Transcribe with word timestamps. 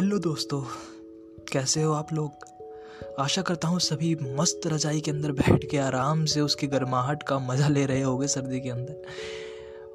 Hello 0.00 0.18
दोस्तों, 0.18 0.62
कैसे 1.52 1.82
हो 1.82 1.92
आप 1.92 2.12
लोग? 2.12 2.30
आशा 3.18 3.42
करता 3.42 3.68
हूँ 3.68 3.80
सभी 3.80 4.14
मस्त 4.14 4.60
रजाई 4.66 5.00
के 5.00 5.10
अंदर 5.10 5.32
बैठ 5.32 5.64
के 5.70 5.78
आराम 5.78 6.24
से 6.24 6.40
उसकी 6.40 6.66
गर्माहट 6.66 7.22
का 7.22 7.38
मज़ा 7.38 7.68
ले 7.68 7.86
रहे 7.86 8.02
होंगे 8.02 8.26
सर्दी 8.26 8.60
के 8.60 8.70
अंदर। 8.70 9.02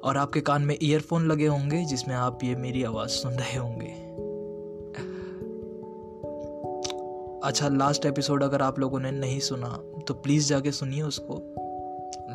और 0.04 0.16
आपके 0.16 0.40
कान 0.40 0.62
में 0.62 0.78
ईयरफोन 0.82 1.26
लगे 1.26 1.46
होंगे, 1.46 1.84
जिसमें 1.84 2.14
आप 2.14 2.44
ये 2.44 2.54
मेरी 2.54 2.84
आवाज़ 2.84 3.10
सुन 3.10 3.32
रहे 3.32 3.56
होंगे। 3.56 3.90
अच्छा 7.48 7.68
लास्ट 7.68 8.06
एपिसोड 8.06 8.42
अगर 8.42 8.62
आप 8.62 8.78
लोगों 8.78 9.00
ने 9.00 9.10
नहीं 9.10 9.40
सुना 9.40 9.68
तो 10.08 10.14
प्लीज़ 10.14 10.48
जाके 10.48 10.72
सुनिए 10.72 11.02
उसको। 11.02 11.42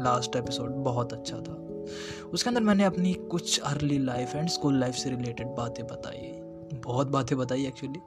लास्ट 0.04 0.36
एपिसोड 0.36 0.72
बहुत 0.72 1.14
अच्छा 1.14 1.38
था। 1.38 1.86
उसके 2.34 2.50
अंदर 2.50 2.62
मैंने 2.62 2.84
अपनी 2.84 3.14
कुछ 3.14 3.60
early 3.60 4.00
life 4.00 4.36
and 4.36 4.50
school 4.50 4.80
life 4.80 4.96
से 4.96 5.10
रिलेटेड 5.10 5.48
बातें 5.48 5.88
बताई। 5.88 6.31
बहुत 6.74 7.08
बातें 7.08 7.38
बताई 7.38 7.66
एक्चुअली 7.66 8.00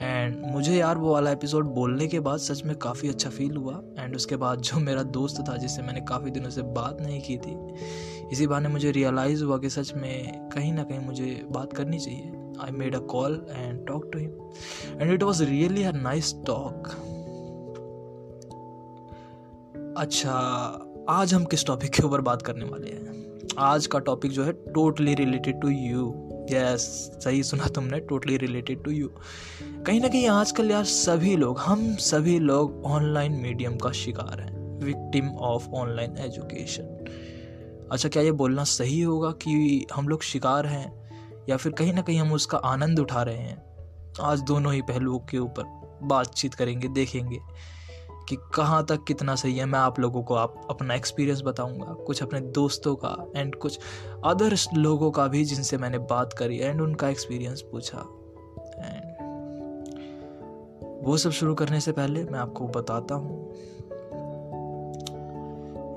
एंड 0.00 0.42
मुझे 0.46 0.76
यार 0.76 0.98
वो 0.98 1.12
वाला 1.12 1.30
एपिसोड 1.30 1.64
बोलने 1.64 2.06
के 2.06 2.20
बाद 2.20 2.38
सच 2.38 2.64
में 2.64 2.76
काफ़ी 2.76 3.08
अच्छा 3.08 3.30
फील 3.30 3.56
हुआ. 3.56 3.82
एंड 3.98 4.16
उसके 4.16 4.36
बाद 4.36 4.60
जो 4.60 4.80
मेरा 4.80 5.02
दोस्त 5.02 5.44
था, 5.48 5.56
जिससे 5.56 5.82
मैंने 5.82 6.00
काफ़ी 6.00 6.30
दिनों 6.30 6.50
से 6.50 6.62
बात 6.62 7.00
नहीं 7.00 7.20
की 7.20 7.36
थी, 7.36 7.74
इसी 8.32 8.46
बहाने 8.46 8.68
मुझे 8.68 8.90
रियलाइज़ 8.90 9.44
हुआ 9.44 9.58
कि 9.58 9.70
सच 9.70 9.94
में 9.94 10.48
कहीं 10.48 10.72
ना 10.72 10.82
कहीं 10.82 11.00
मुझे 11.00 11.46
बात 11.50 11.72
करनी 11.72 11.98
चाहिए. 11.98 12.32
I 12.60 12.70
made 12.70 12.94
a 12.94 12.98
call 12.98 13.46
and 13.50 13.86
talk 13.86 14.10
to 14.12 14.18
him 14.18 15.00
and 15.00 15.12
it 15.12 15.22
was 15.22 15.44
really 15.44 15.82
a 15.82 15.92
nice 15.92 16.34
talk 16.46 16.88
अच्छा 19.98 20.32
आज 21.08 21.34
हम 21.34 21.44
किस 21.44 21.66
टॉपिक 21.66 21.90
के 21.90 22.02
ऊपर 22.02 22.20
बात 22.20 22.42
करने 22.42 22.64
वाले 22.64 22.90
हैं? 22.90 23.38
आज 23.58 23.86
का 23.86 23.98
टॉपिक 23.98 24.30
जो 24.30 24.44
है 24.44 24.52
totally 24.52 25.14
related 25.14 25.60
to 25.60 25.68
you 25.68 26.30
yes 26.50 26.80
सही 27.24 27.42
सुना 27.42 27.66
तुमने 27.66 28.00
टोटली 28.00 28.36
रिलेटेड 28.36 28.84
टू 28.84 28.90
यू 28.90 29.10
कहीं 29.86 30.00
ना 30.00 30.08
कहीं 30.08 30.28
आजकल 30.28 30.70
यार 30.70 30.84
सभी 30.84 31.36
लोग, 31.36 31.58
हम 31.58 31.94
सभी 31.96 32.38
लोग 32.38 32.84
ऑनलाइन 32.84 33.32
मीडियम 33.32 33.76
का 33.76 33.90
शिकार 33.92 34.40
हैं 34.40 34.80
विक्टिम 34.84 35.28
ऑफ़ 35.28 35.68
ऑनलाइन 35.68 36.16
एजुकेशन 36.18 36.82
अच्छा 37.92 38.08
क्या 38.08 38.22
ये 38.22 38.32
बोलना 38.32 38.64
सही 38.64 39.00
होगा 39.00 39.30
कि 39.30 39.86
हम 39.94 40.08
लोग 40.08 40.22
शिकार 40.22 40.66
हैं, 40.66 41.10
या 41.48 41.56
फिर 41.56 41.72
कहीं 41.72 41.92
ना 41.92 42.02
कहीं 42.02 42.18
हम 42.18 42.32
उसका 42.32 42.58
आनंद 42.58 42.98
उठा 42.98 43.22
रहे 43.22 43.36
हैं? 43.36 43.62
आज 44.20 44.40
दोनों 44.40 44.74
ही 44.74 44.82
पहलुओं 44.82 45.18
के 45.18 45.38
ऊपर 45.38 45.64
बातचीत 46.02 46.54
करेंगे, 46.54 46.88
देखेंगे। 46.88 47.38
कि 48.28 48.36
कहाँ 48.54 48.84
तक 48.86 49.04
कितना 49.04 49.34
सही 49.34 49.58
है, 49.58 49.64
मैं 49.64 49.78
आप 49.78 50.00
लोगों 50.00 50.22
को 50.22 50.34
आप, 50.34 50.66
अपना 50.70 50.94
एक्सपीरियंस 50.94 51.42
बताऊँगा। 51.42 51.86
कुछ 51.86 52.22
अपने 52.22 52.40
दोस्तों 52.40 52.96
का 52.96 53.32
एंड 53.36 53.54
कुछ 53.54 53.78
अदर 54.24 54.56
लोगों 54.74 55.10
का 55.10 55.26
भी 55.26 55.44
जिनसे 55.44 55.78
मैंने 55.78 55.98
बात 55.98 56.32
करी 56.32 56.58
एंड 56.58 56.80
उनका 56.80 57.08
एक्सपीरियंस 57.08 57.60
पूछा। 57.60 57.98
एंड 58.78 59.14
वो 61.04 61.16
सब 61.16 61.30
शुरू 61.30 61.54
करने 61.54 61.80
से 61.80 61.92
पहले 61.92 62.24
मैं 62.24 62.38
आपको 62.38 62.68
बताता 62.68 63.14
हूँ। 63.14 63.54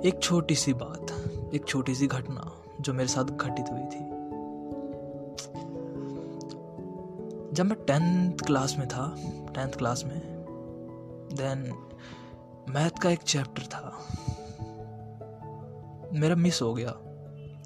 एक 0.06 0.20
छोटी 0.24 0.56
सी 0.56 0.74
बात, 0.74 1.12
एक 1.56 1.66
छोटी 1.68 1.96
सी 1.96 2.08
घटना 2.08 2.52
जो 2.82 2.94
मेरे 2.94 3.10
साथ 3.10 3.24
घटित 3.24 3.66
हुई 3.72 3.82
थी। 3.82 4.18
जब 7.54 7.66
मैं 7.66 7.78
टेंथ 7.86 8.46
क्लास 8.46 8.76
में 8.80 8.88
था 8.88 9.16
टेंथ 9.56 9.72
क्लास 9.72 10.04
में 10.06 10.20
देन 11.34 11.87
मैथ 12.70 13.00
का 13.02 13.10
एक 13.10 13.20
चैप्टर 13.20 13.64
था। 13.64 13.82
मेरा 16.14 16.36
मिस 16.36 16.62
हो 16.62 16.74
गया। 16.74 16.90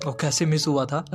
और 0.06 0.18
कैसे 0.22 0.46
मिस 0.46 0.68
हुआ 0.68 0.86
था 0.86 1.06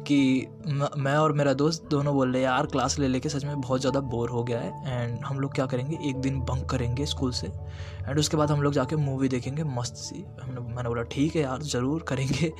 कि 0.00 0.46
मैं 0.68 1.14
और 1.16 1.32
मेरा 1.32 1.52
दोस्त 1.54 1.86
दोनों 1.90 2.14
बोल 2.14 2.32
रहे, 2.32 2.42
यार 2.42 2.66
क्लास 2.66 2.98
ले 2.98 3.08
लेके 3.08 3.28
सच 3.28 3.44
में 3.44 3.60
बहुत 3.60 3.80
ज़्यादा 3.80 4.00
बोर 4.00 4.30
हो 4.30 4.42
गया 4.44 4.60
है 4.60 4.92
एंड 4.92 5.18
हम 5.24 5.40
लोग 5.40 5.54
क्या 5.54 5.66
करेंगे? 5.66 5.98
एक 6.08 6.16
दिन 6.16 6.40
बंक 6.40 6.68
करेंगे 6.70 7.06
स्कूल 7.06 7.32
से 7.32 7.46
एंड 7.46 8.18
उसके 8.18 8.36
बाद 8.36 8.50
हम 8.50 8.62
लोग 8.62 8.72
जाके 8.72 8.96
मूवी 8.96 9.28
देखेंगे 9.28 9.64
मस्त 9.64 9.94
सी। 9.96 10.24
हमने, 10.42 10.60
मैंने 10.60 10.88
बोला, 10.88 11.02
ठीक 11.02 11.36
है 11.36 11.42
यार, 11.42 11.62
ज़रूर 11.62 12.02
करेंगे। 12.02 12.52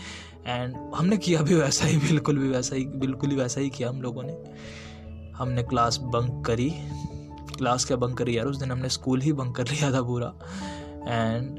एंड 0.46 0.76
हमने 0.94 1.16
किया 1.16 1.42
भी 1.42 1.54
वैसा 1.54 1.86
ही, 1.86 1.96
बिल्कुल 1.98 2.38
भी 2.38 2.48
वैसा 2.48 2.76
ही, 2.76 2.84
बिल्कुल 2.84 3.30
ही 3.30 3.36
वैसा 3.36 3.60
ही 3.60 3.70
किया 3.70 3.88
हम 3.88 4.02
लोगों 4.02 4.22
ने। 4.22 4.36
हमने 5.36 5.62
क्लास 5.62 5.98
बंक 6.02 6.44
करी। 6.46 6.70
क्लास 7.56 7.84
क्या 7.84 7.96
बंक 7.96 8.16
करी 8.18 8.36
यार? 8.38 8.46
उस 8.46 8.56
दिन 8.56 8.70
हमने 8.70 8.88
स्कूल 8.88 9.20
ही 9.20 9.32
बंक 9.32 9.56
कर 9.56 9.68
लिया 9.68 9.92
था 9.92 10.02
पूरा। 10.02 10.32
एंड 11.08 11.58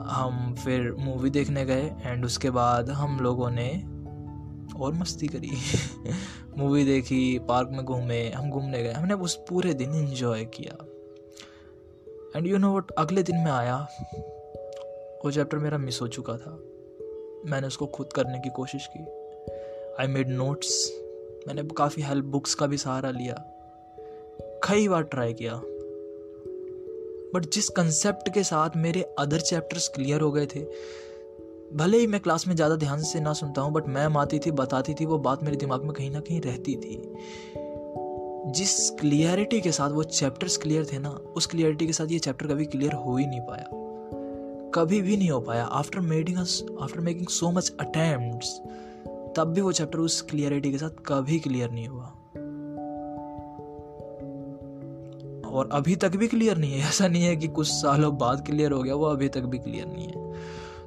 हम 0.00 0.54
फिर 0.54 0.92
मूवी 0.92 1.30
देखने 1.30 1.64
गए 1.64 1.92
एंड 2.02 2.24
उसके 2.24 2.50
बाद 2.50 2.90
हम 2.90 3.20
लोगों 3.20 3.50
ने 3.50 3.84
और 4.80 4.94
मस्ती 4.94 5.26
करी। 5.26 5.50
मूवी 6.58 6.84
देखी 6.84 7.38
पार्क 7.38 7.68
में 7.68 7.84
घूमे, 7.84 8.30
हम 8.30 8.50
घूमने 8.50 8.82
गए। 8.82 8.92
हमने 8.92 9.14
उस 9.14 9.34
पूरे 9.48 9.74
दिन 9.74 9.94
इन्जॉय 9.94 10.44
किया। 10.44 10.84
एंड 12.36 12.46
यू 12.46 12.58
नो 12.58 12.76
वट 12.76 12.90
अगले 12.90 13.22
दिन 13.22 13.36
में 13.36 13.52
आया, 13.52 13.88
वो 15.24 15.30
चैप्टर 15.30 15.58
मेरा 15.58 15.78
मिस 15.78 16.00
हो 16.00 16.08
चुका 16.08 16.32
था। 16.32 16.50
मैंने 17.50 17.66
उसको 17.66 17.86
खुद 17.86 18.12
करने 18.12 18.38
की 18.38 18.50
कोशिश 18.50 18.88
की। 18.96 19.00
आई 20.00 20.06
मेड 20.06 20.28
नोट्स 20.28 21.00
मैंने 21.48 21.62
काफ़ी 21.62 22.02
हेल्प 22.02 22.24
बुक्स 22.24 22.54
का 22.54 22.66
भी 22.66 22.76
सहारा 22.76 23.10
लिया। 23.10 23.34
कई 24.68 24.88
बार 24.88 25.02
ट्राई 25.02 25.32
किया। 25.32 25.62
बट 27.34 27.50
जिस 27.52 27.68
कंसेप्ट 27.68 28.32
के 28.34 28.42
साथ 28.42 28.76
मेरे 28.76 29.02
अदर 29.18 29.40
चैप्टर्स 29.40 29.88
क्लियर 29.88 30.20
हो 30.20 30.30
गए 30.32 30.46
थे, 30.46 30.60
भले 31.76 31.98
ही 31.98 32.06
मैं 32.06 32.20
क्लास 32.20 32.46
में 32.48 32.54
ज़्यादा 32.56 32.76
ध्यान 32.76 33.02
से 33.02 33.20
ना 33.20 33.32
सुनता 33.32 33.60
हूँ 33.60 33.72
बट 33.72 33.86
मैम 33.88 34.16
आती 34.16 34.38
थी, 34.38 34.50
बताती 34.50 34.94
थी, 34.94 35.04
वो 35.04 35.18
बात 35.18 35.42
मेरे 35.42 35.56
दिमाग 35.56 35.84
में 35.84 35.92
कहीं 35.92 36.10
ना 36.10 36.20
कहीं 36.20 36.40
रहती 36.40 36.76
थी। 36.76 37.02
जिस 38.52 38.90
क्लियरिटी 38.90 39.60
के 39.60 39.72
साथ 39.72 39.90
वो 39.90 40.02
चैप्टर्स 40.02 40.56
क्लियर 40.56 40.86
थे 40.92 40.98
ना, 40.98 41.10
उस 41.10 41.46
क्लियरिटी 41.46 41.86
के 41.86 41.92
साथ 41.92 42.06
ये 42.06 42.18
चैप्टर 42.18 42.46
कभी 42.46 42.64
क्लियर 42.64 42.92
हो 42.92 43.16
ही 43.16 43.26
नहीं 43.26 43.40
पाया। 43.40 43.66
कभी 44.74 45.00
भी 45.02 45.16
नहीं 45.16 45.30
हो 45.30 45.40
पाया। 45.40 45.64
After 45.64 46.00
making 46.00 46.38
after 46.38 47.00
making 47.00 47.26
so 47.28 47.50
much 47.50 47.72
attempt 47.80 48.44
तब 49.36 49.52
भी 49.54 49.60
वो 49.60 49.72
चैप्टर 49.72 49.98
उस 49.98 50.20
क्लियरिटी 50.22 50.70
के 50.72 50.78
साथ 50.78 51.02
कभी 51.06 51.38
क्लियर 51.38 51.70
नहीं 51.70 51.88
हुआ। 51.88 52.12
और 55.54 55.68
अभी 55.72 55.96
तक 55.96 56.16
भी 56.16 56.28
क्लियर 56.28 56.56
नहीं 56.56 56.72
है। 56.72 56.88
ऐसा 56.88 57.08
नहीं 57.08 57.22
है 57.22 57.36
कि 57.36 57.48
कुछ 57.48 57.66
सालों 57.68 58.18
बाद 58.18 58.46
क्लियर 58.46 58.72
हो 58.72 58.82
गया, 58.82 58.94
वो 58.94 59.04
अभी 59.04 59.28
तक 59.28 59.40
भी 59.40 59.58
क्लियर 59.58 59.86
नहीं 59.86 60.06
है। 60.06 60.32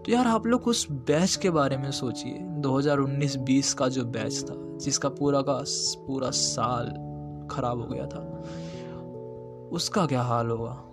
तो 0.03 0.11
यार 0.11 0.27
आप 0.27 0.47
लोग 0.47 0.67
उस 0.67 0.91
बैच 0.91 1.35
के 1.35 1.49
बारे 1.49 1.77
में 1.77 1.91
सोचिए। 1.91 2.39
2019-20 2.39 3.73
का 3.73 3.87
जो 3.87 4.05
बैच 4.05 4.45
था, 4.49 4.77
जिसका 4.77 5.09
पूरा 5.09 5.41
का 5.41 5.63
पूरा 6.07 6.29
साल 6.29 6.85
खराब 7.51 7.81
हो 7.81 7.87
गया 7.87 8.05
था, 8.05 8.43
उसका 9.71 10.05
क्या 10.05 10.21
हाल 10.21 10.49
होगा? 10.49 10.83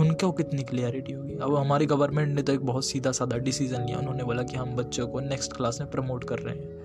उनको 0.00 0.32
कितनी 0.32 0.62
क्लियरिटी 0.62 1.12
होगी? 1.12 1.34
अब 1.34 1.54
हमारी 1.54 1.86
गवर्नमेंट 1.86 2.34
ने 2.34 2.42
तो 2.42 2.52
एक 2.52 2.66
बहुत 2.66 2.84
सीधा 2.84 3.12
साधा 3.12 3.36
डिसीज़न 3.36 3.82
लिया। 3.82 3.98
उन्होंने 3.98 4.24
बोला 4.24 4.42
कि 4.42 4.56
हम 4.56 4.76
बच्चों 4.76 5.06
को 5.08 5.20
नेक्स्ट 5.20 5.52
क्लास 5.52 5.80
में 5.80 5.90
प्रमोट 5.90 6.24
कर 6.24 6.38
रहे 6.38 6.54
हैं। 6.54 6.78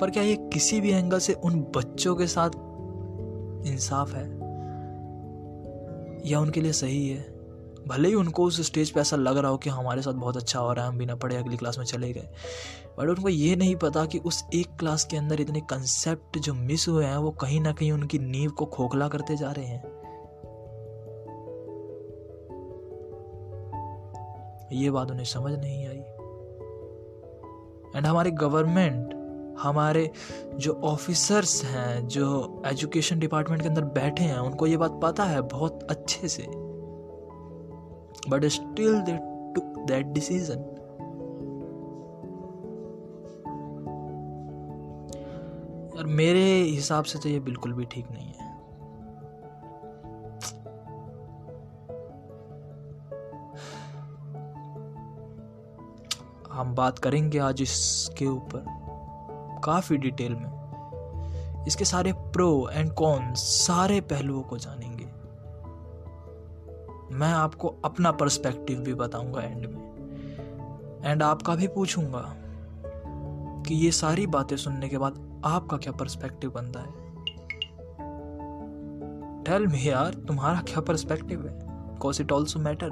पर 0.00 0.10
क्या 0.10 0.22
ये 0.22 0.36
किसी 0.36 0.80
भी 0.80 0.90
एंगल 0.90 1.18
से 1.18 1.32
उन 1.32 1.60
बच्चों 1.76 2.16
के 2.16 2.26
साथ 2.26 2.50
इंसाफ 3.66 4.14
है? 4.14 4.38
या 6.26 6.40
उनके 6.40 6.60
लिए 6.60 6.72
सही 6.72 7.08
है? 7.08 7.38
भले 7.88 8.08
ही 8.08 8.14
उनको 8.14 8.44
उस 8.44 8.66
स्टेज 8.66 8.90
पे 8.90 9.00
ऐसा 9.00 9.16
लग 9.16 9.36
रहा 9.36 9.50
हो 9.50 9.56
कि 9.56 9.70
हमारे 9.70 10.02
साथ 10.02 10.12
बहुत 10.12 10.36
अच्छा 10.36 10.60
हो 10.60 10.72
रहा 10.72 10.84
है, 10.84 10.90
हम 10.90 10.98
बिना 10.98 11.14
पढ़े 11.14 11.36
अगली 11.36 11.56
क्लास 11.56 11.78
में 11.78 11.84
चले 11.84 12.12
गए। 12.12 12.28
बट 12.98 13.08
उनको 13.08 13.28
ये 13.28 13.56
नहीं 13.56 13.76
पता 13.76 14.06
कि 14.06 14.18
उस 14.18 14.44
एक 14.54 14.66
क्लास 14.78 15.04
के 15.04 15.16
अंदर 15.16 15.40
इतने 15.40 15.60
कंसेप्ट 15.60 16.38
जो 16.38 16.54
मिस 16.54 16.88
हुए 16.88 17.04
हैं, 17.04 17.16
वो 17.16 17.30
कहीं 17.30 17.60
ना 17.60 17.72
कहीं 17.72 17.92
उनकी 17.92 18.18
नींव 18.18 18.50
को 18.50 18.64
खोखला 18.64 19.08
करते 19.08 19.36
जा 19.36 19.52
रहे 19.52 19.64
हैं। 19.64 19.98
ये 24.72 24.90
बात 24.90 25.10
उन्हें 25.10 25.24
समझ 25.24 25.52
नहीं 25.52 25.88
आई। 25.88 26.02
एंड 27.96 28.06
हमारी 28.06 28.30
गवर्नमेंट 28.30 29.17
हमारे 29.62 30.10
जो 30.54 30.72
ऑफिसर्स 30.84 31.64
हैं, 31.64 32.08
जो 32.08 32.62
एजुकेशन 32.66 33.18
डिपार्टमेंट 33.18 33.62
के 33.62 33.68
अंदर 33.68 33.84
बैठे 33.84 34.24
हैं, 34.24 34.38
उनको 34.38 34.66
ये 34.66 34.76
बात 34.76 35.00
पता 35.02 35.24
है 35.24 35.40
बहुत 35.40 35.86
अच्छे 35.90 36.28
से। 36.28 36.42
But 38.28 38.44
still 38.44 39.00
they 39.00 39.16
took 39.54 39.78
that 39.86 40.06
decision 40.06 40.58
और 45.98 46.06
मेरे 46.06 46.44
हिसाब 46.62 47.04
से 47.04 47.18
तो 47.18 47.28
ये 47.28 47.40
बिल्कुल 47.40 47.72
भी 47.72 47.84
ठीक 47.84 48.10
नहीं 48.10 48.26
है। 48.26 48.46
हम 56.50 56.74
बात 56.74 56.98
करेंगे 56.98 57.38
आज 57.38 57.62
इसके 57.62 58.26
ऊपर। 58.26 58.77
काफ़ी 59.58 59.96
डिटेल 59.96 60.34
में। 60.34 60.58
इसके 61.66 61.84
सारे 61.84 62.12
प्रो 62.12 62.68
एंड 62.72 62.92
कॉन 62.92 63.34
सारे 63.34 64.00
पहलुओं 64.00 64.42
को 64.42 64.58
जानेंगे। 64.58 65.04
मैं 67.14 67.32
आपको 67.32 67.68
अपना 67.84 68.12
पर्सपेक्टिव 68.12 68.80
भी 68.80 68.94
बताऊँगा 68.94 69.42
एंड 69.42 69.66
में। 69.66 69.88
एंड 71.04 71.22
आपका 71.22 71.54
भी 71.54 71.66
पूछूँगा 71.68 72.34
कि 73.62 73.74
ये 73.74 73.90
सारी 73.90 74.26
बातें 74.26 74.56
सुनने 74.56 74.88
के 74.88 74.98
बाद 74.98 75.42
आपका 75.44 75.76
क्या 75.76 75.92
पर्सपेक्टिव 75.92 76.50
बनता 76.50 76.80
है। 76.80 77.08
टेल 79.44 79.66
मी 79.66 79.88
यार, 79.88 80.14
तुम्हारा 80.14 80.60
क्या 80.60 80.80
पर्सपेक्टिव 80.80 81.46
है? 81.46 81.58
Cause 81.98 82.20
it 82.20 82.32
also 82.32 82.58
matter 82.58 82.90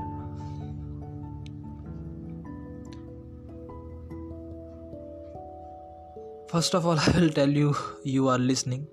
first 6.56 6.74
of 6.74 6.84
all 6.84 6.98
I 6.98 7.12
will 7.12 7.30
tell 7.30 7.56
you 7.56 7.72
you 8.06 8.26
are 8.28 8.38
listening 8.38 8.84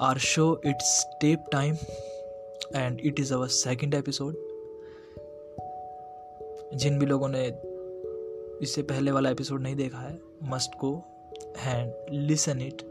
our 0.00 0.18
show 0.18 0.44
it's 0.66 0.90
tape 1.20 1.44
time 1.52 1.76
and 2.76 3.00
it 3.00 3.20
is 3.20 3.32
our 3.34 3.48
second 3.48 3.94
episode 3.94 4.34
जिन 6.74 6.98
भी 6.98 7.06
लोगों 7.06 7.28
ने 7.28 7.46
इससे 8.62 8.82
पहले 8.82 9.10
वाला 9.10 9.30
एपिसोड 9.30 9.62
नहीं 9.62 9.76
देखा 9.76 9.98
है 9.98 10.18
must 10.44 10.78
go 10.78 10.92
and 11.58 11.92
listen 12.10 12.62
it 12.62 12.82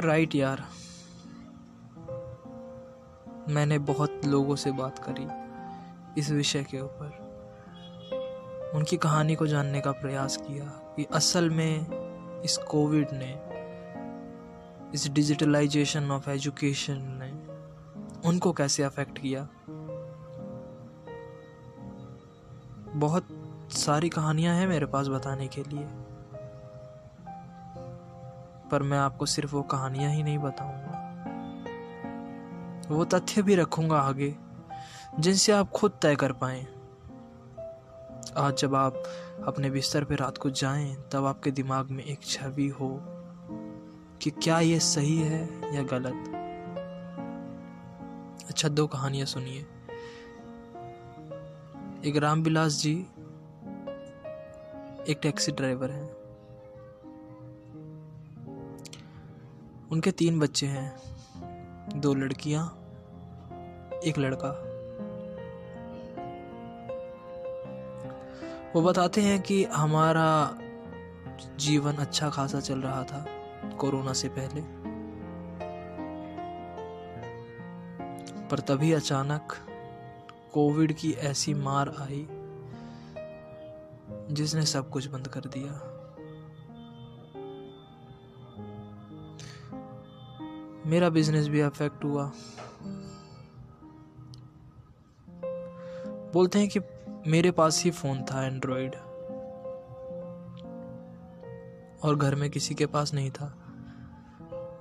are 0.00 0.06
right 0.06 0.34
यार। 0.34 0.64
मैंने 3.48 3.78
बहुत 3.78 4.20
लोगों 4.24 4.56
से 4.56 4.72
बात 4.72 4.98
करी 4.98 5.26
इस 6.20 6.30
विषय 6.30 6.64
के 6.64 6.80
ऊपर। 6.80 7.10
उनकी 8.74 8.96
कहानी 8.96 9.34
को 9.34 9.46
जानने 9.46 9.80
का 9.80 9.92
प्रयास 9.92 10.36
किया 10.36 10.64
कि 10.64 11.04
असल 11.04 11.50
में 11.50 11.86
इस 12.40 12.56
कोविड 12.56 13.08
ने, 13.12 13.38
इस 14.94 15.08
डिजिटलाइजेशन 15.08 16.10
ऑफ़ 16.10 16.30
एजुकेशन 16.30 16.98
ने 17.02 17.32
उनको 18.28 18.52
कैसे 18.52 18.82
अफेक्ट 18.82 19.18
किया। 19.18 19.48
बहुत 22.96 23.28
सारी 23.70 24.08
कहानियाँ 24.08 24.56
हैं 24.56 24.66
मेरे 24.66 24.86
पास 24.86 25.08
बताने 25.08 25.48
के 25.48 25.62
लिए। 25.62 26.09
पर 28.70 28.82
मैं 28.82 28.98
आपको 28.98 29.26
सिर्फ़ 29.26 29.54
वो 29.54 29.62
कहानियाँ 29.62 30.12
ही 30.12 30.22
नहीं 30.22 30.38
बताऊँगा। 30.38 30.96
वो 32.88 33.04
तथ्य 33.04 33.42
भी 33.42 33.54
रखूँगा 33.54 33.98
आगे, 33.98 34.36
जिनसे 35.18 35.52
आप 35.52 35.70
खुद 35.70 35.98
तय 36.02 36.16
कर 36.16 36.32
पाए। 36.32 36.66
आज 38.36 38.56
जब 38.56 38.74
आप 38.74 39.02
अपने 39.46 39.70
बिस्तर 39.70 40.04
पर 40.04 40.14
रात 40.14 40.38
को 40.38 40.50
जाएँ, 40.50 40.96
तब 41.12 41.24
आपके 41.24 41.50
दिमाग 41.50 41.90
में 41.90 42.04
एक 42.04 42.20
छवि 42.22 42.68
हो 42.68 43.00
कि 44.22 44.30
क्या 44.30 44.60
ये 44.60 44.80
सही 44.80 45.18
है 45.18 45.74
या 45.76 45.82
गलत। 45.82 46.36
अच्छा 48.48 48.68
दो 48.68 48.86
कहानियाँ 48.86 49.26
सुनिए। 49.26 49.66
एक 52.04 52.16
रामविलास 52.16 52.72
जी, 52.72 53.06
एक 55.08 55.18
टैक्सी 55.22 55.52
ड्राइवर 55.52 55.90
हैं। 55.90 56.19
उनके 59.92 60.10
तीन 60.10 60.40
बच्चे 60.40 60.66
हैं। 60.66 61.00
दो 62.00 62.14
लड़कियाँ, 62.14 62.66
एक 64.04 64.18
लड़का। 64.18 64.66
वो 68.74 68.82
बताते 68.82 69.20
हैं 69.20 69.42
कि 69.42 69.64
हमारा 69.64 70.58
जीवन 71.56 71.92
अच्छा 71.92 72.30
खासा 72.30 72.60
चल 72.60 72.80
रहा 72.80 73.04
था 73.04 73.26
कोरोना 73.78 74.12
से 74.12 74.28
पहले। 74.28 74.60
पर 78.48 78.58
तभी 78.58 78.92
अचानक 78.92 79.56
कोविड 80.54 80.92
की 80.92 81.12
ऐसी 81.12 81.54
मार 81.54 81.88
आई 81.88 82.28
जिसने 84.34 84.62
सब 84.62 84.90
कुछ 84.90 85.06
बंद 85.06 85.28
कर 85.28 85.40
दिया। 85.40 85.89
मेरा 90.90 91.08
बिज़नेस 91.08 91.48
भी 91.48 91.60
अफेक्ट 91.60 92.04
हुआ। 92.04 92.32
बोलते 96.32 96.58
हैं 96.58 96.68
कि 96.68 96.80
मेरे 97.26 97.50
पास 97.50 97.84
ही 97.84 97.90
फ़ोन 97.90 98.22
था 98.22 98.46
एंड्रॉयड 98.46 98.94
और 102.02 102.16
घर 102.16 102.34
में 102.34 102.50
किसी 102.50 102.74
के 102.74 102.86
पास 102.86 103.14
नहीं 103.14 103.30
था। 103.30 103.56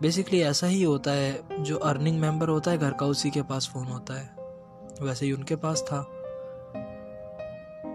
बेसिकली 0.02 0.42
ऐसा 0.42 0.68
ही 0.68 0.84
होता 0.84 1.12
है, 1.12 1.64
जो 1.64 1.78
अर्निंग 1.78 2.20
मेंबर 2.20 2.50
होता 2.50 2.72
है, 2.72 2.78
घर 2.78 2.94
का 2.94 3.06
उसी 3.06 3.32
के 3.32 3.42
पास 3.42 3.70
फ़ोन 3.74 3.86
होता 3.86 4.14
है। 4.14 4.36
वैसे 5.02 5.26
ही 5.26 5.32
उनके 5.32 5.56
पास 5.56 5.82
था। 5.82 6.02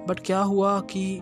बट 0.08 0.20
क्या 0.26 0.40
हुआ 0.40 0.80
कि 0.80 1.20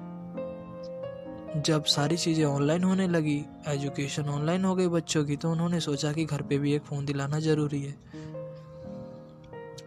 जब 1.56 1.84
सारी 1.84 2.16
चीज़ें 2.16 2.44
ऑनलाइन 2.44 2.84
होने 2.84 3.08
लगी 3.08 3.44
एजुकेशन 3.68 4.28
ऑनलाइन 4.28 4.64
हो 4.64 4.74
गई 4.74 4.88
बच्चों 4.88 5.24
की 5.24 5.36
तो 5.36 5.50
उन्होंने 5.50 5.80
सोचा 5.80 6.12
कि 6.12 6.24
घर 6.24 6.42
पे 6.42 6.58
भी 6.58 6.74
एक 6.74 6.82
फ़ोन 6.82 7.04
दिलाना 7.04 7.38
ज़रूरी 7.40 7.82
है। 7.82 7.96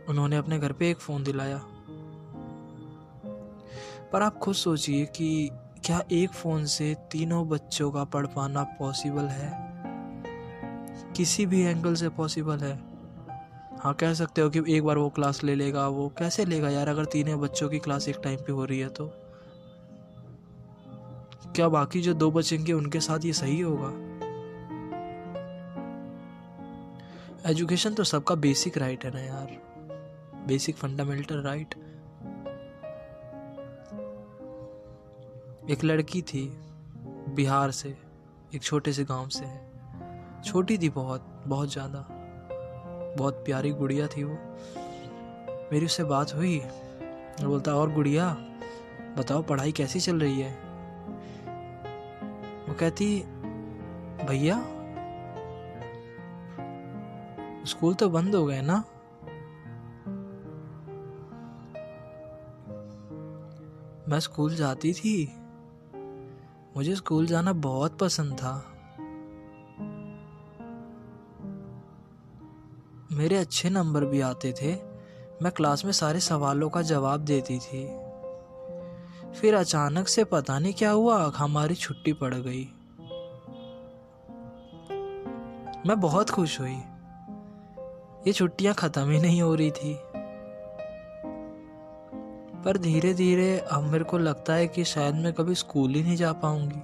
उन्होंने 0.09 0.37
अपने 0.37 0.59
घर 0.59 0.71
पे 0.71 0.89
एक 0.89 0.97
फ़ोन 0.97 1.23
दिलाया। 1.23 1.57
पर 4.13 4.21
आप 4.21 4.37
खुद 4.37 4.55
सोचिए 4.55 5.05
कि 5.05 5.49
क्या 5.85 6.03
एक 6.11 6.29
फ़ोन 6.29 6.65
से 6.65 6.95
तीनों 7.11 7.49
बच्चों 7.49 7.91
का 7.91 8.03
पढ़ 8.03 8.27
पाना 8.27 8.63
पॉसिबल 8.63 9.23
है? 9.23 9.75
किसी 11.15 11.45
भी 11.45 11.61
एंगल 11.61 11.95
से 11.95 12.09
पॉसिबल 12.09 12.57
है। 12.57 12.79
हाँ 13.77 13.93
कह 13.93 14.13
सकते 14.13 14.41
हो 14.41 14.49
कि 14.49 14.61
एक 14.69 14.83
बार 14.83 14.97
वो 14.97 15.09
क्लास 15.09 15.43
ले 15.43 15.55
लेगा, 15.55 15.87
वो 15.87 16.09
कैसे 16.17 16.45
लेगा 16.45 16.69
यार? 16.69 16.87
अगर 16.87 17.05
तीनों 17.05 17.41
बच्चों 17.41 17.69
की 17.69 17.79
क्लास 17.79 18.09
एक 18.09 18.17
टाइम 18.23 18.39
पे 18.39 18.51
हो 18.51 18.65
रही 18.65 18.79
है 18.79 18.89
तो। 18.89 19.24
क्या 21.55 21.69
बाकी 21.69 22.01
जो 22.01 22.13
दो 22.13 22.31
बचेंगे 22.31 22.73
उनके 22.73 22.99
साथ 22.99 23.19
ये 23.25 23.33
सही 23.33 23.59
होगा? 23.59 23.89
एजुकेशन 27.49 27.93
तो 27.93 28.03
सबका 28.03 28.35
बेसिक 28.35 28.77
राइट 28.77 29.05
है 29.05 29.13
ना 29.13 29.19
यार। 29.19 29.47
बेसिक 30.47 30.75
फंडामेंटल 30.75 31.41
राइट 31.41 31.75
एक 35.69 35.83
लड़की 35.83 36.21
थी, 36.21 36.57
बिहार 37.35 37.71
से, 37.71 37.97
एक 38.55 38.63
छोटे 38.63 38.93
से 38.93 39.03
गाँव 39.03 39.29
से। 39.29 39.45
है 39.45 40.43
छोटी 40.43 40.77
थी 40.77 40.89
बहुत 40.89 41.43
बहुत 41.47 41.71
ज़्यादा। 41.71 42.05
बहुत 43.17 43.33
प्यारी 43.33 43.71
गुड़िया 43.71 44.07
थी 44.07 44.23
वो। 44.23 44.37
मेरी 45.71 45.85
उससे 45.85 46.03
बात 46.03 46.33
हुई 46.35 46.61
बोलता, 47.43 47.75
और 47.75 47.93
गुड़िया, 47.93 48.29
बताओ 49.17 49.43
पढ़ाई 49.43 49.71
कैसी 49.71 49.99
चल 49.99 50.19
रही 50.19 50.41
है? 50.41 50.64
कहती, 52.75 53.23
भैया, 54.25 54.61
स्कूल 57.65 57.93
तो 57.93 58.09
बंद 58.09 58.35
हो 58.35 58.45
गए 58.45 58.61
ना? 58.61 58.83
मैं 64.09 64.19
स्कूल 64.19 64.55
जाती 64.55 64.93
थी। 64.93 65.33
मुझे 66.77 66.95
स्कूल 66.95 67.25
जाना 67.25 67.53
बहुत 67.53 67.97
पसंद 67.97 68.33
था। 68.33 68.71
मेरे 73.11 73.37
अच्छे 73.37 73.69
नंबर 73.69 74.05
भी 74.05 74.21
आते 74.21 74.53
थे। 74.61 74.75
मैं 75.41 75.51
क्लास 75.51 75.85
में 75.85 75.91
सारे 75.91 76.19
सवालों 76.19 76.69
का 76.69 76.81
जवाब 76.81 77.19
देती 77.19 77.59
थी। 77.59 78.04
फिर 79.45 79.55
अचानक 79.55 80.07
से 80.07 80.23
पता 80.23 80.59
नहीं 80.59 80.73
क्या 80.73 80.91
हुआ 80.91 81.31
हमारी 81.35 81.75
छुट्टी 81.75 82.13
पड़ 82.13 82.35
गई। 82.35 82.63
मैं 85.87 85.99
बहुत 85.99 86.29
खुश 86.29 86.59
हुई। 86.59 86.75
ये 88.27 88.33
छुट्टियाँ 88.33 88.75
खत्म 88.75 89.09
ही 89.09 89.19
नहीं 89.19 89.41
हो 89.41 89.55
रही 89.55 89.71
थी। 89.71 89.99
पर 92.63 92.77
धीरे 92.77 93.13
धीरे 93.13 93.59
अब 93.59 93.83
मेरे 93.83 94.03
को 94.03 94.17
लगता 94.17 94.53
है 94.53 94.67
कि 94.67 94.83
शायद 94.83 95.15
मैं 95.15 95.33
कभी 95.33 95.55
स्कूल 95.55 95.89
ही 95.89 96.03
नहीं 96.03 96.15
जा 96.15 96.33
पाऊँगी। 96.33 96.81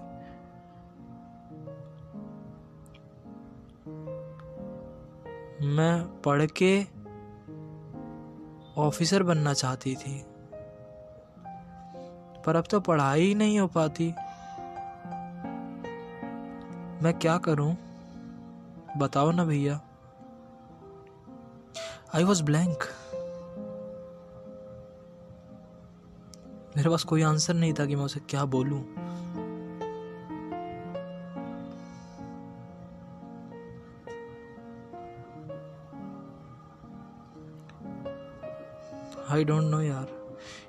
मैं 5.66 6.22
पढ़ 6.22 6.46
के 6.46 6.84
ऑफिसर 8.82 9.24
बनना 9.24 9.54
चाहती 9.54 9.96
थी। 9.96 10.26
पर 12.46 12.56
अब 12.56 12.64
तो 12.72 12.80
पढ़ाई 12.80 13.22
ही 13.22 13.36
नहीं 13.36 13.60
हो 13.60 13.68
पाती। 13.68 14.08
मैं 17.04 17.14
क्या 17.14 17.38
करूँ? 17.38 17.76
बताओ 18.98 19.32
ना 19.32 19.46
भैया। 19.46 19.80
आई 22.16 22.24
वॉज़ 22.24 22.44
ब्लैंक 22.44 22.84
मेरे 26.78 26.90
पास 26.90 27.04
कोई 27.04 27.22
आंसर 27.22 27.54
नहीं 27.54 27.74
था 27.74 27.86
कि 27.86 27.96
मैं 27.96 28.04
उसे 28.04 28.20
क्या 28.20 28.46
बोलूँ। 28.46 28.84
आई 39.30 39.44
डोंट 39.44 39.64
नो 39.64 39.82
यार। 39.82 40.21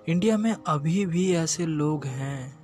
इंडिया 0.08 0.36
में 0.36 0.56
अभी 0.66 1.06
भी 1.06 1.34
ऐसे 1.34 1.66
लोग 1.66 2.04
हैं। 2.04 2.58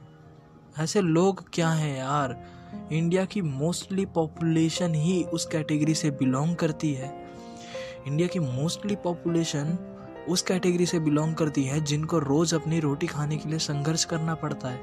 ऐसे 0.78 1.00
लोग 1.00 1.44
क्या 1.52 1.68
हैं 1.68 1.98
यार? 1.98 2.46
इंडिया 2.92 3.24
की 3.24 3.42
मोस्टली 3.42 4.06
पॉपुलेशन 4.06 4.94
ही 4.94 5.24
उस 5.24 5.46
कैटेगरी 5.46 5.94
से 5.94 6.10
बिलोंग 6.10 6.56
करती 6.56 6.94
है। 6.94 7.28
इंडिया 8.06 8.28
की 8.28 8.38
मोस्टली 8.38 8.96
पॉपुलेशन 8.96 9.78
उस 10.28 10.42
कैटेगरी 10.42 10.86
से 10.86 11.00
बिलोंग 11.00 11.34
करती 11.34 11.64
है 11.64 11.80
जिनको 11.80 12.18
रोज 12.18 12.54
अपनी 12.54 12.80
रोटी 12.80 13.06
खाने 13.06 13.36
के 13.36 13.48
लिए 13.48 13.58
संघर्ष 13.58 14.04
करना 14.04 14.34
पड़ता 14.34 14.68
है। 14.68 14.78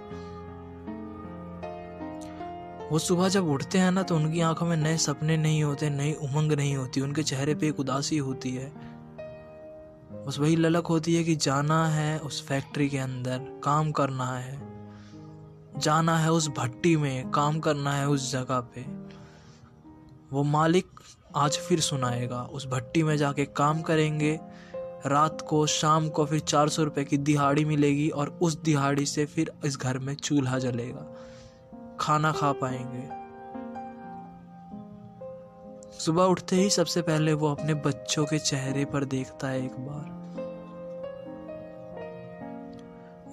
वो 2.92 3.00
सुबह 3.00 3.30
जब 3.30 3.48
उठते 3.48 3.78
हैं 3.78 3.92
ना 3.92 4.04
तो 4.04 4.16
उनकी 4.16 4.42
आँखों 4.42 4.66
में 4.66 4.78
नए 4.78 4.98
सपने 4.98 5.38
नहीं 5.38 5.64
होते, 5.64 5.90
नई 5.90 6.14
उमंग 6.14 6.52
नहीं 6.52 6.76
होती, 6.76 7.02
उनके 7.02 7.24
चेहरे 7.24 7.56
पे 7.56 7.68
एक 7.68 7.80
उदासी 7.80 8.18
होती 8.18 8.52
है। 8.52 8.85
बस 10.26 10.40
वही 10.40 10.56
ललक 10.56 10.88
होती 10.88 11.16
है 11.16 11.24
कि 11.24 11.36
जाना 11.36 11.88
है 11.88 12.20
उस 12.20 12.48
फैक्ट्री 12.48 12.90
के 12.90 12.98
अंदर, 12.98 13.62
काम 13.64 13.92
करना 13.92 14.38
है। 14.38 14.62
जाना 15.78 16.18
है 16.18 16.32
उस 16.32 16.48
भट्टी 16.48 16.98
में, 16.98 17.32
काम 17.32 17.60
करना 17.60 17.94
है 17.94 18.10
उस 18.10 18.32
जगह 18.32 18.60
पे। 18.60 18.82
वो 20.32 20.44
मालिक 20.44 20.88
आज 21.36 21.58
फिर 21.58 21.80
सुनाएगा, 21.80 22.44
उस 22.44 22.68
भट्टी 22.68 23.04
में 23.04 23.18
जाके 23.18 23.46
काम 23.46 23.82
करेंगे, 23.82 24.40
रात 25.06 25.46
को, 25.50 25.68
शाम 25.68 26.10
को 26.10 26.26
फिर 26.26 26.40
चार 26.40 26.70
सौ 26.70 26.84
रुपये 26.84 27.04
की 27.04 27.18
दिहाड़ी 27.18 27.66
मिलेगी 27.66 28.10
और 28.10 28.40
उस 28.42 28.62
दिहाड़ी 28.62 29.06
से 29.06 29.26
फिर 29.26 29.52
इस 29.66 29.78
घर 29.78 30.00
में 30.00 30.16
चूल्हा 30.16 30.60
जलेगा। 30.60 31.16
खाना 32.00 32.32
खा 32.32 32.52
पाएँगे। 32.52 33.25
सुबह 36.00 36.24
उठते 36.24 36.56
ही 36.56 36.70
सबसे 36.70 37.02
पहले 37.02 37.34
वो 37.34 37.52
अपने 37.52 37.74
बच्चों 37.74 38.26
के 38.26 38.40
चेहरे 38.40 38.86
पर 38.86 39.06
देखता 39.06 39.48
है 39.48 39.66
एक 39.66 39.76
बार। 39.80 40.14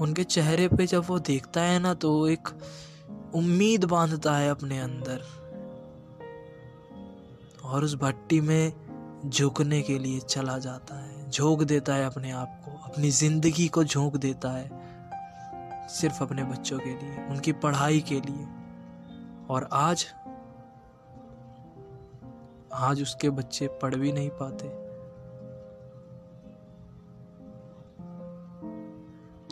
उनके 0.00 0.24
चेहरे 0.24 0.68
पे 0.68 0.86
जब 0.86 1.04
वो 1.06 1.18
देखता 1.18 1.60
है 1.60 1.78
ना 1.78 1.94
तो 1.94 2.28
एक 2.28 2.48
उम्मीद 3.34 3.84
बांधता 3.84 4.36
है 4.36 4.50
अपने 4.50 4.78
अंदर 4.78 5.22
और 7.64 7.84
उस 7.84 7.94
भट्टी 7.94 8.40
में 8.40 8.72
झुकने 9.28 9.82
के 9.82 9.98
लिए 9.98 10.20
चला 10.20 10.58
जाता 10.58 10.94
है। 10.94 11.30
झोंक 11.30 11.62
देता 11.62 11.94
है 11.94 12.06
अपने 12.06 12.30
आप 12.30 12.60
को, 12.64 12.70
अपनी 12.84 13.10
ज़िंदगी 13.10 13.68
को 13.68 13.84
झोंक 13.84 14.16
देता 14.16 14.50
है 14.50 15.88
सिर्फ़ 15.90 16.22
अपने 16.24 16.44
बच्चों 16.44 16.78
के 16.78 16.90
लिए, 16.90 17.26
उनकी 17.30 17.52
पढ़ाई 17.52 18.00
के 18.00 18.20
लिए। 18.20 18.46
और 19.50 19.68
आज 19.72 20.06
आज 22.74 23.02
उसके 23.02 23.30
बच्चे 23.30 23.66
पढ़ 23.66 23.94
भी 23.94 24.12
नहीं 24.12 24.30
पाते। 24.30 24.68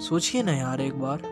सोचिए 0.02 0.42
ना 0.42 0.52
यार 0.52 0.80
एक 0.80 0.94
बार, 0.94 1.22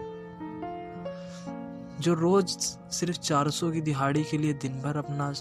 जो 2.01 2.15
रोज 2.15 2.49
सिर्फ़ 2.91 3.19
400 3.19 3.71
की 3.71 3.81
दिहाड़ी 3.81 4.25
के 4.25 4.39
लिए 4.39 4.53
दिन 4.53 4.81
भर 4.83 4.97
अपना 4.97 5.33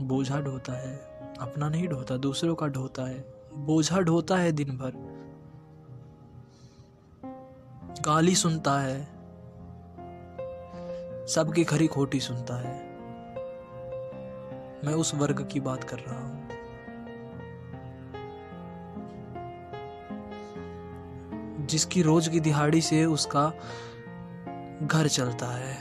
बोझा 0.00 0.40
ढोता 0.40 0.72
है, 0.72 0.96
अपना 1.40 1.68
नहीं 1.68 1.88
ढोता, 1.88 2.16
दूसरों 2.16 2.54
का 2.54 2.66
ढोता 2.66 3.06
है, 3.06 3.24
बोझा 3.56 4.00
ढोता 4.00 4.36
है 4.36 4.52
दिन 4.52 4.76
भर 4.78 4.92
गाली 8.00 8.34
सुनता 8.34 8.80
है, 8.80 9.04
सबकी 11.26 11.64
खरी 11.64 11.86
खोटी 11.86 12.20
सुनता 12.20 12.56
है। 12.56 12.85
मैं 14.84 14.94
उस 14.94 15.14
वर्ग 15.14 15.48
की 15.52 15.60
बात 15.60 15.84
कर 15.84 15.98
रहा 15.98 16.20
हूँ। 16.20 16.48
जिसकी 21.66 22.02
रोज 22.02 22.28
की 22.28 22.40
दिहाड़ी 22.40 22.80
से 22.80 23.04
उसका 23.04 23.48
घर 24.82 25.08
चलता 25.08 25.46
है। 25.46 25.76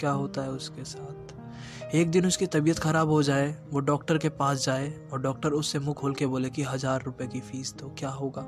क्या 0.00 0.10
होता 0.10 0.42
है 0.42 0.48
उसके 0.48 0.84
साथ? 0.84 1.94
एक 1.94 2.10
दिन 2.10 2.26
उसकी 2.26 2.46
तबीयत 2.46 2.78
खराब 2.78 3.08
हो 3.08 3.22
जाए, 3.22 3.48
वो 3.70 3.80
डॉक्टर 3.80 4.18
के 4.18 4.28
पास 4.28 4.64
जाए, 4.64 4.88
और 5.12 5.20
डॉक्टर 5.20 5.50
उससे 5.50 5.78
मुँह 5.78 5.94
खोल 5.94 6.14
के 6.14 6.26
बोले 6.26 6.50
कि 6.50 6.62
हज़ार 6.62 7.02
रुपए 7.02 7.26
की 7.26 7.40
फ़ीस 7.40 7.74
तो 7.74 7.88
क्या 7.98 8.10
होगा? 8.10 8.42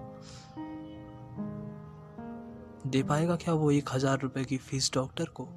दे 2.86 3.02
पाएगा 3.02 3.36
क्या 3.36 3.54
वो 3.54 3.70
एक 3.70 3.88
हज़ार 3.92 4.18
रुपए 4.18 4.44
की 4.44 4.56
फ़ीस 4.56 4.90
डॉक्टर 4.94 5.24
को? 5.24 5.48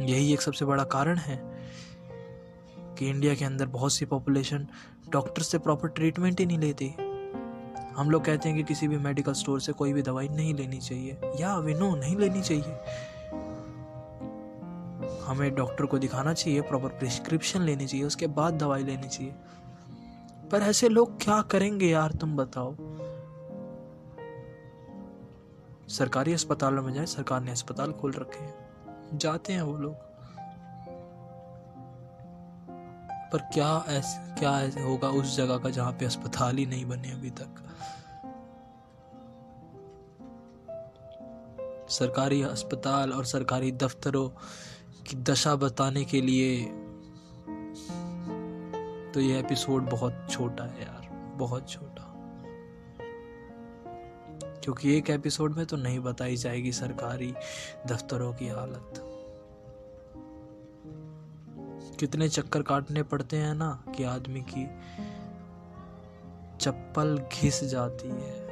यही 0.00 0.32
एक 0.32 0.40
सबसे 0.40 0.64
बड़ा 0.64 0.84
कारण 0.84 1.16
है 1.16 1.56
कि 2.78 3.10
इंडिया 3.10 3.34
के 3.34 3.44
अंदर 3.44 3.66
बहुत 3.66 3.92
सी 3.92 4.04
पॉपुलेशन 4.04 4.66
डॉक्टर 5.10 5.42
से 5.42 5.58
प्रॉपर 5.58 5.88
ट्रीटमेंट 5.88 6.40
ही 6.40 6.46
नहीं 6.46 6.58
लेती। 6.58 6.94
हम 7.96 8.10
लोग 8.10 8.24
कहते 8.24 8.48
हैं 8.48 8.58
कि 8.58 8.64
किसी 8.64 8.88
भी 8.88 8.96
मेडिकल 8.96 9.32
स्टोर 9.32 9.60
से 9.60 9.72
कोई 9.72 9.92
भी 9.92 10.02
दवाई 10.02 10.28
नहीं 10.28 10.54
लेनी 10.54 10.78
चाहिए। 10.78 11.20
या 11.40 11.56
विनो 11.56 11.96
नहीं 11.96 12.16
लेनी 12.16 12.42
चाहिए। 12.42 12.78
हमें 15.24 15.54
डॉक्टर 15.54 15.86
को 15.86 15.98
दिखाना 15.98 16.32
चाहिए 16.32 16.60
प्रॉपर 16.60 16.88
प्रिस्क्रिप्शन 16.88 17.60
लेनी 17.60 17.86
चाहिए, 17.86 18.06
उसके 18.06 18.26
बाद 18.26 18.54
दवाई 18.54 18.84
लेनी 18.84 19.08
चाहिए। 19.08 19.34
पर 20.52 20.60
ऐसे 20.60 20.88
लोग 20.88 21.22
क्या 21.22 21.42
करेंगे 21.42 21.86
यार, 21.86 22.10
तुम 22.10 22.36
बताओ? 22.36 22.76
सरकारी 25.88 26.32
अस्पतालों 26.32 26.82
में 26.82 26.94
जाए, 26.94 27.06
सरकार 27.06 27.40
ने 27.40 27.50
अस्पताल 27.50 27.92
खोल 27.92 28.12
रखे 28.12 28.44
हैं। 28.44 28.65
जाते 29.14 29.52
हैं 29.52 29.62
वो 29.62 29.76
लोग। 29.76 29.94
पर 33.32 33.38
क्या 33.38 33.84
ऐसे 33.88 34.40
क्या 34.40 34.60
ऐसे 34.60 34.80
होगा 34.80 35.08
उस 35.08 35.36
जगह 35.36 35.58
का 35.58 35.70
जहाँ 35.70 35.92
पे 35.92 36.04
अस्पताल 36.04 36.56
ही 36.56 36.66
नहीं 36.66 36.84
बने 36.86 37.12
अभी 37.12 37.30
तक? 37.30 37.62
सरकारी 41.90 42.42
अस्पताल 42.42 43.12
और 43.12 43.24
सरकारी 43.24 43.72
दफ्तरों 43.72 44.28
की 45.04 45.16
दशा 45.16 45.56
बताने 45.56 46.04
के 46.04 46.20
लिए 46.20 46.64
तो 49.12 49.20
ये 49.20 49.38
एपिसोड 49.38 49.90
बहुत 49.90 50.26
छोटा 50.30 50.64
है 50.64 50.82
यार, 50.82 51.08
बहुत 51.36 51.70
छोटा। 51.70 51.95
क्योंकि 54.66 54.98
एक 54.98 55.10
एपिसोड 55.10 55.56
में 55.56 55.66
तो 55.66 55.76
नहीं 55.76 56.00
बताई 56.00 56.36
जाएगी 56.36 56.72
सरकारी 56.72 57.34
दफ्तरों 57.86 58.34
की 58.34 58.48
हालत। 58.48 58.94
कितने 62.00 62.28
चक्कर 62.28 62.62
काटने 62.62 63.02
पड़ते 63.02 63.36
हैं 63.36 63.54
ना 63.54 63.84
कि 63.96 64.04
आदमी 64.04 64.40
की 64.40 64.66
चप्पल 66.60 67.22
घिस 67.32 67.64
जाती 67.64 68.08
है। 68.08 68.46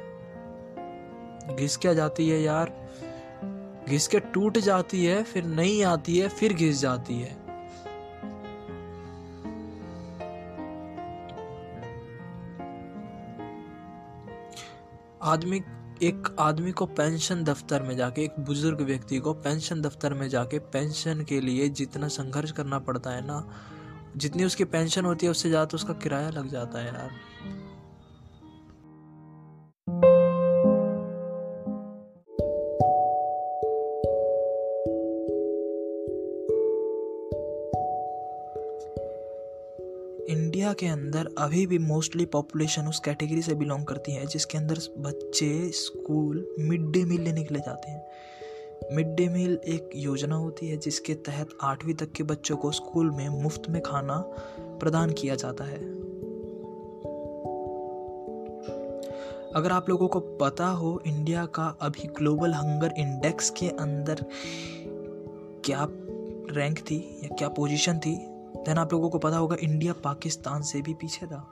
घिस 1.55 1.77
क्या 1.77 1.93
जाती 1.93 2.29
है 2.29 2.41
यार? 2.41 2.89
घिस 3.89 4.07
के 4.07 4.19
टूट 4.19 4.57
जाती 4.57 5.05
है, 5.05 5.23
फिर 5.23 5.43
नहीं 5.43 5.83
आती 5.83 6.17
है, 6.17 6.29
फिर 6.29 6.53
घिस 6.53 6.79
जाती 6.79 7.19
है। 7.21 7.45
आदमी 15.21 15.63
एक 16.03 16.35
आदमी 16.39 16.71
को 16.71 16.85
पेंशन 16.85 17.43
दफ्तर 17.43 17.81
में 17.81 17.95
जाके, 17.97 18.23
एक 18.23 18.39
बुज़ुर्ग 18.39 18.81
व्यक्ति 18.81 19.19
को 19.19 19.33
पेंशन 19.33 19.81
दफ्तर 19.81 20.13
में 20.13 20.27
जाके 20.29 20.59
पेंशन 20.59 21.23
के 21.23 21.39
लिए 21.41 21.69
जितना 21.69 22.07
संघर्ष 22.07 22.51
करना 22.51 22.79
पड़ता 22.79 23.09
है 23.09 23.25
ना, 23.27 23.47
जितनी 24.17 24.43
उसकी 24.43 24.63
पेंशन 24.63 25.05
होती 25.05 25.25
है, 25.25 25.31
उससे 25.31 25.49
ज़्यादा 25.49 25.65
तो 25.65 25.75
उसका 25.75 25.93
किराया 25.93 26.29
लग 26.29 26.49
जाता 26.49 26.79
है 26.79 26.85
यार। 26.85 27.11
के 40.79 40.87
अंदर 40.87 41.29
अभी 41.37 41.65
भी 41.67 41.77
मोस्टली 41.77 42.25
पॉपुलेशन 42.25 42.87
उस 42.87 42.99
कैटेगरी 42.99 43.41
से 43.41 43.55
बिलोंग 43.55 43.85
करती 43.85 44.11
है, 44.11 44.25
जिसके 44.25 44.57
अंदर 44.57 44.79
बच्चे 44.97 45.69
स्कूल 45.69 46.55
मिड 46.59 46.91
डे 46.91 47.03
मील 47.05 47.21
लेने 47.21 47.43
के 47.43 47.53
लिए 47.53 47.63
जाते 47.65 47.91
हैं। 47.91 48.07
मिड 48.95 49.07
डे 49.07 49.29
मील 49.29 49.59
एक 49.67 49.89
योजना 49.95 50.35
होती 50.35 50.67
है, 50.67 50.77
जिसके 50.77 51.13
तहत 51.13 51.49
आठवीं 51.61 51.93
तक 51.93 52.11
के 52.11 52.23
बच्चों 52.23 52.57
को 52.57 52.71
स्कूल 52.71 53.11
में 53.11 53.29
मुफ़्त 53.29 53.69
में 53.69 53.81
खाना 53.81 54.17
प्रदान 54.59 55.11
किया 55.11 55.35
जाता 55.35 55.63
है। 55.63 55.79
अगर 59.53 59.71
आप 59.71 59.89
लोगों 59.89 60.07
को 60.07 60.19
पता 60.19 60.67
हो 60.67 61.01
इंडिया 61.07 61.45
का 61.45 61.77
अभी 61.81 62.07
ग्लोबल 62.07 62.53
हंगर 62.53 62.93
इंडेक्स 62.97 63.49
के 63.49 63.67
अंदर 63.69 64.25
क्या 65.65 65.87
रैंक 66.51 66.79
थी 66.79 67.19
या 67.23 67.35
क्या 67.35 67.49
पोजीशन 67.49 67.99
थी 67.99 68.34
देन 68.55 68.77
आप 68.77 68.93
लोगों 68.93 69.09
को 69.09 69.19
पता 69.19 69.37
होगा, 69.37 69.55
इंडिया 69.61 69.93
पाकिस्तान 69.93 70.61
से 70.61 70.81
भी 70.81 70.93
पीछे 70.93 71.25
था। 71.25 71.51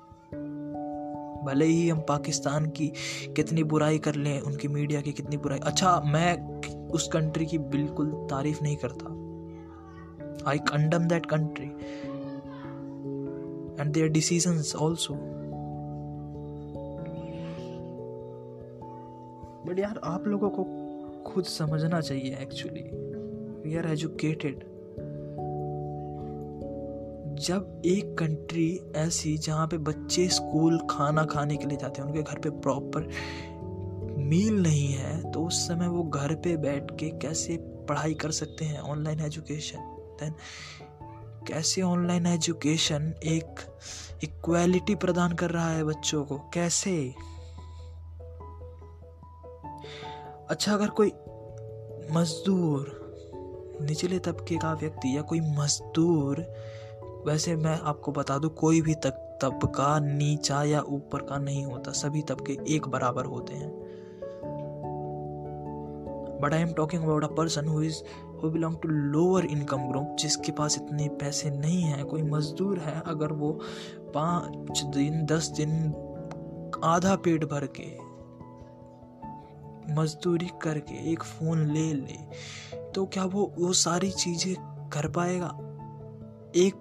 भले 1.44 1.66
ही 1.66 1.90
हम 1.90 2.00
पाकिस्तान 2.00 2.66
की 2.66 2.88
कितनी 3.36 3.64
बुराई 3.64 3.98
कर 3.98 4.16
लें, 4.16 4.42
उनकी 4.42 4.68
मीडिया 4.68 5.02
की 5.02 5.12
कितनी 5.12 5.38
बुराई। 5.38 5.60
अच्छा 5.60 6.02
मैं 6.06 6.62
उस 6.88 7.08
कंट्री 7.08 7.46
की 7.46 7.58
बिल्कुल 7.58 8.28
तारीफ़ 8.30 8.64
नहीं 8.64 8.78
करता। 8.86 9.24
I 10.50 10.58
condemn 10.58 11.08
that 11.08 11.26
country 11.26 11.68
and 13.82 13.98
their 13.98 14.14
decisions 14.14 14.76
also 14.82 15.14
but 19.68 19.80
यार, 19.80 20.02
आप 20.04 20.28
लोगों 20.28 20.50
को 20.50 20.64
खुद 21.28 21.44
समझना 21.44 22.02
चाहिए 22.02 22.38
एक्चुअली 22.42 22.90
वी 23.64 23.78
आर 23.78 23.86
एजुकेटेड 23.86 24.73
जब 27.34 27.82
एक 27.86 28.18
कंट्री 28.18 28.80
ऐसी 28.96 29.38
जहाँ 29.38 29.68
पे 29.68 29.78
बच्चे 29.78 30.28
स्कूल 30.30 30.80
खाना 30.90 31.26
खाने 31.26 31.58
के 31.58 31.66
लिए 31.66 31.78
जाते 31.78 32.02
हैं, 32.02 32.10
उनके 32.10 32.24
घर 32.24 32.40
पे 32.40 32.50
प्रॉपर 32.50 33.10
मील 34.18 34.62
नहीं 34.62 34.88
है 34.88 35.32
तो 35.32 35.46
उस 35.46 35.68
समय 35.68 35.88
वो 35.88 36.04
घर 36.04 36.36
पे 36.36 36.58
बैठ 36.58 36.92
के 36.92 37.10
कैसे 37.10 37.58
पढ़ाई 37.62 38.14
कर 38.14 38.32
सकते 38.32 38.66
हैं? 38.66 38.80
ऑनलाइन 38.80 39.20
एजुकेशन 39.20 39.78
देन 40.20 40.34
कैसे 41.48 41.82
ऑनलाइन 41.82 42.26
एजुकेशन 42.26 43.14
एक 43.24 43.78
इक्वालिटी 44.24 44.96
प्रदान 44.96 45.34
कर 45.34 45.52
रहा 45.52 45.70
है 45.70 45.84
बच्चों 45.84 46.26
को? 46.26 46.38
कैसे? 46.38 47.16
अच्छा 50.50 50.74
अगर 50.74 50.88
कोई 50.88 51.08
मजदूर, 52.12 53.04
निचले 53.82 54.20
तबके 54.20 54.58
का 54.58 54.74
व्यक्ति 54.74 55.18
या 55.18 55.22
कोई 55.22 55.40
मजदूर 55.40 56.46
वैसे 57.26 57.56
मैं 57.56 57.80
आपको 57.82 58.12
बता 58.12 58.38
दूँ, 58.38 58.50
कोई 58.50 58.82
भी 58.82 58.94
तक, 58.96 59.20
तबका 59.42 60.00
नीचा 60.00 60.64
या 60.64 60.82
ऊपर 60.82 61.22
का 61.22 61.38
नहीं 61.38 61.66
होता। 61.66 61.92
सभी 61.92 62.22
तबके 62.22 62.58
एक 62.76 62.88
बराबर 62.88 63.26
होते 63.26 63.54
हैं। 63.54 63.72
But 66.42 66.54
I 66.54 66.62
am 66.62 66.74
talking 66.74 67.04
about 67.04 67.24
a 67.24 67.28
person 67.28 67.68
who 67.68 67.82
is 67.82 68.02
who 68.44 68.50
belong 68.50 68.76
to 68.76 68.90
lower 68.90 69.46
income 69.46 69.88
group 69.90 70.16
जिसके 70.20 70.52
पास 70.52 70.78
इतने 70.78 71.08
पैसे 71.22 71.50
नहीं 71.50 71.82
हैं। 71.82 72.06
कोई 72.06 72.22
मजदूर 72.22 72.80
है, 72.80 73.02
अगर 73.08 73.32
वो 73.34 73.52
पाँच 74.16 74.84
दिन, 74.96 75.26
दस 75.26 75.52
दिन 75.52 75.94
आधा 76.84 77.16
पेट 77.16 77.46
भर 77.46 77.68
के 77.80 77.92
मजदूरी 79.94 80.50
करके 80.62 81.12
एक 81.12 81.24
फ़ोन 81.24 81.66
ले 81.68 81.92
ले 81.94 82.18
तो 82.94 83.06
क्या 83.06 83.24
वो 83.26 83.52
वो 83.60 83.72
सारी 83.74 84.10
चीज़ें 84.12 84.56
कर 84.94 85.08
पाएगा? 85.10 85.48
एक 86.56 86.76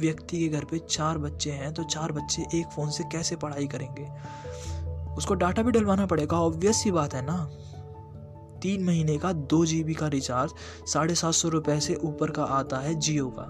व्यक्ति 0.00 0.38
के 0.38 0.48
घर 0.48 0.64
पे 0.64 0.78
चार 0.78 1.18
बच्चे 1.18 1.50
हैं 1.50 1.72
तो 1.74 1.82
चार 1.84 2.12
बच्चे 2.12 2.46
एक 2.54 2.66
फ़ोन 2.66 2.90
से 2.90 3.04
कैसे 3.04 3.36
पढ़ाई 3.36 3.66
करेंगे? 3.66 4.08
उसको 5.14 5.34
डाटा 5.34 5.62
भी 5.62 5.72
डलवाना 5.72 6.06
पड़ेगा 6.06 6.36
ऑब्वियस 6.36 6.82
सी 6.82 6.90
बात 6.90 7.14
है 7.14 7.26
ना? 7.26 7.50
तीन 8.62 8.84
महीने 8.84 9.18
का 9.18 9.32
दो 9.32 9.64
जीबी 9.66 9.94
का 9.94 10.06
रिचार्ज 10.06 10.52
साढ़े 10.86 11.14
सात 11.14 11.34
सौ 11.34 11.48
रुपए 11.48 11.80
से 11.80 11.94
ऊपर 11.94 12.30
का 12.30 12.44
आता 12.44 12.76
है 12.76 12.94
जियो 12.94 13.32
का। 13.38 13.42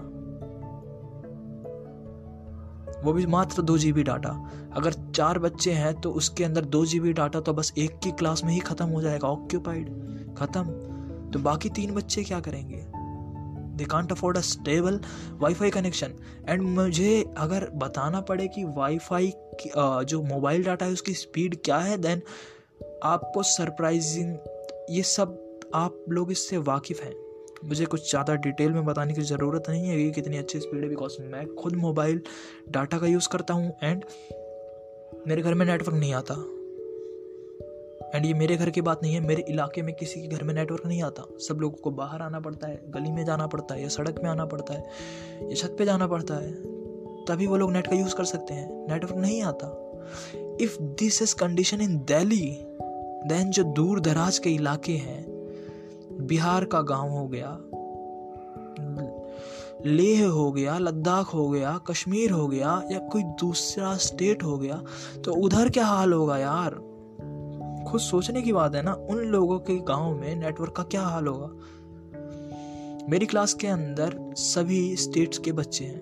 वो 3.03 3.13
भी 3.13 3.25
मात्र 3.25 3.61
दो 3.61 3.77
जीबी 3.77 4.03
डाटा। 4.03 4.29
अगर 4.75 4.93
चार 4.93 5.39
बच्चे 5.39 5.71
हैं 5.71 5.93
तो 6.01 6.11
उसके 6.11 6.43
अंदर 6.43 6.65
दो 6.65 6.85
जीबी 6.85 7.13
डाटा 7.13 7.39
तो 7.39 7.53
बस 7.53 7.73
एक 7.77 7.99
की 7.99 8.11
क्लास 8.11 8.43
में 8.43 8.53
ही 8.53 8.59
खत्म 8.59 8.85
हो 8.85 9.01
जाएगा 9.01 9.27
ऑक्यूपाइड 9.27 9.89
खत्म। 10.37 10.63
तो 11.31 11.39
बाकी 11.39 11.69
तीन 11.69 11.93
बच्चे 11.93 12.23
क्या 12.23 12.39
करेंगे? 12.39 12.85
They 13.75 13.85
can't 13.85 14.11
afford 14.11 14.37
a 14.37 14.41
stable 14.41 14.99
WiFi 15.39 15.69
connection 15.69 16.13
and 16.49 16.61
मुझे 16.61 17.23
अगर 17.37 17.69
बताना 17.75 18.21
पड़े 18.21 18.47
कि 18.47 18.63
वाईफाई 18.77 19.33
जो 19.67 20.21
मोबाइल 20.23 20.63
डाटा 20.63 20.85
है, 20.85 20.91
उसकी 20.91 21.13
स्पीड 21.13 21.55
क्या 21.65 21.77
है 21.79 21.97
देन 21.97 22.21
आपको 23.03 23.43
सरप्राइजिंग 23.43 24.37
ये 24.89 25.03
सब 25.03 25.39
आप 25.75 26.05
लोग 26.09 26.31
इससे 26.31 26.57
वाकिफ़ 26.57 27.01
हैं। 27.01 27.13
मुझे 27.65 27.85
कुछ 27.85 28.09
ज़्यादा 28.09 28.33
डिटेल 28.35 28.71
में 28.71 28.85
बताने 28.85 29.13
की 29.13 29.21
ज़रूरत 29.21 29.69
नहीं 29.69 29.87
है 29.87 29.97
कि 29.97 30.11
कितनी 30.11 30.37
अच्छी 30.37 30.59
स्पीड 30.59 30.83
है 30.83 30.89
बिकॉज़ 30.89 31.21
मैं 31.21 31.45
खुद 31.55 31.75
मोबाइल 31.75 32.21
डाटा 32.69 32.97
का 32.97 33.07
यूज़ 33.07 33.29
करता 33.29 33.53
हूँ 33.53 33.73
एंड 33.83 34.03
मेरे 35.27 35.41
घर 35.41 35.53
में 35.53 35.65
नेटवर्क 35.65 35.97
नहीं 35.97 36.13
आता। 36.13 36.35
एंड 38.15 38.25
ये 38.25 38.33
मेरे 38.33 38.55
घर 38.57 38.69
की 38.69 38.81
बात 38.81 38.99
नहीं 39.03 39.13
है, 39.13 39.19
मेरे 39.19 39.45
इलाके 39.49 39.81
में 39.81 39.93
किसी 39.95 40.21
के 40.21 40.27
घर 40.27 40.43
में 40.43 40.53
नेटवर्क 40.53 40.85
नहीं 40.85 41.01
आता। 41.03 41.25
सब 41.39 41.59
लोगों 41.61 41.77
को 41.77 41.91
बाहर 41.91 42.21
आना 42.21 42.39
पड़ता 42.39 42.67
है, 42.67 42.81
गली 42.87 43.11
में 43.11 43.23
जाना 43.25 43.47
पड़ता 43.47 43.75
है 43.75 43.81
या 43.81 43.87
सड़क 43.87 44.19
में 44.23 44.29
आना 44.29 44.45
पड़ता 44.45 44.73
है, 44.73 44.83
या 45.41 45.55
छत 45.55 45.75
पे 45.79 45.85
जाना 45.85 46.07
पड़ता 46.07 46.35
है, 46.35 46.51
तभी 47.25 47.47
वो 47.47 47.57
लोग 47.57 47.71
नेट 47.71 47.87
का 47.87 47.95
यूज़ 47.95 48.15
कर 48.15 48.25
सकते 48.25 48.53
हैं। 48.53 48.87
नेटवर्क 48.89 49.15
नहीं 49.15 49.41
आता। 49.43 49.67
If 50.61 50.77
this 50.81 51.21
is 51.21 51.35
condition 51.35 51.81
in 51.81 51.97
Delhi 51.97 52.57
then 53.27 53.49
जो 53.49 53.63
दूर 53.63 53.99
दराज 53.99 54.37
के 54.37 54.49
इलाके 54.49 54.97
हैं, 54.97 55.25
बिहार 56.27 56.65
का 56.65 56.81
गाँव 56.81 57.09
हो 57.09 57.27
गया, 57.27 57.57
लेह 59.85 60.27
हो 60.27 60.51
गया, 60.51 60.77
लद्दाख 60.77 61.33
हो 61.33 61.49
गया, 61.49 61.77
कश्मीर 61.87 62.31
हो 62.31 62.47
गया, 62.47 62.81
या 62.91 62.99
कोई 63.07 63.23
दूसरा 63.39 63.95
स्टेट 63.97 64.43
हो 64.43 64.57
गया 64.57 64.81
तो 65.25 65.33
उधर 65.35 65.69
क्या 65.69 65.85
हाल 65.85 66.13
होगा 66.13 66.37
यार? 66.37 66.79
खुद 67.93 68.01
सोचने 68.01 68.41
की 68.41 68.53
बात 68.53 68.75
है 68.75 68.81
ना, 68.81 68.93
उन 68.93 69.17
लोगों 69.17 69.59
के 69.59 69.75
गाँव 69.75 70.15
में 70.15 70.35
नेटवर्क 70.35 70.71
का 70.71 70.83
क्या 70.83 71.01
हाल 71.01 71.27
होगा? 71.27 71.49
मेरी 73.09 73.25
क्लास 73.25 73.53
के 73.53 73.67
अंदर 73.67 74.33
सभी 74.35 74.95
स्टेट्स 74.95 75.37
के 75.37 75.51
बच्चे 75.51 75.85
हैं। 75.85 76.01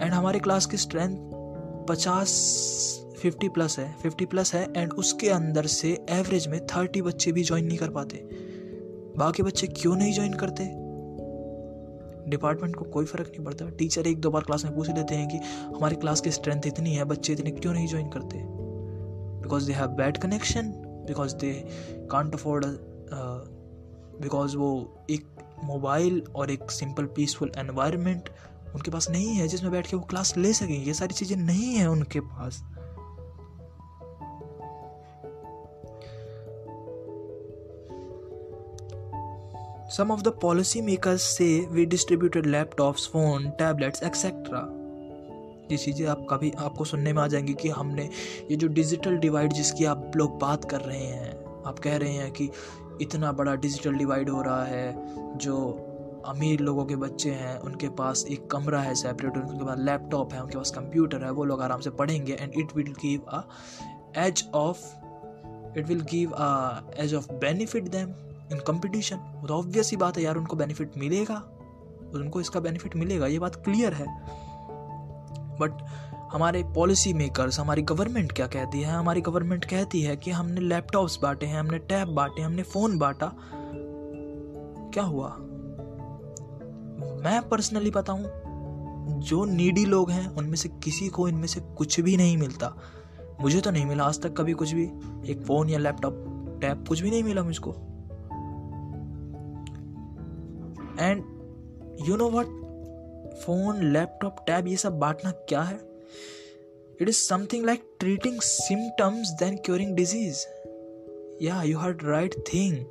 एंड 0.00 0.12
हमारे 0.12 0.38
क्लास 0.38 0.66
की 0.66 0.76
स्ट्रेंथ 0.76 1.16
पचास 1.86 2.30
फिफ्टी 3.18 3.48
प्लस 3.48 3.78
है। 3.78 3.96
फिफ्टी 4.02 4.26
प्लस 4.26 4.54
है 4.54 4.68
एंड 4.76 4.92
उसके 4.92 5.28
अंदर 5.28 5.66
से 5.66 6.06
एवरेज 6.10 6.48
में 6.48 6.66
थर्टी 6.66 7.02
बच्चे 7.02 7.32
भी 7.32 7.42
ज्वाइन 7.42 7.64
नहीं 7.64 7.78
कर 7.78 7.90
पाते। 7.90 8.28
बाकी 9.16 9.42
बच्चे 9.42 9.66
क्यों 9.66 9.96
नहीं 9.96 10.12
ज्वाइन 10.12 10.34
करते? 10.34 10.64
डिपार्टमेंट 12.30 12.76
को 12.76 12.84
कोई 12.84 13.04
फ़र्क 13.04 13.28
नहीं 13.28 13.44
पड़ता। 13.44 13.68
टीचर 13.68 14.06
एक 14.06 14.20
दो 14.20 14.30
बार 14.30 14.42
क्लास 14.42 14.64
में 14.64 14.74
पूछ 14.74 14.90
लेते 14.90 15.14
हैं 15.14 15.28
कि 15.28 15.36
हमारी 15.62 15.96
क्लास 15.96 16.20
की 16.20 16.30
स्ट्रेंथ 16.30 16.62
इतनी 16.66 16.94
है, 16.94 17.04
बच्चे 17.04 17.32
इतने 17.32 17.50
क्यों 17.50 17.72
नहीं 17.72 17.88
ज्वाइन 17.88 18.08
करते? 18.08 18.65
Because 19.46 19.66
they 19.66 19.72
have 19.72 19.88
bad 19.96 20.18
connection 20.18 20.72
because 21.08 21.34
they 21.36 21.52
can't 22.10 22.34
afford 22.34 22.64
because 24.22 24.56
वो 24.56 24.70
एक 25.10 25.26
मोबाइल 25.64 26.22
और 26.36 26.50
एक 26.50 26.70
सिंपल 26.70 27.06
पीसफुल 27.16 27.52
एनवायरनमेंट 27.58 28.30
उनके 28.74 28.90
पास 28.90 29.10
नहीं 29.10 29.34
है 29.34 29.48
जिसमें 29.48 29.72
बैठ 29.72 29.86
के 29.86 29.96
वो 29.96 30.02
क्लास 30.04 30.36
ले 30.36 30.52
सकें 30.52 30.78
ये 30.78 30.94
सारी 30.94 31.14
चीज़ें 31.14 31.36
नहीं 31.36 31.74
है 31.74 31.90
उनके 31.90 32.20
पास 32.20 32.62
Some 39.88 40.10
of 40.10 40.22
the 40.24 40.32
policymakers 40.32 41.20
say 41.20 41.64
we 41.66 41.86
distributed 41.86 42.44
laptops, 42.44 43.08
phone, 43.08 43.52
tablets, 43.56 44.02
etc. 44.02 44.68
ये 45.70 45.76
चीज़ें 45.76 46.06
आप 46.06 46.26
कभी 46.30 46.50
आपको 46.58 46.84
सुनने 46.84 47.12
में 47.12 47.22
आ 47.22 47.26
जाएँगी 47.26 47.54
कि 47.54 47.68
हमने 47.68 48.08
ये 48.50 48.56
जो 48.56 48.68
डिजिटल 48.68 49.16
डिवाइड 49.16 49.52
जिसकी 49.52 49.84
आप 49.84 50.12
लोग 50.16 50.38
बात 50.38 50.64
कर 50.70 50.80
रहे 50.80 50.98
हैं, 50.98 51.62
आप 51.66 51.78
कह 51.78 51.96
रहे 51.96 52.12
हैं 52.12 52.30
कि 52.32 52.50
इतना 53.00 53.32
बड़ा 53.32 53.54
डिजिटल 53.54 53.94
डिवाइड 53.94 54.30
हो 54.30 54.42
रहा 54.42 54.64
है, 54.64 54.92
जो 55.38 55.56
अमीर 56.26 56.60
लोगों 56.60 56.84
के 56.84 56.96
बच्चे 56.96 57.30
हैं, 57.30 57.58
उनके 57.58 57.88
पास 57.88 58.24
एक 58.30 58.46
कमरा 58.50 58.80
है 58.80 58.94
सेपरेट 58.94 59.36
उनके 59.36 59.64
पास 59.64 59.78
लैपटॉप 59.78 60.32
है, 60.32 60.42
उनके 60.42 60.56
पास 60.58 60.70
कंप्यूटर 60.70 61.24
है, 61.24 61.30
वो 61.30 61.44
लोग 61.44 61.62
आराम 61.62 61.80
से 61.80 61.90
पढ़ेंगे 61.90 62.32
and 62.32 62.52
it 62.58 62.76
will 62.76 62.92
give 63.02 63.20
a 63.28 63.42
edge 64.18 64.44
of 64.54 64.86
it 65.78 65.86
will 65.88 66.00
give 66.00 66.30
a 66.30 66.80
edge 66.98 67.14
of 67.14 67.32
benefit 67.32 67.88
them 67.88 68.14
in 68.52 68.58
competition 68.66 69.16
वो 69.16 69.46
तो 69.48 69.54
ऑब्वियस 69.54 69.90
ही 69.90 69.96
बात 69.96 70.16
है 70.16 70.22
यार, 70.22 70.36
उनको 70.36 70.56
बेनिफिट 70.56 70.96
मिलेगा, 70.96 71.42
उनको 72.14 72.40
इसका 72.40 72.60
बेनिफिट 72.60 72.96
मिलेगा, 72.96 73.26
ये 73.26 73.38
बात 73.38 73.56
क्लियर 73.64 73.92
है। 73.92 74.06
बट 75.60 75.84
हमारे 76.32 76.62
पॉलिसी 76.62 77.12
मेकर्स 77.12 77.60
हमारी 77.60 77.82
गवर्नमेंट 77.82 78.32
क्या 78.32 78.46
कहती 78.46 78.80
है? 78.80 78.92
हमारी 78.92 79.20
गवर्नमेंट 79.20 79.64
कहती 79.64 80.02
है 80.02 80.16
कि 80.16 80.30
हमने 80.30 80.60
लैपटॉप्स 80.60 81.18
बांटे 81.22 81.46
हैं, 81.46 81.60
हमने 81.60 81.78
टैब 81.78 82.08
बांटे 82.08 82.42
हमने 82.42 82.62
फ़ोन 82.62 82.98
बांटा। 82.98 83.32
क्या 84.94 85.02
हुआ? 85.02 85.36
मैं 87.24 87.48
पर्सनली 87.48 87.90
बताऊँ, 87.90 88.26
जो 89.20 89.44
नीडी 89.44 89.84
लोग 89.84 90.10
हैं, 90.10 90.28
उनमें 90.28 90.56
से 90.56 90.68
किसी 90.68 91.08
को 91.08 91.28
इनमें 91.28 91.46
से 91.46 91.60
कुछ 91.60 92.00
भी 92.00 92.16
नहीं 92.16 92.36
मिलता। 92.36 92.74
मुझे 93.40 93.60
तो 93.60 93.70
नहीं 93.70 93.86
मिला 93.86 94.04
आज 94.04 94.22
तक 94.22 94.36
कभी 94.36 94.52
कुछ 94.52 94.72
भी। 94.72 94.84
एक 95.30 95.42
फ़ोन 95.46 95.68
या 95.68 95.78
लैपटॉप 95.78 96.14
टैब 96.60 96.84
कुछ 96.88 97.00
भी 97.00 97.10
नहीं 97.10 97.22
मिला 97.22 97.42
मुझको। 97.42 97.70
And 101.00 101.24
you 102.08 102.16
know 102.16 102.30
what 102.30 102.65
phone, 103.44 103.92
laptop, 103.92 104.36
tab, 104.46 104.68
ये 104.68 104.76
सब 104.76 104.98
बांटना 104.98 105.30
क्या 105.30 105.62
है? 105.62 105.80
It 107.00 107.08
is 107.08 107.16
something 107.16 107.66
like 107.66 107.82
treating 108.00 108.40
symptoms 108.40 109.30
than 109.30 109.56
curing 109.56 109.96
disease 109.96 110.46
या 111.44 111.62
यू 111.62 111.78
हर्ड 111.78 112.04
राइट 112.04 112.34
थिंग 112.54 112.84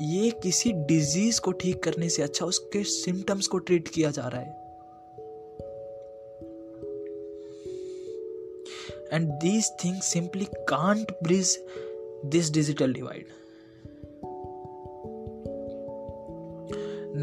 ये 0.00 0.30
किसी 0.30 0.72
डिज़ीज़ 0.72 1.40
को 1.40 1.52
ठीक 1.52 1.82
करने 1.82 2.08
से 2.08 2.22
अच्छा 2.22 2.46
उसके 2.46 2.84
सिम्टम्स 2.84 3.46
को 3.46 3.58
ट्रीट 3.58 3.88
किया 3.88 4.10
जा 4.10 4.28
रहा 4.28 4.40
है। 4.40 4.68
And 9.12 9.28
these 9.28 9.70
things 9.84 10.04
simply 10.04 10.44
can't 10.44 11.12
bridge 11.22 11.64
this 12.24 12.50
digital 12.50 12.92
divide 12.92 13.26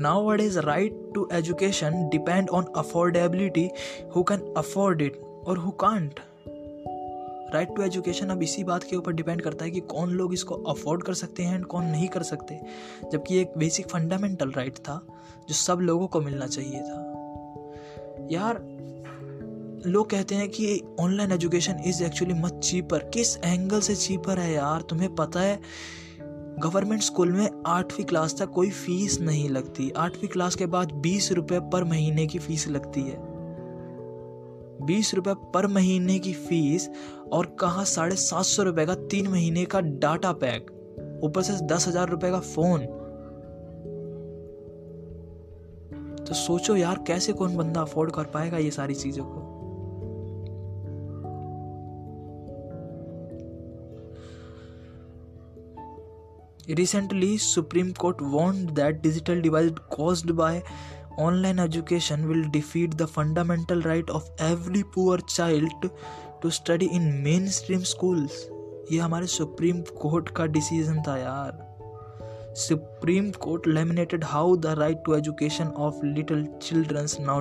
nowadays, 0.03 0.55
right 0.57 0.93
to 1.17 1.23
education 1.41 1.91
depend 2.15 2.53
on 2.53 2.63
affordability. 2.83 3.67
Who 4.15 4.23
can 4.31 4.39
afford 4.57 5.01
it 5.01 5.17
और 5.47 5.59
who 5.59 5.73
can't? 5.83 6.19
Right 7.53 7.75
to 7.75 7.81
education 7.81 8.27
अब 8.27 8.43
इसी 8.43 8.63
बात 8.63 8.83
के 8.83 8.95
ऊपर 8.95 9.11
डिपेंड 9.11 9.41
करता 9.41 9.65
है 9.65 9.71
कि 9.71 9.79
कौन 9.79 10.09
लोग 10.09 10.33
इसको 10.33 10.55
अफोर्ड 10.55 11.03
कर 11.03 11.13
सकते 11.13 11.43
हैं 11.43 11.55
एंड 11.55 11.65
कौन 11.65 11.85
नहीं 11.85 12.07
कर 12.07 12.23
सकते। 12.23 12.59
जबकि 13.11 13.37
एक 13.37 13.51
बेसिक 13.57 13.89
फंडामेंटल 13.89 14.51
राइट 14.51 14.75
था, 14.75 15.05
जो 15.49 15.53
सब 15.53 15.79
लोगों 15.79 16.07
को 16.07 16.21
मिलना 16.21 16.47
चाहिए 16.47 16.79
था। 16.79 17.11
यार, 18.31 18.75
लोग 19.85 20.09
कहते 20.09 20.35
हैं 20.35 20.49
कि 20.49 20.81
online 20.99 21.31
education 21.31 21.79
is 21.85 22.03
actually 22.03 22.33
much 22.33 22.53
cheaper 22.53 22.99
किस 22.99 23.37
एंगल 23.37 23.79
से 23.79 23.95
चीपर 23.95 24.39
है 24.39 24.53
यार? 24.53 24.81
तुम्हें 24.81 25.15
पता 25.15 25.39
है 25.39 25.59
गवर्नमेंट 26.59 27.01
स्कूल 27.01 27.31
में 27.31 27.49
आठवीं 27.67 28.05
क्लास 28.05 28.35
तक 28.39 28.49
कोई 28.49 28.69
फ़ीस 28.69 29.19
नहीं 29.21 29.49
लगती। 29.49 29.89
आठवीं 29.97 30.29
क्लास 30.29 30.55
के 30.55 30.65
बाद 30.65 30.91
बीस 30.93 31.31
रुपए 31.31 31.59
पर 31.73 31.83
महीने 31.83 32.25
की 32.27 32.39
फ़ीस 32.39 32.67
लगती 32.67 33.01
है। 33.01 33.17
बीस 34.85 35.13
रुपए 35.13 35.33
पर 35.53 35.67
महीने 35.67 36.17
की 36.19 36.33
फ़ीस 36.33 36.89
और 37.33 37.45
कहा 37.59 37.83
साढ़े 37.83 38.15
सात 38.15 38.45
सौ 38.45 38.63
रुपए 38.63 38.85
का 38.85 38.95
तीन 38.95 39.27
महीने 39.27 39.65
का 39.65 39.81
डाटा 39.81 40.31
पैक, 40.33 40.71
ऊपर 41.23 41.41
से 41.41 41.53
दस 41.65 41.87
हज़ार 41.87 42.09
रुपए 42.09 42.31
का 42.31 42.39
फ़ोन। 42.39 42.85
तो 46.25 46.33
सोचो 46.33 46.75
यार, 46.75 47.03
कैसे 47.07 47.33
कौन 47.33 47.57
बंदा 47.57 47.81
अफोर्ड 47.81 48.11
कर 48.11 48.23
पाएगा 48.23 48.57
ये 48.57 48.71
सारी 48.71 48.95
चीज़ों 48.95 49.25
को? 49.25 49.44
Recently, 56.68 57.36
Supreme 57.38 57.92
Court 57.94 58.20
warned 58.20 58.74
that 58.76 59.02
digital 59.02 59.40
divide 59.40 59.80
caused 59.88 60.36
by 60.36 60.62
online 61.18 61.58
education 61.58 62.28
will 62.28 62.48
defeat 62.50 62.96
the 62.96 63.06
fundamental 63.06 63.80
right 63.82 64.08
of 64.10 64.30
every 64.38 64.82
poor 64.84 65.18
child 65.18 65.90
to 66.42 66.50
study 66.50 66.86
in 66.86 67.22
mainstream 67.22 67.84
schools. 67.84 68.38
ये 68.92 68.98
हमारे 68.98 69.26
सुप्रीम 69.26 69.80
कोर्ट 70.00 70.28
का 70.36 70.46
डिसीजन 70.54 71.02
था 71.08 71.16
यार 71.16 71.58
supreme 72.58 73.30
court 73.42 73.66
laminated 73.66 74.24
how 74.24 74.56
the 74.56 74.74
right 74.78 75.02
to 75.06 75.14
education 75.14 75.68
of 75.86 76.00
little 76.04 76.44
childrens 76.62 77.16
now 77.20 77.40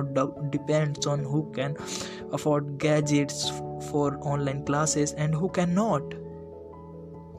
depends 0.50 1.06
on 1.08 1.24
who 1.32 1.42
can 1.56 1.74
afford 2.34 2.66
gadgets 2.82 3.50
for 3.90 4.20
online 4.32 4.60
classes 4.64 5.14
and 5.18 5.34
who 5.34 5.48
can 5.58 5.70
not 5.80 6.14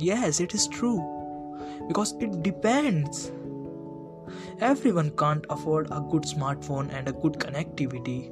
yes 0.01 0.39
it 0.39 0.54
is 0.58 0.67
true 0.67 1.14
because 1.88 2.13
it 2.19 2.41
depends. 2.43 3.32
Everyone 4.60 5.12
can't 5.17 5.45
afford 5.49 5.88
a 5.91 6.01
good 6.10 6.23
smartphone 6.23 6.93
and 6.93 7.08
a 7.08 7.13
good 7.13 7.34
connectivity. 7.34 8.32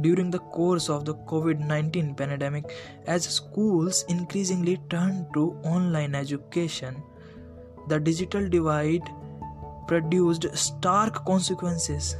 During 0.00 0.30
the 0.30 0.38
course 0.38 0.88
of 0.88 1.04
the 1.04 1.14
COVID 1.14 1.66
19 1.66 2.14
pandemic, 2.14 2.72
as 3.06 3.24
schools 3.24 4.04
increasingly 4.08 4.78
turned 4.88 5.26
to 5.34 5.56
online 5.64 6.14
education, 6.14 7.02
the 7.88 8.00
digital 8.00 8.48
divide 8.48 9.02
produced 9.86 10.46
stark 10.56 11.24
consequences. 11.26 12.16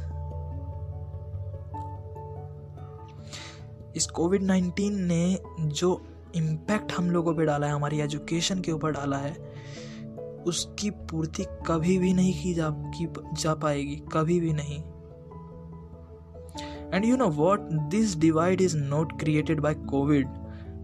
इस 3.95 4.05
Covid 4.07 4.41
19 4.43 4.91
ने 5.07 5.39
जो 5.59 5.89
impact 6.36 6.92
हम 6.92 7.10
लोगों 7.10 7.34
पे 7.34 7.44
डाला 7.44 7.66
है, 7.66 7.72
हमारी 7.72 8.00
education 8.00 8.60
के 8.60 8.72
ऊपर 8.72 8.92
डाला 8.92 9.16
है, 9.16 9.32
उसकी 10.46 10.90
पूर्ति 10.90 11.44
कभी 11.66 11.98
भी 11.98 12.12
नहीं 12.14 12.32
की 12.42 12.54
जा 12.54 12.68
की 12.94 13.08
जा 13.42 13.54
पाएगी, 13.54 13.96
कभी 14.12 14.40
भी 14.40 14.52
नहीं। 14.52 14.82
And 16.92 17.04
you 17.04 17.16
know 17.16 17.28
what 17.28 17.60
this 17.90 18.16
divide 18.18 18.60
is 18.60 18.76
not 18.76 19.18
created 19.20 19.60
by 19.60 19.74
COVID 19.74 20.28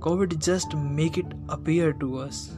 COVID 0.02 0.34
just 0.34 0.74
make 0.74 1.18
it 1.18 1.34
appear 1.50 1.90
to 1.92 2.12
us 2.16 2.48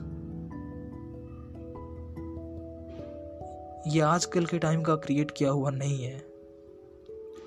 ये 3.87 4.01
आजकल 4.01 4.47
के 4.47 4.59
टाइम 4.59 4.83
का 4.83 4.95
क्रिएट 4.97 5.31
किया 5.31 5.51
हुआ 5.51 5.71
नहीं 5.71 6.05
है। 6.05 6.19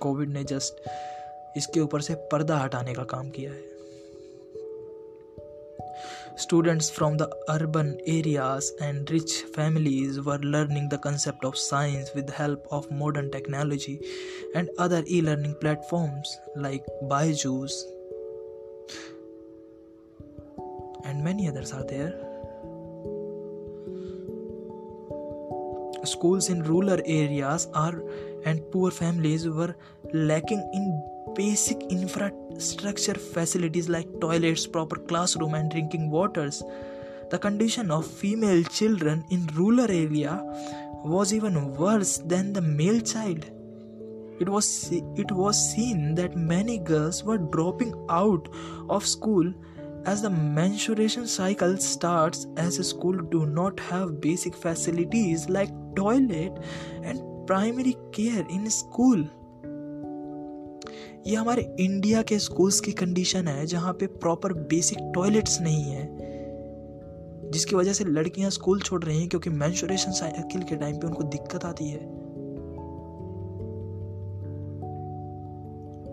कोविड 0.01 0.29
ने 0.29 0.43
जस्ट 0.43 0.89
इसके 1.57 1.79
ऊपर 1.79 2.01
से 2.01 2.15
पर्दा 2.31 2.57
हटाने 2.57 2.93
का 2.93 3.03
काम 3.03 3.29
किया 3.29 3.51
है। 3.51 3.68
Students 6.39 6.89
from 6.89 7.17
the 7.17 7.29
urban 7.49 7.99
areas 8.05 8.71
and 8.79 9.11
rich 9.11 9.41
families 9.53 10.21
were 10.21 10.37
learning 10.37 10.87
the 10.87 10.97
concept 10.97 11.43
of 11.43 11.57
science 11.57 12.11
with 12.15 12.27
the 12.27 12.31
help 12.33 12.65
of 12.71 12.89
modern 12.89 13.29
technology 13.29 13.99
and 14.55 14.69
other 14.77 15.03
e-learning 15.05 15.55
platforms 15.59 16.37
like 16.55 16.85
Byju's 17.03 17.85
and 21.03 21.21
many 21.21 21.49
others 21.49 21.73
are 21.73 21.83
there. 21.83 22.13
Schools 26.05 26.47
in 26.47 26.63
rural 26.63 27.01
areas 27.05 27.67
are 27.73 28.01
and 28.45 28.63
poor 28.71 28.91
families 28.91 29.49
were 29.49 29.75
lacking 30.13 30.63
in 30.73 31.03
basic 31.35 31.81
infrastructure 31.89 33.13
facilities 33.13 33.89
like 33.89 34.07
toilets, 34.19 34.67
proper 34.67 34.97
classroom, 34.97 35.53
and 35.53 35.71
drinking 35.71 36.09
waters. 36.09 36.63
The 37.29 37.39
condition 37.39 37.91
of 37.91 38.05
female 38.05 38.63
children 38.63 39.23
in 39.29 39.47
rural 39.53 39.81
area 39.81 40.41
was 41.03 41.33
even 41.33 41.73
worse 41.75 42.17
than 42.17 42.53
the 42.53 42.61
male 42.61 42.99
child. 43.01 43.45
It 44.39 44.47
was, 44.47 44.91
it 44.91 45.31
was 45.31 45.73
seen 45.73 46.15
that 46.15 46.35
many 46.35 46.77
girls 46.77 47.23
were 47.23 47.37
dropping 47.37 47.93
out 48.09 48.47
of 48.89 49.05
school 49.05 49.53
as 50.05 50.21
the 50.21 50.29
menstruation 50.29 51.27
cycle 51.27 51.77
starts 51.77 52.47
as 52.57 52.75
school 52.87 53.17
do 53.17 53.45
not 53.45 53.79
have 53.79 54.21
basic 54.21 54.55
facilities 54.55 55.49
like 55.49 55.69
toilet 55.95 56.57
and 57.03 57.21
primary 57.45 57.97
care 58.11 58.45
in 58.49 58.69
school 58.69 59.27
ये 61.27 61.35
हमारे 61.35 61.75
India 61.79 62.21
के 62.21 62.39
schools 62.39 62.79
की 62.79 62.91
condition 62.91 63.47
है, 63.47 63.65
जहाँ 63.65 63.93
पे 63.93 64.07
proper 64.07 64.53
basic 64.53 64.97
toilets 65.15 65.61
नहीं 65.61 65.83
है, 65.83 66.17
जिसकी 67.51 67.75
वजह 67.75 67.93
से 67.93 68.03
लड़कियाँ 68.03 68.49
स्कूल 68.49 68.79
छोड़ 68.79 69.03
रही 69.03 69.19
हैं, 69.19 69.29
क्योंकि 69.29 69.49
मैंशोरेशन 69.49 70.11
साइकिल 70.11 70.63
के 70.63 70.75
टाइम 70.75 70.97
पे 70.97 71.07
उनको 71.07 71.23
दिक्कत 71.23 71.65
आती 71.65 71.89
है। 71.89 72.19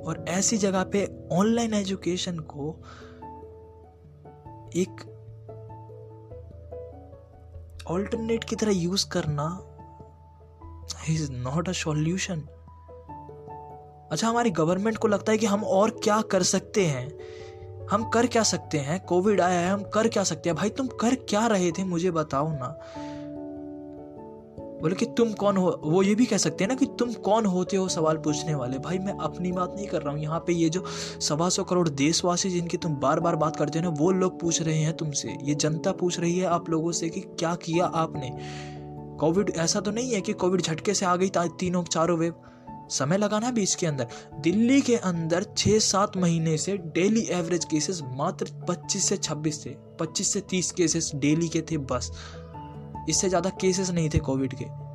और 0.03 0.25
ऐसी 0.29 0.59
जगह 0.59 0.85
पे 0.85 1.29
ऑनलाइन 1.33 1.75
एजुकेशन 1.75 2.38
को 2.38 2.83
एक 4.77 5.12
ऑल्टरनेट 7.87 8.45
की 8.45 8.57
तरह 8.57 8.73
यूज़ 8.73 9.09
करना 9.09 9.73
इज़ 11.11 11.33
नॉट 11.33 11.69
अ 11.69 11.73
सॉल्यूशन 11.73 12.49
अच्छा 14.12 14.29
हमारी 14.29 14.51
गवर्नमेंट 14.51 14.99
को 14.99 15.09
लगता 15.09 15.33
है 15.33 15.38
कि 15.38 15.47
हम 15.47 15.64
और 15.64 15.90
क्या 15.90 16.21
कर 16.21 16.42
सकते 16.42 16.87
हैं? 16.87 17.19
हम 17.90 18.05
कर 18.05 18.27
क्या 18.27 18.42
सकते 18.42 18.79
हैं? 18.79 19.05
कोविड 19.05 19.40
आया 19.40 19.61
है, 19.61 19.71
हम 19.71 19.83
कर 19.83 20.09
क्या 20.09 20.25
सकते 20.25 20.49
हैं? 20.49 20.57
भाई, 20.57 20.69
तुम 20.69 20.87
कर 20.87 21.14
क्या 21.14 21.47
रहे 21.47 21.73
थे? 21.73 21.85
मुझे 21.85 22.11
बताओ 22.11 22.49
ना। 22.49 22.81
बोले 24.83 24.95
कि 24.95 25.07
तुम 25.07 25.33
कौन 25.33 25.57
हो? 25.57 25.81
वो 25.85 26.03
ये 26.03 26.14
भी 26.14 26.27
कह 26.27 26.37
सकते 26.37 26.64
हैं 26.64 26.69
ना 26.69 26.75
कि 26.75 26.87
तुम 26.87 27.12
कौन 27.12 27.47
होते 27.47 27.77
हो 27.77 27.88
सवाल 27.88 28.16
पूछने 28.16 28.55
वाले? 28.55 28.79
भाई, 28.79 28.99
मैं 28.99 29.19
अपनी 29.19 29.53
बात 29.53 29.73
नहीं 29.77 29.87
कर 29.87 30.03
रहा 30.03 30.14
हूँ। 30.14 30.23
यहाँ 30.23 30.45
पे 30.47 30.53
ये 30.53 30.69
जो 30.69 30.85
सवा 31.21 31.49
सौ 31.49 31.64
करोड़ 31.64 31.88
देशवासी 31.88 32.51
जिनकी 32.51 32.77
तुम 32.77 32.97
बार 32.97 33.21
बार 33.21 33.37
बात 33.37 33.57
करते 33.57 33.79
हो 33.79 33.85
ना, 33.85 33.90
वो 33.90 34.11
लोग 34.11 34.40
पूछ 34.40 34.62
रहे 34.62 34.79
हैं 34.79 34.97
तुमसे। 34.97 35.37
ये 35.42 35.55
जनता 35.55 35.92
पूछ 35.92 36.21
रही 36.21 36.38
है 36.38 36.47
आप 36.47 36.71
लोगों 36.71 36.92
से 36.92 37.09
कि 37.09 37.21
क्या 37.21 37.55
किया 37.55 37.87
आपने? 37.87 38.38
कोविड 39.21 39.53
ऐसा 39.57 39.81
तो 39.81 39.90
नहीं 39.90 40.12
है 40.12 40.21
कि 40.21 40.33
कोविड 40.33 40.62
झटके 40.62 40.95
से 40.95 41.07
आ 41.07 41.16
गई 41.16 41.31
तीनों, 41.38 41.85
चारों 41.85 42.19
वेव 42.19 42.35
समय 42.90 43.16
लगाना 43.16 43.46
है 43.46 43.53
भी 43.53 43.62
इसके 43.62 43.87
अंदर। 43.87 44.07
दिल्ली 44.40 44.81
के 44.81 44.96
अंदर 44.96 45.42
छह 45.42 45.79
सात 45.79 46.16
महीने 46.16 46.57
से 46.57 46.77
डेली 46.77 47.20
एवरेज 47.20 47.64
केसेस 47.64 48.03
मात्र 48.05 48.46
25 48.68 49.09
से 49.09 49.16
26 49.16 49.66
थे। 49.66 49.70
25 50.01 50.33
से 50.33 50.40
30 50.40 50.70
केसेस 50.70 51.12
डेली 51.14 51.49
के 51.49 51.61
थे 51.61 51.79
बस। 51.79 52.12
इससे 53.09 53.29
ज़्यादा 53.29 53.51
केसेस 53.51 53.90
नहीं 53.90 54.11
थे 54.14 54.18
कोविड 54.18 54.55
के। 54.55 54.87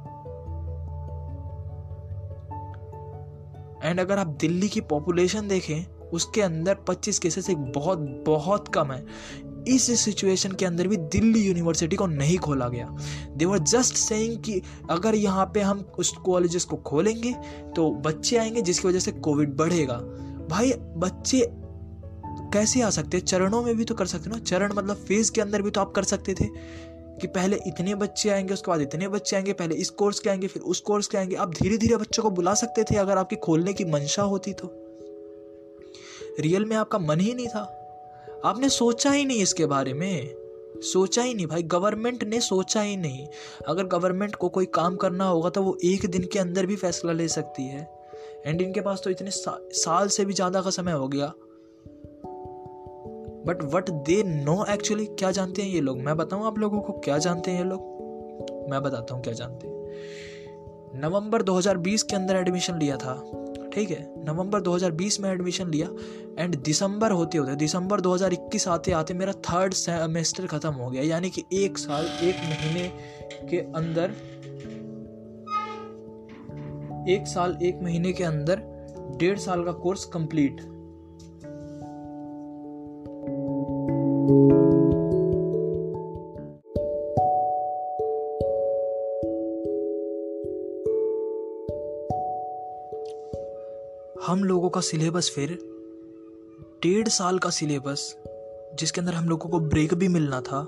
एंड 3.88 4.00
अगर 4.00 4.20
आप 4.20 4.28
दिल्ली 4.28 4.70
की 4.70 4.82
पॉपुलेशन 4.82 5.48
देखें, 5.48 5.86
उसके 6.14 6.42
अंदर 6.42 6.76
25 6.76 7.20
केसेस 7.20 7.50
एक 7.50 7.58
बहुत 7.58 8.00
बहुत 8.26 8.68
कम 8.68 8.92
है। 8.92 9.06
इस 9.68 10.00
सिचुएशन 10.06 10.52
के 10.52 10.66
अंदर 10.66 10.88
भी 10.88 10.98
दिल्ली 10.98 11.40
यूनिवर्सिटी 11.40 11.96
को 11.96 12.06
नहीं 12.08 12.38
खोला 12.38 12.68
गया। 12.70 12.98
दे 13.38 13.46
वर 13.46 13.60
जस्ट 13.60 13.96
सेइंग 13.96 14.44
कि 14.44 14.62
अगर 14.90 15.16
यहाँ 15.16 15.46
पे 15.46 15.62
हम 15.62 15.86
उस 16.00 16.12
कॉलेजेस 16.12 16.66
को 16.66 16.76
खोलेंगे 16.76 17.34
तो 17.76 17.92
बच्चे 17.92 18.38
आएँगे 18.38 18.62
जिसकी 18.62 18.88
वजह 18.88 19.00
से 19.00 19.12
कोविड 19.12 19.56
बढ़ेगा। 19.56 19.98
भाई, 20.50 20.74
बच्चे 20.78 21.50
कैसे 22.54 22.82
आ 22.82 22.90
सकते 22.90 23.18
हैं? 23.18 23.26
चरणों 23.26 23.64
में 23.64 23.76
भी 23.78 23.84
तो 23.84 23.96
कर 23.96 24.06
सकते 24.06 24.30
ना। 24.30 24.40
चरण 24.40 24.74
मतलब 24.74 24.96
फ़ेज़ 24.96 25.32
के 25.32 25.42
अंदर 25.42 25.62
भी 25.62 25.72
तो 25.72 25.82
आप 25.82 25.92
कर 25.92 26.04
सकते 26.04 26.34
थे 26.34 26.46
कि 27.22 27.28
पहले 27.28 27.56
इतने 27.68 27.96
बच्चे 27.96 28.30
आएँगे, 28.30 28.54
उसके 28.54 28.72
बाद 28.72 28.82
इतने 28.82 29.08
बच्चे 29.08 29.36
आएँगे, 29.36 29.54
पहले 29.54 29.76
इस 29.76 29.90
कोर्स 29.90 30.20
के 30.20 30.30
आएँगे, 30.30 30.48
फिर 30.48 30.62
उस 30.62 30.80
कोर्स 30.80 31.08
के 31.08 31.18
आएँगे। 31.18 31.36
आप 31.36 31.54
धीरे 31.54 31.78
धीरे 31.78 31.98
बच्चों 31.98 32.24
को 32.24 32.30
बुला 32.30 32.54
सकते 32.54 32.84
थे 32.84 32.96
अगर 32.96 33.18
आपकी 33.18 33.36
खोलने 33.36 33.74
की 33.74 33.86
मंशा 33.86 34.24
होती 34.24 34.54
तो। 34.54 34.74
रियल 36.40 36.66
में 36.66 36.76
आपका 36.76 37.00
मन 37.00 37.20
ही 37.20 37.34
नहीं 37.34 37.48
था। 37.48 37.81
आपने 38.46 38.70
सोचा 38.70 39.12
ही 39.12 39.26
नहीं 39.26 39.42
इसके 39.42 39.66
बारे 39.66 39.94
में। 39.94 40.36
सोचा 40.84 41.22
ही 41.22 41.34
नहीं 41.34 41.48
भाई 41.48 41.64
गवर्नमेंट 41.64 42.24
ने 42.24 42.40
सोचा 42.40 42.82
ही 42.82 42.98
नहीं। 42.98 43.28
अगर 43.68 43.84
गवर्नमेंट 43.84 44.36
को 44.36 44.50
कोई 44.50 44.66
काम 44.66 44.96
करना 44.96 45.26
होगा 45.26 45.50
तो 45.50 45.64
वो 45.64 45.78
एक 45.84 46.06
दिन 46.06 46.24
के 46.24 46.40
अंदर 46.40 46.66
भी 46.66 46.76
फैसला 46.76 47.12
ले 47.12 47.28
सकती 47.28 47.68
है। 47.68 47.90
एंड 48.46 48.62
इनके 48.62 48.82
पास 48.82 49.02
तो 49.04 49.10
इतने 49.10 49.32
सा, 49.32 49.58
साल 49.72 50.08
से 50.08 50.26
भी 50.26 50.34
ज़्यादा 50.34 50.62
का 50.62 50.70
समय 50.70 50.92
हो 50.92 51.08
गया। 51.08 51.34
But 53.46 53.64
what 53.64 53.90
they 53.90 54.24
know 54.24 54.66
actually 54.66 55.06
क्या 55.06 55.32
जानते 55.32 55.62
हैं 55.62 55.70
ये 55.70 55.82
लोग? 55.82 56.02
मैं 56.02 56.18
बताऊँ 56.18 56.46
आप 56.46 56.58
लोगों 56.58 56.82
को 56.82 56.94
क्या 56.94 57.18
जानते 57.18 57.52
हैं 57.52 57.58
ये 57.58 57.70
लोग? 57.70 58.70
मैं 58.72 58.82
बताता 58.84 59.14
हूँ 59.14 59.24
क्या 59.24 59.34
जानते 59.34 59.68
हैं। 59.68 61.02
नवंबर 61.02 61.42
2020 61.42 62.04
के 62.04 62.16
अंदर 62.16 62.36
एडमिशन 62.36 62.78
लिया 62.80 62.98
था। 62.98 63.14
ठीक 63.74 63.92
है, 63.92 64.14
नवंबर 64.26 64.62
2020 64.62 65.20
में 65.20 65.30
एडमिशन 65.30 65.68
लिया 65.68 65.88
एंड 66.40 66.56
दिसंबर 66.56 67.12
होते 67.12 67.38
होते, 67.38 67.56
दिसंबर 67.56 68.02
2021 68.02 68.68
आते 68.68 68.92
आते 68.92 69.14
मेरा 69.14 69.34
थर्ड 69.34 69.74
सेमेस्टर 69.74 70.48
ख़त्म 70.48 70.74
हो 70.74 70.90
गया, 70.90 71.04
यानी 71.04 71.30
कि 71.30 71.44
एक 71.54 71.78
साल, 71.78 72.06
एक 72.24 72.36
महीने 72.36 72.88
के 73.50 73.58
अंदर, 73.58 74.14
एक 77.10 77.28
साल, 77.28 77.58
एक 77.64 77.80
महीने 77.84 78.14
के 78.14 78.24
अंदर 78.24 78.62
डेढ़ 79.20 79.38
साल 79.38 79.64
का 79.64 79.72
कोर्स 79.72 80.06
कंप्लीट 80.06 80.62
हम 94.32 94.44
लोगों 94.44 94.70
का 94.70 94.82
सिलेबस 94.82 95.32
फिर 95.36 95.50
डेढ़ 96.84 97.08
साल 97.08 97.40
का 97.40 97.50
सिलेबस, 97.50 98.18
जिसके 98.80 99.02
अंदर 99.02 99.14
हम 99.14 99.30
लोगों 99.30 99.50
को 99.50 99.60
ब्रेक 99.60 99.94
भी 99.94 100.08
मिलना 100.08 100.42
था, 100.42 100.60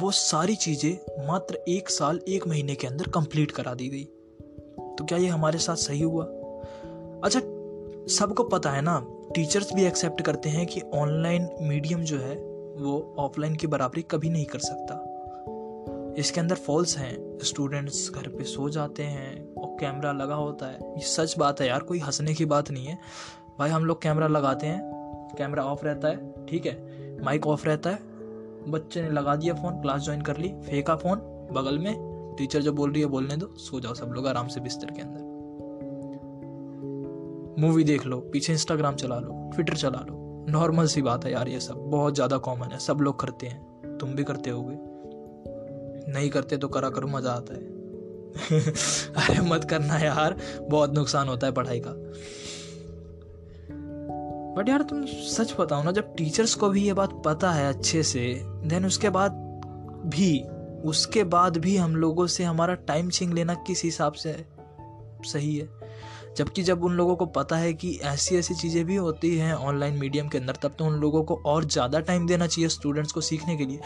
वो 0.00 0.10
सारी 0.10 0.56
चीज़ें 0.56 1.26
मात्र 1.26 1.54
एक 1.68 1.90
साल, 1.90 2.20
एक 2.28 2.46
महीने 2.48 2.74
के 2.74 2.86
अंदर 2.86 3.04
कंप्लीट 3.04 3.50
करा 3.50 3.74
दी 3.74 3.88
गई। 3.88 4.04
तो 4.98 5.04
क्या 5.04 5.18
ये 5.18 5.26
हमारे 5.26 5.58
साथ 5.58 5.76
सही 5.76 6.00
हुआ? 6.00 6.24
अच्छा 7.24 7.40
सबको 8.14 8.42
पता 8.42 8.70
है 8.70 8.82
ना, 8.82 9.06
टीचर्स 9.34 9.74
भी 9.74 9.84
एक्सेप्ट 9.84 10.22
करते 10.22 10.48
हैं 10.48 10.66
कि 10.66 10.80
ऑनलाइन 10.80 11.48
मीडियम 11.62 12.00
जो 12.00 12.18
है, 12.18 12.36
वो 12.76 13.14
ऑफलाइन 13.18 13.54
की 13.54 13.66
बराबरी 13.66 14.02
कभी 14.02 14.30
नहीं 14.30 14.44
कर 14.44 14.58
सकता। 14.58 15.06
इसके 16.18 16.40
अंदर 16.40 16.54
फॉल्स 16.54 16.98
हैं, 16.98 17.38
स्टूडेंट्स 17.38 18.10
घर 18.10 18.28
पे 18.28 18.44
सो 18.44 18.68
जाते 18.68 19.02
हैं 19.02 19.49
कैमरा 19.80 20.12
लगा 20.12 20.34
होता 20.34 20.66
है। 20.66 20.74
ये 20.74 21.00
सच 21.00 21.38
बात 21.38 21.60
है 21.60 21.68
यार, 21.68 21.80
कोई 21.80 21.98
हंसने 21.98 22.34
की 22.34 22.44
बात 22.44 22.70
नहीं 22.70 22.86
है। 22.86 22.98
भाई, 23.58 23.70
हम 23.70 23.84
लोग 23.84 24.02
कैमरा 24.02 24.26
लगाते 24.26 24.66
हैं। 24.66 25.34
कैमरा 25.38 25.62
ऑफ़ 25.62 25.84
रहता 25.84 26.08
है, 26.08 26.46
ठीक 26.46 26.66
है? 26.66 27.22
माइक 27.24 27.46
ऑफ़ 27.46 27.66
रहता 27.66 27.90
है। 27.90 27.98
बच्चे 28.68 29.02
ने 29.02 29.10
लगा 29.10 29.36
दिया 29.36 29.54
फ़ोन, 29.54 29.80
क्लास 29.80 30.02
ज्वाइन 30.02 30.20
कर 30.20 30.36
ली, 30.36 30.48
फेंका 30.48 30.96
फ़ोन, 30.96 31.18
बगल 31.52 31.78
में। 31.78 32.10
टीचर 32.38 32.62
जो 32.62 32.72
बोल 32.72 32.92
रही 32.92 33.00
है, 33.00 33.08
बोलने 33.08 33.36
दो, 33.36 33.46
सो 33.46 33.80
जाओ 33.80 33.94
सब 33.94 34.06
लोग 34.06 34.26
आराम 34.26 34.48
से 34.48 34.60
बिस्तर 34.60 34.90
के 34.90 35.02
अंदर। 35.02 35.28
मूवी 37.60 37.84
देख 37.84 38.06
लो, 38.06 38.20
पीछे 38.20 38.52
इंस्टाग्राम 38.52 38.94
चला 38.94 39.18
लो 39.18 39.50
ट्विटर 39.54 39.74
चला 39.74 39.98
लो। 39.98 40.46
नॉर्मल 40.48 40.86
सी 40.86 41.02
बात 41.02 41.24
है 41.24 41.32
यार 41.32 41.48
ये 41.48 41.60
सब, 41.60 41.74
बहुत 41.74 42.14
ज़्यादा 42.14 42.38
कॉमन 42.38 42.66
है, 42.66 42.78
सब 42.78 42.98
लोग 43.00 43.20
करते 43.20 43.46
हैं। 43.46 43.98
तुम 43.98 44.10
भी 44.10 44.24
करते 44.24 44.50
होगे। 44.50 44.76
नहीं 46.12 46.30
करते 46.30 46.56
तो 46.56 46.68
करा 46.68 46.90
करो, 46.90 47.08
मज़ा 47.08 47.32
आता 47.32 47.54
है। 47.54 47.79
अरे 48.30 49.40
मत 49.40 49.64
करना 49.64 49.98
यार, 49.98 50.36
बहुत 50.62 50.94
नुकसान 50.94 51.28
होता 51.28 51.46
है 51.46 51.52
पढ़ाई 51.52 51.80
का। 51.80 51.90
बट 54.56 54.68
यार 54.68 54.82
तुम 54.82 55.04
सच 55.06 55.54
बताओ 55.60 55.82
ना, 55.82 55.92
जब 55.92 56.14
टीचर्स 56.16 56.54
को 56.54 56.68
भी 56.68 56.86
ये 56.86 56.92
बात 56.92 57.22
पता 57.24 57.50
है 57.50 57.68
अच्छे 57.68 58.02
से 58.02 58.42
देन 58.64 58.86
उसके 58.86 59.08
बाद 59.08 59.32
भी, 60.06 60.40
उसके 60.84 61.24
बाद 61.24 61.56
भी 61.56 61.76
हम 61.76 61.96
लोगों 61.96 62.26
से 62.26 62.44
हमारा 62.44 62.74
टाइम 62.74 63.10
छिंग 63.10 63.34
लेना 63.34 63.54
किस 63.54 63.84
हिसाब 63.84 64.12
से 64.12 64.28
है 64.28 64.48
सही 65.26 65.56
है? 65.56 65.68
जबकि 66.36 66.62
जब 66.62 66.84
उन 66.84 66.92
लोगों 66.92 67.16
को 67.16 67.26
पता 67.26 67.56
है 67.56 67.72
कि 67.72 68.00
ऐसी 68.02 68.36
ऐसी 68.36 68.54
चीज़ें 68.54 68.84
भी 68.84 68.96
होती 68.96 69.38
हैं 69.38 69.54
ऑनलाइन 69.54 69.94
मीडियम 69.94 70.28
के 70.28 70.38
अंदर, 70.38 70.52
तब 70.52 70.74
तो 70.78 70.84
उन 70.84 70.94
लोगों 70.94 71.22
को 71.22 71.34
और 71.46 71.64
ज़्यादा 71.64 72.00
टाइम 72.00 72.26
देना 72.26 72.46
चाहिए 72.46 72.68
स्टूडेंट्स 72.68 73.12
को 73.12 73.20
सीखने 73.20 73.56
के 73.56 73.64
लिए। 73.64 73.80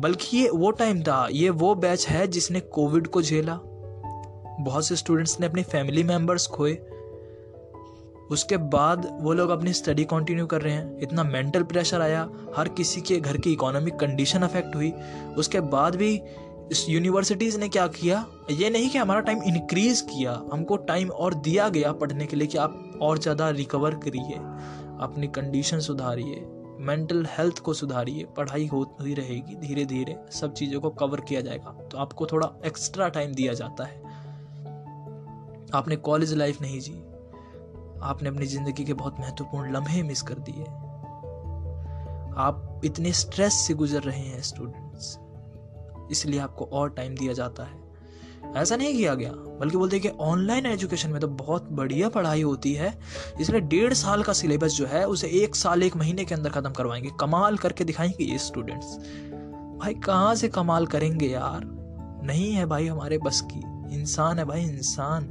बल्कि 0.00 0.36
ये 0.36 0.50
वो 0.50 0.70
टाइम 0.70 1.02
था, 1.02 1.28
ये 1.32 1.50
वो 1.50 1.74
बैच 1.74 2.08
है 2.08 2.26
जिसने 2.26 2.60
कोविड 2.60 3.06
को 3.06 3.22
झेला। 3.22 3.60
बहुत 4.60 4.86
से 4.86 4.96
स्टूडेंट्स 4.96 5.38
ने 5.40 5.46
अपनी 5.46 5.62
फैमिली 5.62 6.02
मेंबर्स 6.04 6.46
खोए। 6.46 6.72
उसके 8.30 8.56
बाद 8.72 9.06
वो 9.20 9.32
लोग 9.32 9.50
अपनी 9.50 9.72
स्टडी 9.72 10.04
कंटिन्यू 10.04 10.46
कर 10.46 10.62
रहे 10.62 10.72
हैं। 10.72 11.00
इतना 11.00 11.22
मेंटल 11.24 11.62
प्रेशर 11.62 12.00
आया, 12.00 12.28
हर 12.56 12.68
किसी 12.68 13.00
के 13.00 13.18
घर 13.20 13.36
की 13.36 13.52
इकोनॉमिक 13.52 13.98
कंडीशन 13.98 14.42
अफेक्ट 14.42 14.76
हुई। 14.76 14.92
उसके 15.38 15.60
बाद 15.60 15.96
भी 15.96 16.14
इस 16.72 16.84
यूनिवर्सिटीज़ 16.88 17.58
ने 17.60 17.68
क्या 17.68 17.86
किया? 17.86 18.24
ये 18.50 18.70
नहीं 18.70 18.90
कि 18.90 18.98
हमारा 18.98 19.20
टाइम 19.20 19.42
इंक्रीज़ 19.42 20.02
किया, 20.02 20.32
हमको 20.52 20.76
टाइम 20.76 21.10
और 21.10 21.34
दिया 21.34 21.68
गया 21.68 21.92
पढ़ने 21.92 22.26
के 22.26 22.36
लिए 22.36 22.46
कि 22.46 22.58
आप 22.58 22.98
और 23.02 23.18
ज़्यादा 23.18 23.50
रिकवर 23.50 23.94
करिए, 23.94 24.36
अपनी 25.00 25.26
कंडीशन 25.26 25.80
सुधारिए 25.80 26.46
मेंटल 26.80 27.26
हेल्थ 27.30 27.58
को 27.58 27.72
सुधारिए, 27.74 28.24
पढ़ाई 28.36 28.66
होती 28.66 29.14
रहेगी 29.14 29.54
धीरे 29.56 29.84
धीरे 29.84 30.16
सब 30.32 30.52
चीज़ों 30.52 30.80
को 30.80 30.90
कवर 30.90 31.20
किया 31.20 31.40
जाएगा। 31.40 31.76
तो 31.92 31.98
आपको 31.98 32.26
थोड़ा 32.26 32.50
एक्स्ट्रा 32.66 33.08
टाइम 33.08 33.32
दिया 33.32 33.52
जाता 33.52 33.84
है। 33.84 34.09
आपने 35.74 35.96
कॉलेज 35.96 36.34
लाइफ 36.34 36.60
नहीं 36.62 36.80
जी। 36.80 36.92
आपने 38.02 38.28
अपनी 38.28 38.46
ज़िंदगी 38.46 38.84
के 38.84 38.94
बहुत 38.94 39.16
महत्वपूर्ण 39.20 39.72
लम्हे 39.72 40.02
मिस 40.02 40.22
कर 40.22 40.34
दिए। 40.34 40.64
आप 42.36 42.80
इतने 42.84 43.12
स्ट्रेस 43.12 43.54
से 43.54 43.74
गुजर 43.74 44.02
रहे 44.02 44.20
हैं 44.20 44.42
स्टूडेंट्स 44.42 45.18
इसलिए 46.10 46.40
आपको 46.40 46.64
और 46.64 46.90
टाइम 46.90 47.14
दिया 47.14 47.32
जाता 47.32 47.62
है। 47.62 47.78
ऐसा 48.56 48.76
नहीं 48.76 48.94
किया 48.94 49.14
गया, 49.14 49.30
बल्कि 49.32 49.76
बोलते 49.76 49.96
हैं 49.96 50.02
कि 50.02 50.24
ऑनलाइन 50.24 50.66
एजुकेशन 50.66 51.10
में 51.10 51.20
तो 51.20 51.28
बहुत 51.28 51.68
बढ़िया 51.72 52.08
पढ़ाई 52.08 52.42
होती 52.42 52.72
है। 52.74 52.98
इसलिए 53.40 53.60
डेढ़ 53.60 53.92
साल 53.92 54.22
का 54.22 54.32
सिलेबस 54.32 54.72
जो 54.72 54.86
है, 54.86 55.06
उसे 55.06 55.28
एक 55.28 55.56
साल, 55.56 55.82
एक 55.82 55.96
महीने 55.96 56.24
के 56.24 56.34
अंदर 56.34 56.50
ख़त्म 56.50 56.70
करवाएँगे। 56.70 57.10
कमाल 57.20 57.56
करके 57.56 57.84
दिखाएँगे 57.84 58.24
ये 58.24 58.38
स्टूडेंट्स 58.38 58.96
भाई, 59.80 59.94
कहाँ 59.94 60.34
से 60.34 60.48
कमाल 60.48 60.86
करेंगे 60.86 61.26
यार? 61.26 61.60
नहीं 62.24 62.52
है 62.52 62.66
भाई 62.66 62.86
हमारे 62.86 63.18
बस 63.18 63.40
की। 63.52 63.60
इंसान 63.94 64.38
है 64.38 64.44
भाई, 64.44 64.62
इंसान। 64.62 65.24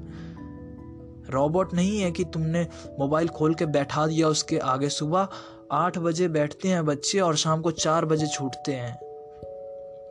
रोबोट 1.30 1.74
नहीं 1.74 2.00
है 2.00 2.12
कि 2.12 2.24
तुमने 2.24 2.68
मोबाइल 3.00 3.28
खोल 3.28 3.54
के 3.54 3.66
बैठा 3.66 4.08
दिया 4.08 4.28
उसके 4.28 4.58
आगे 4.58 4.90
सुबह 4.90 5.28
आठ 5.72 5.98
बजे 5.98 6.28
बैठते 6.28 6.68
हैं 6.68 6.86
बच्चे 6.86 7.20
और 7.20 7.36
शाम 7.36 7.62
को 7.62 7.72
चार 7.72 8.06
बजे 8.06 8.28
छूटते 8.28 8.72
हैं। 8.72 9.00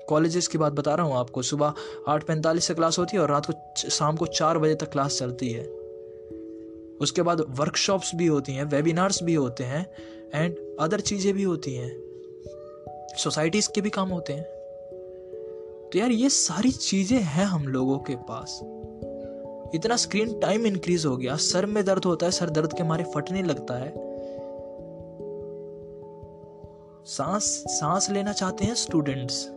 कॉलेजेस 0.08 0.46
की 0.48 0.58
बात 0.58 0.72
बता 0.72 0.94
रहा 0.94 1.06
हूँ 1.06 1.16
आपको, 1.16 1.42
सुबह 1.42 1.74
आठ 2.08 2.24
पैंतालीस 2.24 2.64
से 2.64 2.74
क्लास 2.74 2.98
होती 2.98 3.16
है 3.16 3.22
और 3.22 3.30
रात 3.30 3.46
को 3.50 3.52
शाम 3.90 4.16
को 4.16 4.26
चार 4.26 4.58
बजे 4.58 4.74
तक 4.74 4.92
क्लास 4.92 5.18
चलती 5.18 5.48
है। 5.48 5.64
उसके 7.00 7.22
बाद 7.22 7.40
वर्कशॉप्स 7.48 8.14
भी 8.14 8.26
होती 8.26 8.52
हैं 8.52 8.64
वेबिनार्स 8.64 9.22
भी 9.22 9.34
होते 9.34 9.64
हैं 9.64 9.90
एंड 10.34 10.56
अदर 10.80 11.00
चीज़ें 11.00 11.34
भी 11.34 11.42
होती 11.42 11.74
हैं। 11.74 11.90
सोसाइटीज़ 13.18 13.68
के 13.74 13.80
भी 13.80 13.90
काम 13.90 14.08
होते 14.08 14.32
हैं। 14.32 14.42
तो 15.92 15.98
यार 15.98 16.10
ये 16.10 16.28
सारी 16.28 16.70
चीज़ें 16.70 17.20
हैं 17.20 17.44
हम 17.44 17.68
लोगों 17.68 17.98
के 17.98 18.16
पास। 18.16 18.60
इतना 19.74 19.96
स्क्रीन 19.96 20.40
टाइम 20.40 20.66
इंक्रीज 20.66 21.06
हो 21.06 21.16
गया, 21.16 21.36
सर 21.36 21.66
में 21.66 21.84
दर्द 21.84 22.04
होता 22.04 22.26
है, 22.26 22.32
सर 22.32 22.50
दर्द 22.50 22.72
के 22.72 22.82
मारे 22.82 23.04
फटने 23.04 23.42
लगता 23.42 23.74
है। 23.74 23.92
सांस 27.04 27.44
सांस 27.68 28.10
लेना 28.10 28.32
चाहते 28.32 28.64
हैं 28.64 28.74
स्टूडेंट्स 28.74 29.50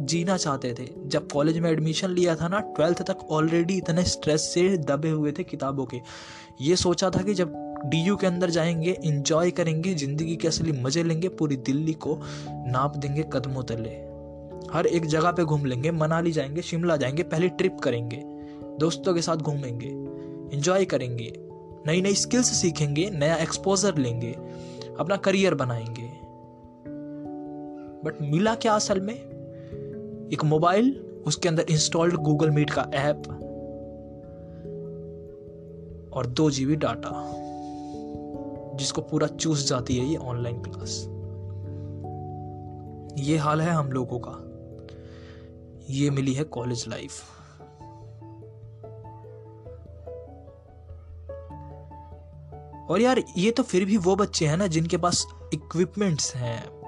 जीना 0.00 0.36
चाहते 0.36 0.74
थे। 0.78 0.88
जब 1.06 1.28
कॉलेज 1.32 1.58
में 1.58 1.70
एडमिशन 1.70 2.10
लिया 2.10 2.36
था 2.36 2.48
ना 2.48 2.60
ट्वेल्थ 2.60 3.02
तक 3.02 3.18
ऑलरेडी 3.30 3.76
इतने 3.76 4.04
स्ट्रेस 4.04 4.42
से 4.42 4.76
दबे 4.76 5.10
हुए 5.10 5.32
थे 5.32 5.44
किताबों 5.44 5.86
के। 5.86 6.00
ये 6.60 6.76
सोचा 6.76 7.10
था 7.10 7.22
कि 7.22 7.34
जब 7.34 7.52
डीयू 7.86 8.16
के 8.16 8.26
अंदर 8.26 8.50
जाएँगे 8.50 8.98
इंजॉय 9.04 9.50
करेंगे, 9.50 9.94
ज़िंदगी 9.94 10.36
के 10.36 10.48
असली 10.48 10.72
मज़े 10.72 11.02
लेंगे, 11.02 11.28
पूरी 11.28 11.56
दिल्ली 11.56 11.92
को 11.92 12.20
नाप 12.48 12.96
देंगे 12.96 13.24
कदमों 13.32 13.62
तले। 13.62 13.90
हर 14.72 14.86
एक 14.86 15.06
जगह 15.06 15.30
पे 15.30 15.44
घूम 15.44 15.64
लेंगे, 15.64 15.90
मनाली 15.90 16.32
जाएँगे, 16.32 16.62
शिमला 16.62 16.96
जाएँगे, 16.96 17.22
पहले 17.22 17.48
ट्रिप 17.48 17.78
करेंगे। 17.82 18.22
दोस्तों 18.78 19.14
के 19.14 19.22
साथ 19.22 19.36
घूमेंगे 19.36 19.88
इंजॉय 20.56 20.84
करेंगे 20.84 21.32
नई 21.86 22.02
नई 22.02 22.14
स्किल्स 22.14 22.46
सीखेंगे, 22.46 23.10
नया 23.10 23.36
एक्सपोजर 23.36 23.98
लेंगे, 23.98 24.32
अपना 24.98 25.16
करियर 25.16 25.54
बनाएँगे। 25.54 26.08
बट 28.04 28.22
मिला 28.22 28.54
क्या 28.54 28.72
असल 28.72 29.00
में? 29.00 29.14
एक 30.32 30.44
मोबाइल 30.44 31.04
उसके 31.26 31.48
अंदर 31.48 31.62
इंस्टॉल्ड 31.70 32.14
गूगल 32.14 32.50
मीट 32.50 32.70
का 32.70 32.90
ऐप 32.94 33.22
और 36.14 36.26
दो 36.26 36.50
जीबी 36.50 36.76
डाटा 36.76 37.34
जिसको 38.76 39.00
पूरा 39.00 39.26
चूस 39.26 39.68
जाती 39.68 39.96
है 39.96 40.06
ये 40.06 40.16
ऑनलाइन 40.16 40.62
क्लास 40.62 41.04
ये 43.26 43.36
हाल 43.36 43.60
है 43.60 43.70
हम 43.70 43.92
लोगों 43.92 44.18
का। 44.18 44.44
ये 45.90 46.10
मिली 46.10 46.32
है 46.32 46.44
कॉलेज 46.44 46.84
लाइफ 46.88 47.12
और 52.90 53.00
यार, 53.00 53.22
ये 53.36 53.50
तो 53.50 53.62
फिर 53.62 53.84
भी 53.84 53.96
वो 53.96 54.16
बच्चे 54.16 54.46
हैं 54.46 54.56
ना 54.56 54.66
जिनके 54.66 54.96
पास 54.96 55.26
इक्विपमेंट्स 55.54 56.36
हैं 56.36 56.78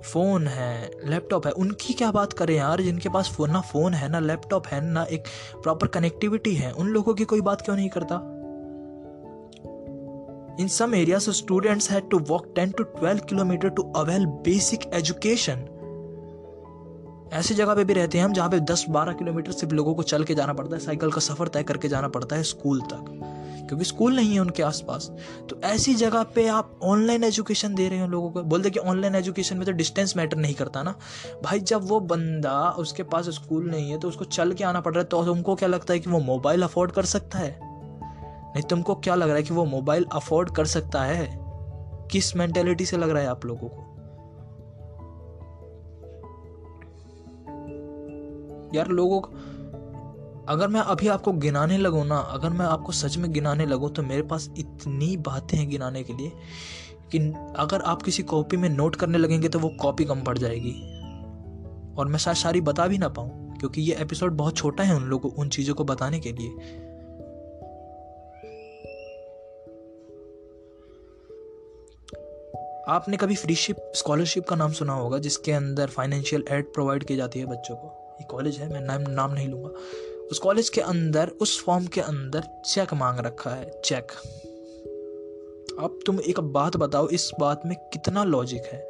फ़ोन 0.00 0.46
है 0.46 0.90
लैपटॉप 1.04 1.46
है। 1.46 1.52
उनकी 1.52 1.94
क्या 1.94 2.10
बात 2.10 2.32
करें 2.32 2.56
यार, 2.56 2.80
जिनके 2.80 3.08
पास 3.08 3.28
फ़ोन 3.28 3.50
ना 3.50 3.60
फ़ोन 3.60 3.94
है, 3.94 4.08
ना 4.08 4.18
लैपटॉप 4.18 4.66
है, 4.66 4.80
ना 4.92 5.02
एक 5.02 5.24
प्रॉपर 5.62 5.86
कनेक्टिविटी 5.86 6.54
है, 6.54 6.72
उन 6.72 6.88
लोगों 6.88 7.14
की 7.14 7.24
कोई 7.24 7.40
बात 7.40 7.60
क्यों 7.60 7.76
नहीं 7.76 7.88
करता? 7.88 8.36
In 10.60 10.68
some 10.68 10.94
areas 10.94 11.30
students 11.30 11.90
had 11.90 12.10
to 12.10 12.18
walk 12.18 12.54
10 12.58 12.72
to 12.74 12.84
12 12.84 13.20
kilometre 13.20 13.68
to 13.68 13.82
avail 13.82 14.26
basic 14.26 14.80
education 14.94 15.64
ऐसी 17.32 17.54
जगह 17.54 17.74
पे 17.74 17.84
भी 17.84 17.92
रहते 17.92 18.18
हैं 18.18 18.24
हम 18.24 18.32
जहाँ 18.32 18.48
पे 18.50 18.60
10-12 18.60 19.12
किलोमीटर 19.12 19.52
सिर्फ़ 19.52 19.74
लोगों 19.74 19.94
को 19.94 20.02
चल 20.02 20.24
के 20.24 20.34
जाना 20.34 20.52
पड़ता 20.52 20.76
है, 20.76 20.82
साइकिल 20.82 21.10
का 21.10 21.20
सफ़र 21.20 21.48
तय 21.48 21.62
करके 21.62 21.88
जाना 21.88 22.08
पड़ता 22.08 22.36
है, 22.36 22.42
स्कूल 22.42 22.80
तक। 22.80 23.39
क्योंकि 23.70 23.84
स्कूल 23.84 24.16
नहीं 24.16 24.34
है 24.34 24.40
उनके 24.40 24.62
आसपास। 24.62 25.10
तो 25.50 25.60
ऐसी 25.64 25.94
जगह 25.94 26.22
पे 26.22 26.46
आप 26.48 26.80
ऑनलाइन 26.82 27.24
एजुकेशन 27.24 27.74
दे 27.74 27.88
रहे 27.88 28.00
हो 28.00 28.06
लोगों 28.06 28.30
को। 28.30 28.42
बोलते 28.42 28.70
कि 28.70 28.78
ऑनलाइन 28.78 29.14
एजुकेशन 29.14 29.56
में 29.56 29.66
तो 29.66 29.72
डिस्टेंस 29.72 30.16
मैटर 30.16 30.36
नहीं 30.36 30.54
करता 30.54 30.82
ना। 30.82 30.94
भाई, 31.44 31.60
जब 31.60 31.88
वो 31.88 32.00
बंदा 32.00 32.70
उसके 32.70 33.02
पास 33.02 33.28
स्कूल 33.28 33.70
नहीं 33.70 33.90
है 33.90 33.98
तो 33.98 34.08
उसको 34.08 34.24
चल 34.24 34.52
के 34.52 34.64
आना 34.64 34.80
पड़ 34.80 34.94
रहा 34.94 35.00
है 35.00 35.08
तो 35.08 35.24
तुमको 35.24 35.54
क्या 35.54 35.68
लगता 35.68 35.92
है 35.92 35.98
कि 36.00 36.10
वो 36.10 36.18
मोबाइल 36.18 36.62
अफोर्ड 36.62 36.92
कर 36.92 37.04
सकता 37.04 37.38
है? 37.38 37.58
नहीं, 37.62 38.62
तुमको 38.62 38.94
क्या 38.94 39.14
लग 39.14 39.26
रहा 39.26 39.36
है 39.36 39.42
कि 39.42 39.54
वो 39.54 39.64
मोबाइल 39.64 40.06
अफोर्ड 40.12 40.50
कर 40.50 40.64
सकता 40.64 41.02
है? 41.02 41.38
किस 42.10 42.36
मेंटेलिटी 42.36 42.86
से 42.86 42.96
लग 42.96 43.10
रहा 43.10 43.22
है 43.22 43.28
आप 43.28 43.46
लोगों 43.46 43.68
को? 43.68 43.86
यार, 48.74 48.88
लोगों 48.88 49.20
अगर 50.48 50.68
मैं 50.68 50.80
अभी 50.80 51.08
आपको 51.08 51.32
गिनाने 51.32 51.76
लगूँ 51.78 52.04
ना, 52.06 52.18
अगर 52.18 52.50
मैं 52.50 52.66
आपको 52.66 52.92
सच 52.92 53.16
में 53.16 53.32
गिनाने 53.32 53.66
लगूँ 53.66 53.90
तो 53.90 54.02
मेरे 54.02 54.22
पास 54.22 54.48
इतनी 54.58 55.16
बातें 55.16 55.56
हैं 55.58 55.68
गिनाने 55.70 56.02
के 56.02 56.12
लिए 56.12 56.32
कि 57.12 57.18
अगर 57.56 57.80
आप 57.82 58.02
किसी 58.02 58.22
कॉपी 58.22 58.56
में 58.56 58.68
नोट 58.68 58.96
करने 58.96 59.18
लगेंगे 59.18 59.48
तो 59.48 59.58
वो 59.58 59.68
कॉपी 59.80 60.04
कम 60.04 60.22
पड़ 60.22 60.36
जाएगी। 60.38 60.72
और 61.98 62.08
मैं 62.08 62.18
शायद 62.18 62.36
सारी 62.36 62.60
बता 62.60 62.86
भी 62.86 62.98
ना 62.98 63.08
पाऊँ, 63.08 63.56
क्योंकि 63.58 63.82
ये 63.82 63.94
एपिसोड 63.94 64.32
बहुत 64.32 64.56
छोटा 64.56 64.84
है 64.84 64.96
उन 64.96 65.04
लोगों, 65.04 65.30
उन 65.32 65.48
चीज़ों 65.48 65.74
को 65.74 65.84
बताने 65.84 66.20
के 66.20 66.32
लिए। 66.32 66.50
आपने 72.88 73.16
कभी 73.16 73.34
फ्रीशिप 73.34 73.92
स्कॉलरशिप 73.96 74.44
का 74.44 74.56
नाम 74.56 74.72
सुना 74.72 74.92
होगा, 74.92 75.18
जिसके 75.18 75.52
अंदर 75.52 75.86
फाइनेंशियल 75.86 76.44
एड 76.50 76.72
प्रोवाइड 76.74 77.04
की 77.04 77.16
जाती 77.16 77.38
है 77.38 77.46
बच्चों 77.46 77.76
को? 77.76 78.16
ये 78.20 78.26
कॉलेज 78.26 78.58
है, 78.58 78.72
मैं 78.72 78.80
नाम 78.80 79.10
नाम 79.12 79.32
नहीं 79.32 79.48
लूँगा। 79.48 79.70
उस 80.30 80.38
कॉलेज 80.38 80.68
के 80.68 80.80
अंदर, 80.80 81.28
उस 81.28 81.64
फॉर्म 81.64 81.86
के 81.86 82.00
अंदर 82.00 82.62
चेक 82.66 82.94
मांग 82.94 83.18
रखा 83.18 83.50
है, 83.50 83.80
चेक। 83.84 84.12
अब 85.80 85.98
तुम 86.06 86.20
एक 86.20 86.40
बात 86.40 86.76
बताओ, 86.76 87.08
इस 87.08 87.30
बात 87.40 87.62
में 87.66 87.76
कितना 87.76 88.24
लॉजिक 88.24 88.62
है? 88.62 88.80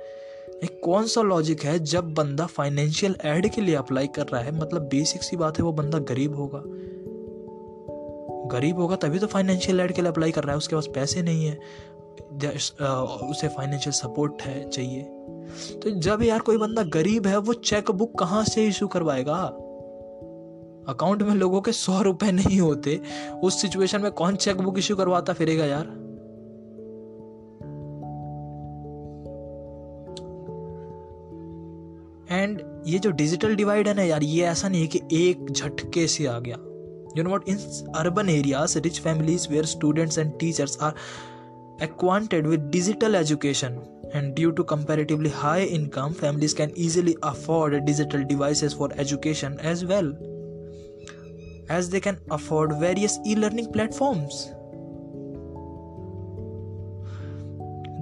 एक 0.65 0.81
कौन 0.85 1.07
सा 1.07 1.23
लॉजिक 1.23 1.63
है 1.63 1.79
जब 1.79 2.15
बंदा 2.15 2.47
फाइनेंशियल 2.47 3.17
एड 3.25 3.55
के 3.55 3.61
लिए 3.61 3.75
अप्लाई 3.75 4.07
कर 4.07 4.27
रहा 4.27 4.41
है? 4.41 4.53
मतलब 4.53 4.83
बेसिक 4.83 5.23
सी 5.23 5.37
बात 5.37 5.59
है, 5.59 5.65
वो 5.65 5.73
बंदा 5.73 5.99
गरीब 5.99 6.37
होगा। 6.37 6.63
गरीब 8.59 8.79
होगा 8.79 8.97
तभी 8.97 9.19
तो 9.19 9.27
फाइनेंशियल 9.27 9.81
एड 9.81 9.93
के 9.93 10.03
लिए 10.03 10.11
अप्लाई 10.11 10.31
कर 10.31 10.43
रहा 10.43 10.53
है, 10.53 10.59
उसके 10.59 10.75
पास 10.75 10.87
पैसे 10.87 11.23
नहीं 11.23 11.47
है। 11.47 11.61
उसे 13.31 13.49
फाइनेंशियल 13.49 13.93
सपोर्ट 13.93 14.43
है, 14.43 14.69
चाहिए। 14.69 15.03
तो 15.79 15.91
जब 15.91 16.23
यार 16.23 16.39
कोई 16.39 16.57
बंदा 16.57 16.83
गरीब 16.83 17.27
है, 17.27 17.37
वो 17.37 17.53
चेक 17.53 17.91
बुक 17.91 18.19
कहाँ 18.19 18.45
से 18.45 18.67
इशू 18.67 18.87
करवाएगा? 18.87 19.67
अकाउंट 20.89 21.23
में 21.23 21.35
लोगों 21.35 21.61
के 21.61 21.73
सौ 21.73 22.01
रुपए 22.03 22.31
नहीं 22.33 22.61
होते, 22.61 23.01
उस 23.45 23.61
सिचुएशन 23.63 24.03
में 24.03 24.11
कौन 24.13 24.37
चेकबुक 24.37 24.79
इश्यू 24.79 24.97
करवाता 24.97 25.33
फिरेगा 25.33 25.65
यार? 25.65 25.87
एंड 32.33 32.61
ये 32.87 32.99
जो 32.99 33.11
डिजिटल 33.11 33.55
डिवाइड 33.57 33.89
है 33.89 33.95
ना 33.95 34.03
यार, 34.03 34.23
ये 34.23 34.45
ऐसा 34.45 34.69
नहीं 34.69 34.81
है 34.81 34.87
कि 34.87 35.01
एक 35.13 35.51
झटके 35.51 36.07
से 36.07 36.27
आ 36.27 36.39
गया। 36.39 36.57
You 37.17 37.23
know 37.23 37.31
what 37.31 37.49
in 37.49 37.57
urban 37.97 38.29
area 38.29 38.65
rich 38.77 39.01
families 39.01 39.49
where 39.51 39.65
students 39.65 40.19
and 40.19 40.33
teachers 40.41 40.79
are 40.83 40.95
acquainted 41.83 42.47
with 42.47 42.61
digital 42.61 43.15
education 43.15 43.81
and 44.15 44.35
due 44.35 44.51
to 44.51 44.63
comparatively 44.63 45.31
high 45.35 45.65
income 45.65 46.13
families 46.13 46.57
can 46.57 46.73
easily 46.79 47.15
afford 47.25 47.75
digital 47.85 48.23
devices 48.25 48.77
for 48.79 48.95
education 48.99 49.57
as 49.63 49.85
well. 49.85 50.15
As 51.71 51.89
they 51.89 52.01
can 52.07 52.19
afford 52.37 52.73
various 52.79 53.19
e 53.25 53.37
learning 53.43 53.73
platforms. 53.73 54.39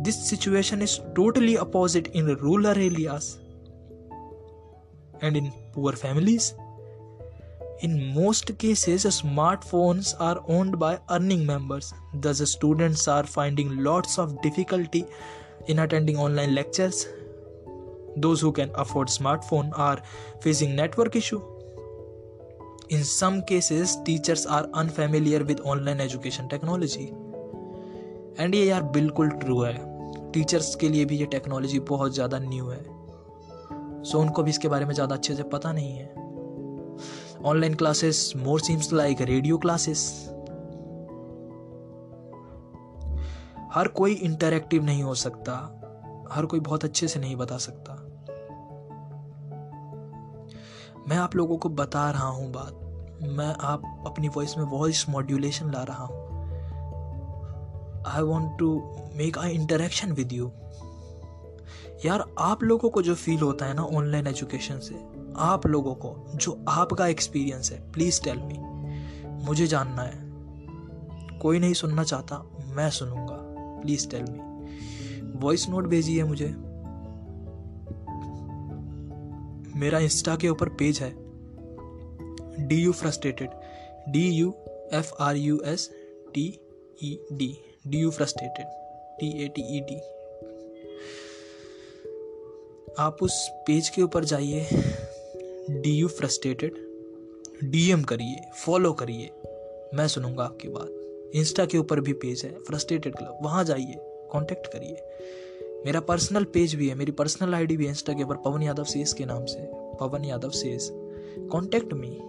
This 0.07 0.21
situation 0.29 0.81
is 0.87 1.01
totally 1.15 1.59
opposite 1.59 2.09
in 2.21 2.31
rural 2.37 2.69
areas 2.69 3.39
and 5.21 5.37
in 5.37 5.53
poor 5.73 5.93
families. 5.93 6.55
In 7.81 8.15
most 8.15 8.57
cases, 8.59 9.05
smartphones 9.05 10.15
are 10.19 10.41
owned 10.49 10.79
by 10.79 10.99
earning 11.11 11.45
members, 11.47 11.93
thus, 12.15 12.41
students 12.51 13.07
are 13.07 13.25
finding 13.25 13.77
lots 13.85 14.19
of 14.19 14.41
difficulty 14.43 15.05
in 15.67 15.79
attending 15.81 16.17
online 16.17 16.55
lectures. 16.55 17.07
Those 18.17 18.41
who 18.41 18.51
can 18.51 18.71
afford 18.75 19.09
smartphone 19.09 19.71
are 19.79 20.03
facing 20.41 20.75
network 20.75 21.15
issue 21.15 21.43
in 22.91 23.05
some 23.05 23.43
cases, 23.43 23.97
teachers 24.05 24.47
are 24.47 24.67
unfamiliar 24.75 25.45
with 25.45 25.61
online 25.61 26.01
education 26.01 26.49
technology. 26.49 27.07
And 28.41 28.55
ये 28.55 28.65
यार 28.65 28.83
बिल्कुल 28.83 29.31
true 29.31 29.61
है। 29.63 29.75
Teachers 30.33 30.75
के 30.75 30.89
लिए 30.89 31.05
भी 31.05 31.17
ये 31.17 31.27
technology 31.27 31.79
बहुत 31.81 32.15
ज़्यादा 32.15 32.39
न्यू 32.39 32.69
है। 32.69 32.83
सो 32.83 34.19
so, 34.19 34.25
उनको 34.25 34.43
भी 34.43 34.51
इसके 34.51 34.69
बारे 34.69 34.85
में 34.85 34.95
ज़्यादा 34.95 35.15
अच्छे 35.15 35.35
से 35.35 35.43
पता 35.43 35.73
नहीं 35.73 35.93
है। 35.93 36.09
Online 37.45 37.75
classes 37.75 38.33
more 38.37 38.61
seems 38.61 38.93
like 38.93 39.21
radio 39.21 39.59
classes 39.59 40.29
हर 43.75 43.89
कोई 43.89 44.15
इंटरेक्टिव 44.15 44.85
नहीं 44.85 45.03
हो 45.03 45.15
सकता। 45.15 45.53
हर 46.33 46.47
कोई 46.47 46.61
बहुत 46.61 46.85
अच्छे 46.85 47.09
से 47.09 47.21
नहीं 47.21 47.37
बता 47.37 47.59
सकता। 47.59 48.08
मैं 51.09 51.17
आप 51.17 51.37
लोगों 51.37 51.57
को 51.57 51.69
बता 51.69 52.11
रहा 52.11 52.27
हूँ 52.27 52.53
बात। 52.53 53.21
मैं 53.23 53.55
आप 53.61 54.05
अपनी 54.07 54.29
वॉइस 54.29 54.57
में 54.59 54.65
वॉइस 54.65 55.09
मॉड्यूलेशन 55.09 55.71
ला 55.71 55.83
रहा 55.83 56.05
हूँ। 56.05 56.17
I 58.07 58.23
want 58.23 58.59
to 58.59 58.71
make 59.17 59.39
I 59.39 59.51
interaction 59.51 60.13
with 60.13 60.33
you 60.33 60.51
यार, 62.07 62.25
आप 62.39 62.63
लोगों 62.63 62.91
को 62.91 63.03
जो 63.03 63.15
फील 63.15 63.41
होता 63.41 63.67
है 63.67 63.75
ना 63.75 63.83
ऑनलाइन 63.83 64.27
एजुकेशन 64.27 64.79
से, 64.79 64.95
आप 65.37 65.67
लोगों 65.67 65.95
को, 65.95 66.15
जो 66.35 66.65
आपका 66.69 67.07
एक्सपीरियंस 67.07 67.73
है 67.73 67.93
प्लीज़ 67.93 68.23
टेल 68.23 68.39
मी 68.39 68.59
मुझे 69.45 69.67
जानना 69.67 70.03
है। 70.03 71.39
कोई 71.39 71.59
नहीं 71.59 71.75
सुनना 71.75 72.05
चाहता, 72.05 72.45
मैं 72.67 72.91
सुनूँगा। 72.91 73.37
Please 73.83 74.09
tell 74.11 74.25
me 74.25 75.39
voice 75.39 75.69
note 75.69 75.87
भेजिए 75.87 76.25
मुझे। 76.25 76.68
मेरा 79.79 79.99
इंस्टा 79.99 80.37
के 80.37 80.49
ऊपर 80.49 80.69
पेज 80.69 80.99
है। 80.99 81.13
D 82.69 82.77
U 82.77 82.93
frustrated. 82.93 83.51
D 84.09 84.29
U 84.29 84.55
F 84.93 85.13
R 85.21 85.37
U 85.37 85.61
S 85.65 85.91
T 86.35 86.61
E 87.03 87.21
D. 87.33 87.59
D 87.87 87.99
U 87.99 88.11
frustrated. 88.11 88.67
T 89.21 89.45
A 89.45 89.49
T 89.49 89.77
E 89.77 89.81
D. 89.81 89.97
आप 92.99 93.17
उस 93.23 93.49
पेज 93.53 93.89
के 93.89 94.03
ऊपर 94.03 94.25
जाइए। 94.25 94.67
D 95.71 95.91
U 95.91 96.09
frustrated. 96.09 96.75
डीएम 97.65 98.03
करिए, 98.03 98.51
फॉलो 98.67 98.93
करिए। 98.93 99.31
मैं 99.95 100.09
सुनूँगा 100.09 100.45
आपकी 100.45 100.69
बात। 100.69 100.89
इंस्टा 101.35 101.67
के 101.67 101.79
ऊपर 101.79 102.01
भी 102.01 102.13
पेज 102.13 102.45
है, 102.45 102.59
फ्रस्ट्रेटेड 102.59 103.17
क्लब। 103.17 103.39
वहाँ 103.43 103.65
जाइए 103.65 103.95
कांटेक्ट 104.33 104.67
करिए। 104.67 104.97
मेरा 105.87 106.01
पर्सनल 106.01 106.45
पेज 106.45 106.75
भी 106.75 106.89
है, 106.89 106.95
मेरी 106.95 107.13
पर्सनल 107.13 107.55
आईडी 107.55 107.77
भी 107.77 107.85
है 107.85 107.91
इंस्टा 107.91 108.13
के 108.13 108.23
ऊपर 108.23 108.37
पवन 108.37 108.63
यादव 108.63 108.85
सेस 108.85 109.13
के 109.13 109.25
नाम 109.25 109.45
से, 109.45 109.71
पवन 109.73 110.25
यादव 110.25 110.51
सेस 110.51 110.91
कॉन्टेक्ट 111.53 111.93
मी 111.93 112.21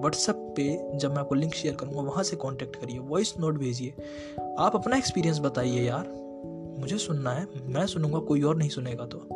व्हाट्सएप 0.00 0.36
पे 0.56 0.98
जब 0.98 1.10
मैं 1.10 1.18
आपको 1.18 1.34
लिंक 1.34 1.54
शेयर 1.54 1.74
करूँगा, 1.74 2.00
वहाँ 2.00 2.24
से 2.24 2.36
कांटेक्ट 2.36 2.76
करिए 2.76 2.98
वॉइस 2.98 3.34
नोट 3.38 3.58
भेजिए। 3.58 3.94
आप 4.58 4.74
अपना 4.74 4.96
एक्सपीरियंस 4.96 5.38
बताइए 5.38 5.82
यार। 5.82 6.08
मुझे 6.78 6.98
सुनना 6.98 7.30
है, 7.30 7.46
मैं 7.62 7.86
सुनूँगा, 7.86 8.18
कोई 8.18 8.42
और 8.42 8.56
नहीं 8.56 8.68
सुनेगा 8.68 9.06
तो। 9.06 9.26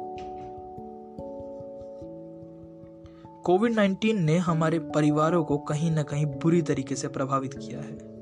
कोविड 3.42 3.74
19 3.74 4.14
ने 4.14 4.38
हमारे 4.38 4.78
परिवारों 4.78 5.44
को 5.44 5.58
कहीं 5.58 5.90
ना 5.90 6.02
कहीं 6.02 6.26
बुरी 6.26 6.62
तरीके 6.62 6.96
से 6.96 7.08
प्रभावित 7.08 7.54
किया 7.54 7.80
है। 7.80 8.15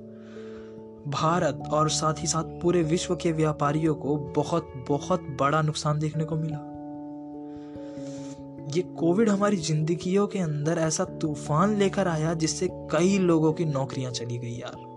भारत 1.08 1.62
और 1.70 1.88
साथ 1.90 2.14
ही 2.18 2.26
साथ 2.26 2.44
पूरे 2.44 2.82
विश्व 2.82 3.16
के 3.16 3.32
व्यापारियों 3.32 3.94
को 3.94 4.16
बहुत 4.16 4.72
बहुत 4.88 5.20
बड़ा 5.40 5.62
नुकसान 5.62 5.98
देखने 5.98 6.24
को 6.24 6.36
मिला। 6.36 6.70
ये 8.76 8.82
कोविड 8.82 9.28
हमारी 9.28 9.56
जिंदगियों 9.56 10.26
के 10.26 10.38
अंदर 10.38 10.78
ऐसा 10.78 11.04
तूफ़ान 11.04 11.76
लेकर 11.76 12.08
आया 12.08 12.34
जिससे 12.34 12.68
कई 12.72 13.18
लोगों 13.18 13.52
की 13.52 13.64
नौकरियाँ 13.64 14.12
चली 14.12 14.38
गई 14.38 14.52
यार। 14.52 14.94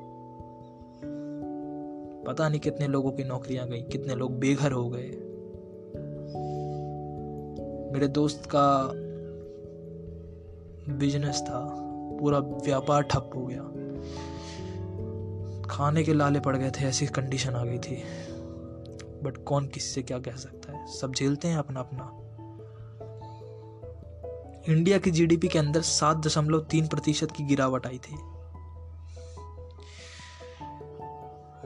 पता 2.28 2.50
नहीं 2.50 2.60
कितने 2.60 2.88
लोगों 2.88 3.12
की 3.12 3.24
नौकरियाँ 3.24 3.68
गई, 3.68 3.82
कितने 3.82 4.16
लोग 4.16 4.40
बेघर 4.40 4.72
हो 4.72 4.90
गए। 4.90 5.08
मेरे 7.94 8.08
दोस्त 8.08 8.50
का 8.56 8.92
बिज़नेस 10.94 11.42
था, 11.42 11.60
पूरा 12.20 12.40
व्यापार 12.40 13.02
ठप 13.02 13.30
हो 13.36 13.46
गया। 13.46 13.72
खाने 15.70 16.04
के 16.04 16.14
लाले 16.14 16.40
पड़ 16.40 16.58
गए 16.58 16.72
थे, 16.72 16.86
ऐसी 16.86 17.08
कंडीशन 17.08 17.54
आ 17.54 17.64
गई 17.64 17.80
थी। 17.80 18.04
बट 19.24 19.44
कौन 19.44 19.68
किससे 19.68 20.02
क्या 20.02 20.20
कह 20.20 20.36
सकता 20.36 20.72
है? 20.72 20.88
सब 20.88 21.14
झेलते 21.14 21.48
हैं 21.48 21.58
अपना 21.58 21.80
अपना। 21.80 22.24
इंडिया 24.74 24.98
की 24.98 25.12
जीडीपी 25.12 25.48
के 25.48 25.60
अंदर 25.60 25.82
सात 25.82 26.18
दशमलव 26.18 26.60
तीन 26.60 26.88
प्रतिशत 26.88 27.32
की 27.32 27.44
गिरावट 27.44 27.88
आई 27.88 27.98
थी। 27.98 28.16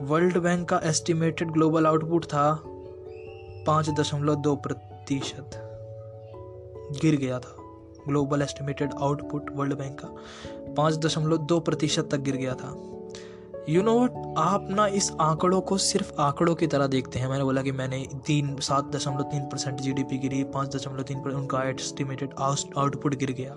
वर्ल्ड 0.00 0.38
बैंक 0.38 0.68
का 0.68 0.80
एस्टिमेटेड 0.84 1.50
ग्लोबल 1.50 1.86
आउटपुट 1.86 2.24
था 2.24 2.62
पाँच 3.66 3.90
दशमलव 3.90 4.34
दो 4.34 4.56
प्रतिशत। 4.56 5.50
गिर 7.02 7.16
गया 7.16 7.38
था। 7.38 7.56
Global 8.08 8.42
estimated 8.42 8.90
output 9.00 9.50
World 9.50 9.78
Bank 9.78 10.00
का 10.04 10.08
पाँच 10.72 10.96
दशमलव 10.96 11.36
दो 11.36 11.60
प्रतिशत 11.60 12.08
तक 12.12 12.18
गिर 12.18 12.36
गया 12.36 12.54
था। 12.54 12.68
यू 13.68 13.82
नो 13.82 13.92
वट 14.00 14.34
आप 14.38 14.66
ना 14.70 14.86
इस 14.86 15.10
आंकड़ों 15.20 15.60
को 15.60 15.76
सिर्फ़ 15.78 16.12
आंकड़ों 16.20 16.54
की 16.54 16.66
तरह 16.66 16.86
देखते 16.86 17.18
हैं। 17.18 17.28
मैंने 17.28 17.44
बोला 17.44 17.62
कि 17.62 17.72
मैंने 17.72 18.06
तीन, 18.26 18.56
सात 18.56 18.84
दशमलव 18.84 19.22
तीन 19.22 19.42
परसेंट 19.42 19.80
जी 19.80 19.92
डी 19.92 20.02
पी 20.02 20.18
गिरी, 20.18 20.42
पाँच 20.44 20.76
दशमलव 20.76 21.02
तीन 21.02 21.20
परसेंट 21.20 21.40
उनका 21.40 21.62
एस्टिमेटेड 21.62 22.34
आउटपुट 22.38 23.14
गिर 23.14 23.32
गया। 23.32 23.56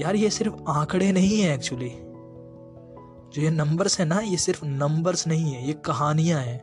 यार, 0.00 0.16
ये 0.16 0.30
सिर्फ़ 0.30 0.54
आंकड़े 0.68 1.12
नहीं 1.12 1.40
है 1.40 1.54
एक्चुअली 1.54 1.88
जो 3.34 3.42
ये 3.42 3.50
नंबर्स 3.50 3.98
है 4.00 4.06
ना, 4.06 4.20
ये 4.20 4.36
सिर्फ़ 4.36 4.64
नंबर्स 4.64 5.26
नहीं 5.26 5.52
है, 5.54 5.66
ये 5.66 5.72
कहानियाँ 5.72 6.40
हैं। 6.40 6.60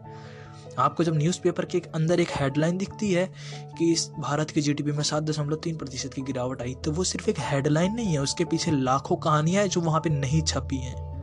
आपको 0.80 1.04
जब 1.04 1.18
न्यूज़पेपर 1.18 1.66
के 1.66 1.82
अंदर 1.96 2.20
एक 2.20 2.30
हेडलाइन 2.36 2.78
दिखती 2.78 3.12
है 3.14 3.32
कि 3.78 3.92
इस 3.92 4.10
भारत 4.20 4.50
की 4.50 4.62
जीडीपी 4.62 4.92
में 4.92 5.04
सात 5.04 5.24
दशमलव 5.24 5.56
तीन 5.56 5.78
प्रतिशत 5.78 6.14
की 6.14 6.22
गिरावट 6.22 6.62
आई 6.62 6.76
तो 6.76 6.92
वो 6.92 7.04
सिर्फ़ 7.04 7.30
एक 7.30 7.40
हेडलाइन 7.40 7.94
नहीं 7.94 8.14
है, 8.14 8.22
उसके 8.22 8.46
पीछे 8.46 8.72
लाखों 8.72 9.16
कहानियाँ 9.16 9.62
हैं 9.62 9.70
जो 9.70 9.82
वहाँ 9.82 10.02
पे 10.02 10.10
नहीं 10.10 10.42
छपी 10.42 10.78
हैं। 10.78 11.15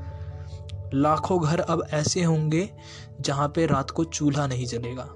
लाखों 0.95 1.43
घर 1.43 1.61
अब 1.61 1.87
ऐसे 1.91 2.23
होंगे 2.23 2.71
जहाँ 3.21 3.49
पे 3.49 3.67
रात 3.67 3.91
को 3.91 4.05
चूल्हा 4.05 4.47
नहीं 4.47 4.67
जलेगा। 4.67 5.09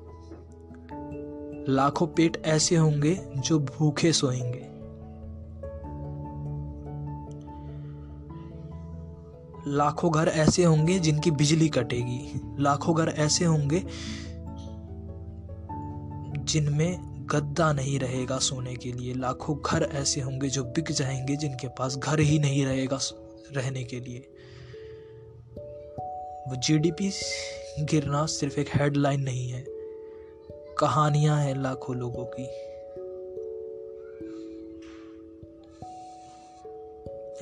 लाखों 1.69 2.07
पेट 2.07 2.43
ऐसे 2.47 2.77
होंगे 2.77 3.21
जो 3.37 3.59
भूखे 3.59 4.13
सोएँगे। 4.13 4.77
लाखों 9.71 10.13
घर 10.13 10.29
ऐसे 10.29 10.65
होंगे 10.65 10.99
जिनकी 10.99 11.31
बिजली 11.31 11.69
कटेगी। 11.69 12.41
लाखों 12.59 12.97
घर 12.97 13.09
ऐसे 13.09 13.45
होंगे 13.45 13.83
जिनमें 16.45 17.17
गद्दा 17.31 17.73
नहीं 17.73 17.99
रहेगा 17.99 18.39
सोने 18.39 18.75
के 18.75 18.93
लिए। 18.93 19.15
लाखों 19.15 19.57
घर 19.67 19.83
ऐसे 19.83 20.21
होंगे 20.21 20.49
जो 20.49 20.65
बिक 20.65 20.93
जाएँगे 20.93 21.37
जिनके 21.37 21.69
पास 21.69 21.97
घर 21.97 22.21
ही 22.21 22.39
नहीं 22.39 22.67
रहेगा 22.67 22.99
रहने 23.53 23.85
के 23.85 24.01
लिए। 24.01 24.36
वो 26.49 26.57
जीडीपी 26.57 27.13
गिरना 27.81 28.27
सिर्फ़ 28.27 28.61
एक 28.61 28.67
हेडलाइन 28.69 29.21
नहीं 29.21 29.49
है। 29.49 29.65
कहानियाँ 30.79 31.41
हैं 31.41 31.63
लाखों 31.63 31.97
लोगों 31.97 32.25
की। 32.25 32.43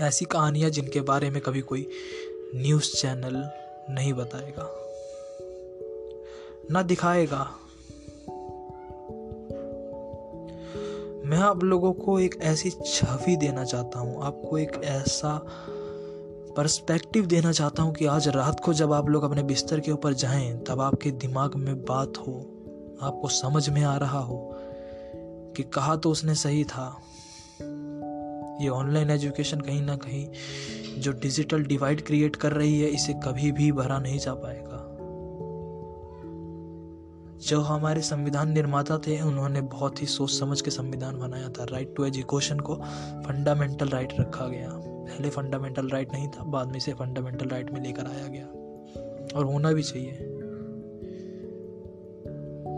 ऐसी 0.05 0.25
कहानियाँ 0.25 0.71
जिनके 0.71 1.01
बारे 1.01 1.31
में 1.31 1.43
कभी 1.43 1.61
कोई 1.61 1.89
न्यूज़ 2.55 2.97
चैनल 2.97 3.51
नहीं 3.95 4.13
बताएगा। 4.13 4.81
ना 6.71 6.83
दिखाएगा। 6.83 7.55
मैं 11.25 11.39
आप 11.39 11.63
लोगों 11.63 11.93
को 11.93 12.21
एक 12.21 12.39
ऐसी 12.43 12.71
छवि 12.71 13.37
देना 13.37 13.65
चाहता 13.65 13.99
हूँ। 13.99 14.23
आपको 14.23 14.59
एक 14.59 14.73
ऐसा 14.85 15.47
पर्सपेक्टिव 16.57 17.27
देना 17.27 17.53
चाहता 17.53 17.83
हूँ 17.83 17.95
कि 17.95 18.07
आज 18.07 18.29
रात 18.29 18.61
को 18.61 18.75
जब 18.75 18.93
आप 18.93 19.09
लोग 19.09 19.23
अपने 19.23 19.43
बिस्तर 19.43 19.81
के 19.81 19.91
ऊपर 19.91 20.13
जाएँ, 20.13 20.59
तब 20.59 20.81
आपके 20.81 21.11
दिमाग 21.11 21.55
में 21.55 21.81
बात 21.85 22.19
हो, 22.19 22.33
आपको 23.03 23.29
समझ 23.29 23.69
में 23.69 23.85
आ 23.85 23.97
रहा 23.97 24.19
हो 24.19 24.51
कि 25.57 25.63
कहा 25.63 25.97
तो 25.97 26.11
उसने 26.11 26.35
सही 26.35 26.65
था। 26.65 27.01
ये 28.61 28.69
ऑनलाइन 28.69 29.11
एजुकेशन 29.11 29.61
कहीं 29.61 29.83
ना 29.83 29.97
कहीं 29.97 30.29
जो 31.01 31.13
डिजिटल 31.13 31.65
डिवाइड 31.65 32.07
क्रिएट 32.07 32.37
कर 32.37 32.53
रही 32.53 32.81
है, 32.81 32.89
इसे 32.89 33.13
कभी 33.13 33.53
भी 33.53 33.73
भरा 33.73 33.99
नहीं 33.99 34.19
जा 34.19 34.35
पाएगा। 34.35 34.91
जो 37.49 37.61
हमारे 37.61 38.01
संविधान 38.01 38.53
निर्माता 38.53 38.99
थे, 38.99 39.21
उन्होंने 39.21 39.61
बहुत 39.61 40.03
ही 40.03 40.07
सोच 40.07 40.31
समझ 40.31 40.61
के 40.61 40.71
संविधान 40.71 41.19
बनाया 41.19 41.49
था। 41.49 41.65
राइट 41.65 41.95
टू 41.97 42.05
एजुकेशन 42.05 42.61
को 42.61 42.75
फंडामेंटल 43.27 43.89
राइट 43.89 44.13
रखा 44.21 44.47
गया। 44.47 44.94
पहले 45.05 45.31
फंडामेंटल 45.31 45.89
राइट 45.89 46.13
नहीं 46.13 46.29
था, 46.29 46.43
बाद 46.43 46.69
में 46.69 46.77
इसे 46.77 46.93
फंडामेंटल 46.93 47.49
राइट 47.49 47.71
में 47.71 47.81
लेकर 47.81 48.07
आया 48.07 48.27
गया। 48.27 48.47
और 49.39 49.45
होना 49.45 49.73
भी 49.73 49.83
चाहिए। 49.83 50.19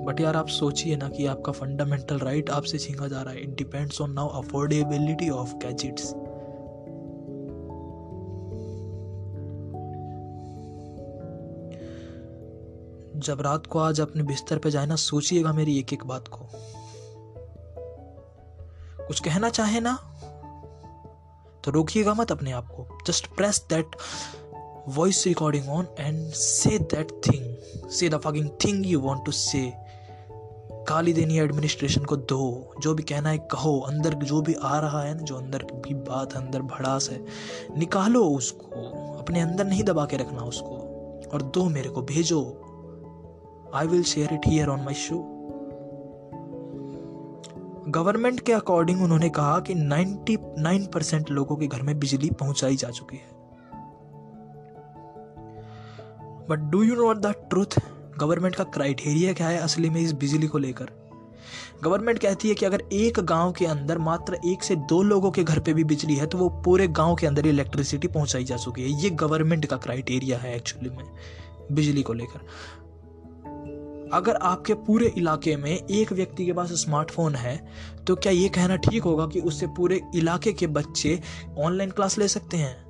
बट 0.07 0.21
यार 0.21 0.37
आप 0.37 0.49
सोचिए 0.49 0.97
ना 0.97 1.09
कि 1.09 1.27
आपका 1.27 1.53
फंडामेंटल 1.53 2.19
राइट 2.19 2.51
आपसे 2.51 2.79
छीना 2.79 3.09
जा 3.09 3.23
रहा 3.23 3.35
है। 3.35 3.41
It 3.41 3.57
depends 3.57 4.01
on 4.01 4.13
now 4.13 4.29
affordability 4.29 5.31
of 5.31 5.55
gadgets 5.55 6.15
जब 13.17 13.41
रात 13.41 13.67
को 13.67 13.79
आज 13.79 14.01
अपने 14.01 14.23
बिस्तर 14.23 14.59
पे 14.59 14.71
जाए 14.71 14.87
ना, 14.87 14.97
सोचिएगा 14.97 15.53
मेरी 15.53 15.79
एक 15.79 15.93
एक 15.93 16.05
बात 16.05 16.29
को। 16.29 16.47
कुछ 19.07 19.21
कहना 19.21 19.49
चाहे 19.49 19.81
ना? 19.81 20.16
तो 21.67 21.73
रोकिएगा 21.73 22.15
मत 22.15 22.33
अपने 22.33 22.53
आप 22.53 22.69
को। 22.69 22.99
Just 23.07 23.27
press 23.27 23.67
that 23.69 23.97
voice 24.89 25.27
recording 25.27 25.69
on 25.69 25.87
and 26.01 26.33
say 26.33 26.79
that 26.79 27.11
thing 27.11 27.57
say 27.91 28.09
the 28.09 28.15
fucking 28.15 28.51
thing 28.65 28.87
you 28.87 29.01
want 29.01 29.27
to 29.27 29.33
say 29.33 29.73
गाली 30.89 31.13
देनी 31.13 31.39
एडमिनिस्ट्रेशन 31.39 32.05
को 32.05 32.17
दो। 32.17 32.75
जो 32.81 32.95
भी 32.95 33.03
कहना 33.03 33.29
है 33.29 33.39
कहो। 33.39 33.81
अंदर 33.81 34.15
जो 34.15 34.41
भी 34.41 34.55
आ 34.55 34.79
रहा 34.79 35.03
है 35.03 35.15
ना, 35.15 35.23
जो 35.23 35.37
अंदर 35.37 35.63
भी 35.63 35.95
बात 35.95 36.33
अंदर 36.33 36.63
भड़ास 36.63 37.11
है, 37.11 37.25
निकालो 37.79 38.25
उसको। 38.25 38.67
अपने 39.19 39.41
अंदर 39.41 39.65
नहीं 39.65 39.83
दबा 39.83 40.05
के 40.05 40.17
रखना 40.17 40.41
उसको। 40.41 40.77
और 41.33 41.43
दो 41.43 41.65
मेरे 41.65 41.91
को 41.91 42.03
भेजो। 42.03 42.63
I 43.75 43.87
will 43.87 44.03
share 44.03 44.35
it 44.35 44.41
here 44.47 44.69
on 44.69 44.81
my 44.81 44.95
show 44.95 45.36
government 47.89 48.41
के 48.41 48.53
अकॉर्डिंग 48.53 49.03
उन्होंने 49.03 49.29
कहा 49.29 49.59
कि 49.61 49.75
99 49.75 50.87
परसेंट 50.87 51.31
लोगों 51.31 51.57
के 51.57 51.67
घर 51.67 51.83
में 51.83 51.99
बिजली 51.99 52.31
पहुंचाई 52.31 52.77
जा 52.77 52.91
चुकी 52.91 53.17
है। 53.17 53.29
But 56.49 56.59
do 56.71 56.83
you 56.83 56.95
know 56.95 57.15
the 57.15 57.27
truth 57.51 57.79
government 58.19 58.55
का 58.55 58.65
क्राइटेरिया 58.65 59.33
क्या 59.33 59.49
है 59.49 59.59
असली 59.59 59.91
में 59.91 60.01
इस 60.01 60.13
बिजली 60.13 60.47
को 60.47 60.59
लेकर? 60.59 60.91
गवर्नमेंट 61.85 62.19
कहती 62.19 62.49
है 62.49 62.55
कि 62.55 62.67
अगर 62.67 62.83
एक 62.93 63.21
गाँव 63.21 63.53
के 63.53 63.67
अंदर 63.67 63.99
मात्र 63.99 64.39
एक 64.47 64.63
से 64.63 64.77
दो 64.77 65.03
लोगों 65.03 65.31
के 65.31 65.45
घर 65.45 65.59
पे 65.59 65.75
भी 65.75 65.85
बिजली 65.85 66.15
है 66.15 66.27
तो 66.27 66.39
वो 66.39 66.49
पूरे 66.65 66.89
गाँव 66.89 67.15
के 67.15 67.27
अंदर 67.27 67.47
इलेक्ट्रिसिटी 67.47 68.09
पहुंचाई 68.09 68.45
जा 68.45 68.57
चुकी 68.57 68.83
है। 68.83 69.03
ये 69.03 69.11
गवर्नमेंट 69.11 69.67
का 69.67 69.77
क्राइटेरिया 69.77 70.39
है 70.39 70.57
एक्चुअली 70.57 70.91
में, 70.91 71.05
बिजली 71.73 72.03
को 72.03 72.13
लेकर। 72.13 72.41
अगर 74.13 74.35
आपके 74.35 74.75
पूरे 74.75 75.13
इलाके 75.19 75.57
में 75.57 75.87
एक 75.91 76.13
व्यक्ति 76.13 76.47
के 76.47 76.53
पास 76.53 76.73
स्मार्टफ़ोन 76.73 77.35
है 77.35 77.67
तो 78.07 78.17
क्या 78.17 78.33
ये 78.33 78.49
कहना 78.49 78.77
ठीक 78.77 79.03
होगा 79.03 79.27
कि 79.27 79.41
उससे 79.41 79.67
पूरे 79.67 80.01
इलाके 80.15 80.53
के 80.53 80.67
बच्चे 80.67 81.21
ऑनलाइन 81.59 81.91
क्लास 81.91 82.19
ले 82.19 82.29
सकते 82.29 82.57
हैं? 82.57 82.87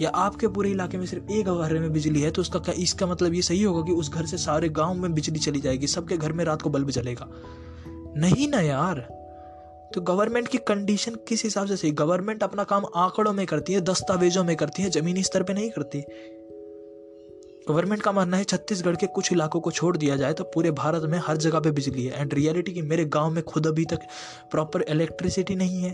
या 0.00 0.10
आपके 0.10 0.48
पूरे 0.48 0.70
इलाके 0.70 0.98
में 0.98 1.06
सिर्फ़ 1.06 1.32
एक 1.32 1.46
घर 1.46 1.78
में 1.78 1.92
बिजली 1.92 2.20
है 2.20 2.30
तो 2.30 2.40
उसका 2.40 2.58
क्या 2.58 2.74
इसका 2.78 3.06
मतलब 3.06 3.34
ये 3.34 3.42
सही 3.42 3.62
होगा 3.62 3.82
कि 3.82 3.92
उस 3.92 4.12
घर 4.12 4.26
से 4.26 4.38
सारे 4.38 4.68
गाँव 4.68 4.94
में 4.94 5.14
बिजली 5.14 5.38
चली 5.38 5.60
जाएगी, 5.60 5.86
सबके 5.86 6.16
घर 6.16 6.32
में 6.32 6.44
रात 6.44 6.62
को 6.62 6.70
बल्ब 6.70 6.90
जलेगा? 6.90 7.28
नहीं 8.16 8.48
ना 8.48 8.60
यार। 8.60 9.00
तो 9.94 10.00
गवर्नमेंट 10.00 10.48
की 10.48 10.58
कंडीशन 10.58 11.14
किस 11.14 11.44
हिसाब 11.44 11.66
से 11.66 11.76
सही? 11.76 11.90
गवर्नमेंट 11.90 12.42
अपना 12.42 12.64
काम 12.64 12.84
आंकड़ों 12.96 13.32
में 13.32 13.46
करती 13.46 13.72
है, 13.72 13.80
दस्तावेजों 13.80 14.44
में 14.44 14.56
करती 14.56 14.82
है, 14.82 14.90
जमीनी 14.90 15.22
स्तर 15.22 15.42
पे 15.42 15.52
नहीं 15.52 15.70
करती। 15.70 16.04
गवर्नमेंट 17.68 18.02
का 18.02 18.12
मानना 18.12 18.36
है 18.36 18.44
छत्तीसगढ़ 18.44 18.96
के 18.96 19.06
कुछ 19.06 19.32
इलाकों 19.32 19.60
को 19.60 19.70
छोड़ 19.70 19.96
दिया 19.96 20.16
जाए 20.16 20.32
तो 20.32 20.44
पूरे 20.44 20.70
भारत 20.70 21.02
में 21.02 21.18
हर 21.18 21.36
जगह 21.36 21.60
पे 21.60 21.70
बिजली 21.70 22.04
है। 22.04 22.20
एंड 22.20 22.34
रियलिटी 22.34 22.72
की 22.72 22.82
मेरे 22.82 23.04
गाँव 23.04 23.30
में 23.30 23.44
खुद 23.44 23.66
अभी 23.66 23.84
तक 23.84 23.98
प्रॉपर 24.50 24.82
इलेक्ट्रिसिटी 24.82 25.54
नहीं 25.54 25.82
है। 25.82 25.92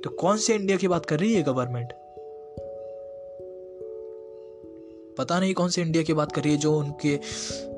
तो 0.00 0.10
कौन 0.10 0.36
से 0.36 0.54
इंडिया 0.54 0.76
की 0.76 0.88
बात 0.88 1.06
कर 1.06 1.20
रही 1.20 1.34
है 1.34 1.42
गवर्नमेंट? 1.42 1.92
पता 5.18 5.40
नहीं 5.40 5.54
कौन 5.54 5.68
से 5.68 5.82
इंडिया 5.82 6.02
की 6.02 6.12
बात 6.12 6.32
कर 6.32 6.42
रही 6.42 6.52
है 6.52 6.58
जो 6.58 6.78
उनके 6.78 7.16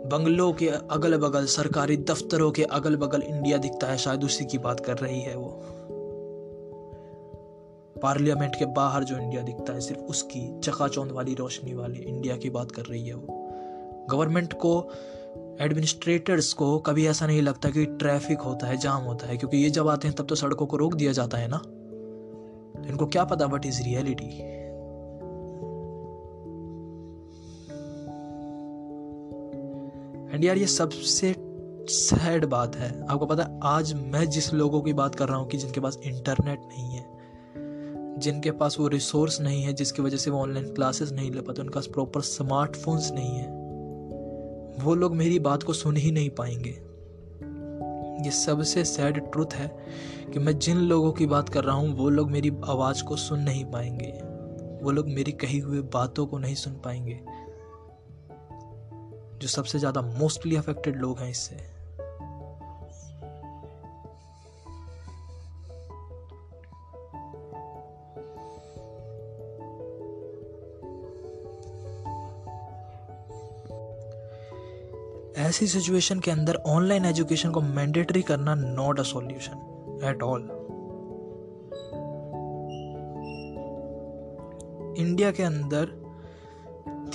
बंगलों 0.09 0.53
के 0.53 0.69
अगल 0.69 1.17
बगल 1.17 1.47
सरकारी 1.47 1.97
दफ्तरों 1.97 2.51
के 2.51 2.63
अगल 2.63 2.97
बगल 2.97 3.23
इंडिया 3.23 3.59
दिखता 3.59 3.87
है। 3.87 3.99
शायद 3.99 4.25
उसी 4.25 4.45
की 4.45 4.59
बात 4.59 4.81
कर 4.81 4.99
रही 4.99 5.21
है 5.21 5.37
वो। 5.37 5.63
पार्लियामेंट 8.03 8.57
के 8.57 8.67
बाहर 8.67 9.05
जो 9.05 9.19
इंडिया 9.19 9.43
दिखता 9.43 9.73
है, 9.73 9.81
सिर्फ़ 9.81 10.01
उसकी 10.01 10.61
चकाचौंध 10.61 11.13
वाली 11.13 11.35
रोशनी 11.35 11.75
वाली 11.75 11.99
इंडिया 11.99 12.37
की 12.37 12.51
बात 12.51 12.71
कर 12.71 12.83
रही 12.83 13.07
है 13.09 13.15
वो। 13.15 14.07
गवर्नमेंट 14.11 14.53
को, 14.53 14.91
एडमिनिस्ट्रेटर्स 15.61 16.53
को 16.53 16.79
कभी 16.79 17.07
ऐसा 17.07 17.27
नहीं 17.27 17.43
लगता 17.43 17.71
कि 17.71 17.85
ट्रैफ़िक 17.85 18.41
होता 18.41 18.67
है, 18.67 18.77
जाम 18.77 19.03
होता 19.03 19.27
है, 19.27 19.37
क्योंकि 19.37 19.57
ये 19.57 19.71
जब 19.71 19.89
आते 19.89 20.09
हैं 20.09 20.17
तब 20.17 20.27
तो 20.27 20.35
सड़कों 20.35 20.67
को 20.67 20.77
रोक 20.77 20.95
दिया 20.95 21.13
जाता 21.13 21.39
है 21.39 21.49
ना। 21.49 21.63
इनको 22.89 23.07
क्या 23.07 23.25
पता 23.25 23.47
वट 23.47 23.67
इज़ 23.67 23.83
रियलिटी 23.83 24.29
एंड 30.35 30.45
यार 30.45 30.57
ये 30.57 30.67
सबसे 30.67 31.35
सैड 31.89 32.45
बात 32.45 32.77
है। 32.77 33.07
आपको 33.07 33.27
पता 33.27 33.43
है, 33.43 33.61
आज 33.63 33.93
मैं 33.95 34.25
जिस 34.31 34.53
लोगों 34.55 34.81
की 34.83 34.93
बात 34.93 35.15
कर 35.15 35.29
रहा 35.29 35.37
हूँ 35.37 35.49
कि 35.49 35.59
जिनके 35.59 35.81
पास 35.81 35.99
इंटरनेट 36.05 36.61
नहीं 36.61 36.91
है 36.91 37.12
जिनके 38.19 38.51
पास 38.51 38.77
वो 38.81 38.89
रिसोर्स 38.89 39.41
नहीं 39.41 39.63
है, 39.63 39.73
जिसकी 39.73 40.03
वजह 40.03 40.17
से 40.17 40.31
वो 40.31 40.39
ऑनलाइन 40.39 40.75
क्लासेस 40.75 41.13
नहीं 41.13 41.31
ले 41.31 41.41
पाते, 41.41 41.63
उनके 41.63 41.75
पास 41.75 41.87
प्रॉपर 41.87 42.21
स्मार्टफोन्स 42.21 43.13
नहीं 43.13 43.37
है। 43.37 43.47
वो 44.85 44.95
लोग 44.95 45.17
मेरी 45.17 45.39
बात 45.39 45.63
को 45.63 45.73
सुन 45.73 45.97
ही 45.97 46.13
नहीं 46.13 46.31
पाएँगे। 46.31 46.83
ये 48.25 48.31
सबसे 48.31 48.85
सैड 48.85 49.33
ट्रुथ 49.33 49.55
है 49.55 49.77
कि 50.33 50.39
मैं 50.39 50.59
जिन 50.59 50.77
लोगों 50.77 51.13
की 51.13 51.27
बात 51.27 51.49
कर 51.49 51.65
रहा 51.65 51.77
हूँ, 51.77 51.97
वो 51.97 52.09
लोग 52.09 52.31
मेरी 52.31 52.51
आवाज़ 52.65 53.05
को 53.05 53.17
सुन 53.17 53.41
नहीं 53.41 53.65
पाएँगे। 53.65 54.13
वो 54.85 54.91
लोग 54.91 55.09
मेरी 55.09 55.33
कही 55.33 55.59
हुई 55.59 55.81
बातों 55.81 56.27
को 56.27 56.39
नहीं 56.39 56.55
सुन 56.55 56.73
पाएँगे। 56.73 57.21
जो 59.39 59.49
सबसे 59.49 59.79
ज़्यादा 59.79 60.03
मोस्टली 60.03 60.57
अफेक्टेड 60.57 60.97
लोग 60.97 61.19
हैं 61.19 61.31
इससे। 61.31 61.72
ऐसी 75.37 75.67
सिचुएशन 75.67 76.21
के 76.21 76.31
अंदर 76.31 76.55
ऑनलाइन 76.55 77.05
एजुकेशन 77.05 77.51
को 77.51 77.61
मैंडेटरी 77.61 78.23
करना 78.23 78.55
not 78.55 79.01
a 79.01 79.03
solution 79.03 80.01
at 80.05 80.23
all 80.23 80.43
India 84.99 85.31
के 85.31 85.43
अंदर 85.43 85.85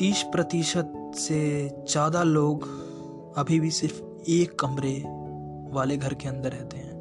30 0.02 0.24
प्रतिशत 0.24 1.12
से 1.16 1.70
ज़्यादा 1.70 2.24
लोग 2.24 2.64
अभी 3.38 3.60
भी 3.60 3.72
सिर्फ़ 3.72 4.02
एक 4.30 4.60
कमरे 4.60 5.04
वाले 5.74 5.98
घर 5.98 6.14
के 6.14 6.28
अंदर 6.28 6.52
रहते 6.52 6.78
हैं। 6.78 6.98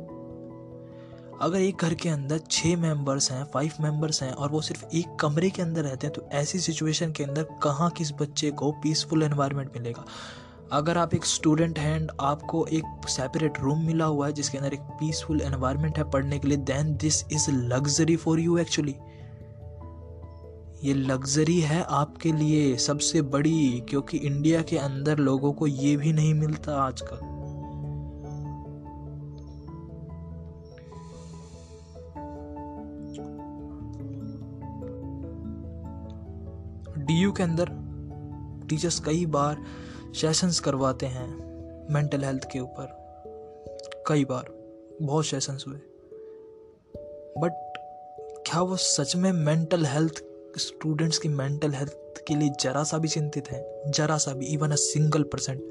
अगर 1.42 1.60
एक 1.60 1.76
घर 1.76 1.94
के 1.94 2.08
अंदर 2.08 2.38
छः 2.38 2.76
मेंबर्स 2.76 3.30
हैं 3.32 3.44
फाइव 3.44 3.72
मेंबर्स 3.80 4.22
हैं 4.22 4.32
और 4.32 4.50
वो 4.50 4.60
सिर्फ़ 4.60 4.84
एक 4.94 5.16
कमरे 5.20 5.50
के 5.50 5.62
अंदर 5.62 5.82
रहते 5.82 6.06
हैं 6.06 6.14
तो 6.14 6.28
ऐसी 6.32 6.58
सिचुएशन 6.58 7.12
के 7.12 7.24
अंदर 7.24 7.42
कहाँ 7.62 7.90
किस 7.90 8.12
बच्चे 8.12 8.50
को 8.50 8.72
पीसफुल 8.72 9.22
एनवायरनमेंट 9.22 9.76
मिलेगा? 9.76 10.04
अगर 10.72 10.98
आप 10.98 11.14
एक 11.14 11.24
स्टूडेंट 11.24 11.78
हैं 11.78 11.96
एंड 11.96 12.10
आपको 12.20 12.66
एक 12.66 13.08
सेपरेट 13.08 13.60
रूम 13.60 13.78
मिला 13.78 14.04
हुआ 14.04 14.26
है 14.26 14.32
जिसके 14.32 14.58
अंदर 14.58 14.72
एक 14.72 14.80
पीसफुल 14.80 15.40
एनवायरनमेंट 15.40 15.98
है 15.98 16.10
पढ़ने 16.10 16.38
के 16.38 16.48
लिए 16.48 16.56
then 16.56 16.96
this 16.96 17.24
is 17.32 17.50
luxury 17.50 18.16
for 18.16 18.40
you 18.40 18.58
actually 18.58 18.94
ये 20.84 20.94
लग्जरी 20.94 21.60
है 21.60 21.82
आपके 21.82 22.32
लिए 22.32 22.76
सबसे 22.76 23.22
बड़ी, 23.22 23.82
क्योंकि 23.88 24.16
इंडिया 24.16 24.62
के 24.62 24.78
अंदर 24.78 25.18
लोगों 25.18 25.52
को 25.52 25.66
ये 25.66 25.96
भी 25.96 26.12
नहीं 26.12 26.34
मिलता 26.34 26.74
आजकल। 26.76 27.16
डीयू 37.02 37.32
के 37.32 37.42
अंदर 37.42 37.70
टीचर्स 38.68 39.00
कई 39.00 39.26
बार 39.26 39.56
सेशंस 40.14 40.60
करवाते 40.60 41.06
हैं 41.06 41.28
मेंटल 41.90 42.24
हेल्थ 42.24 42.44
के 42.44 42.60
ऊपर। 42.60 42.94
कई 44.08 44.24
बार, 44.24 44.46
बहुत 45.02 45.26
सेशंस 45.26 45.64
हुए। 45.68 45.76
बट 47.38 47.52
क्या 48.46 48.60
वो 48.60 48.76
सच 48.76 49.16
में 49.16 49.32
मेंटल 49.32 49.86
हेल्थ 49.86 50.22
स्टूडेंट्स 50.58 51.18
की 51.18 51.28
मेंटल 51.28 51.72
हेल्थ 51.72 52.24
के 52.28 52.34
लिए 52.34 52.50
जरा 52.60 52.82
सा 52.84 52.98
भी 52.98 53.08
चिंतित 53.08 53.48
है? 53.50 53.90
जरा 53.90 54.16
सा 54.18 54.32
भी 54.32 54.46
even 54.46 54.70
a 54.70 54.76
single 54.76 55.22
percent 55.22 55.62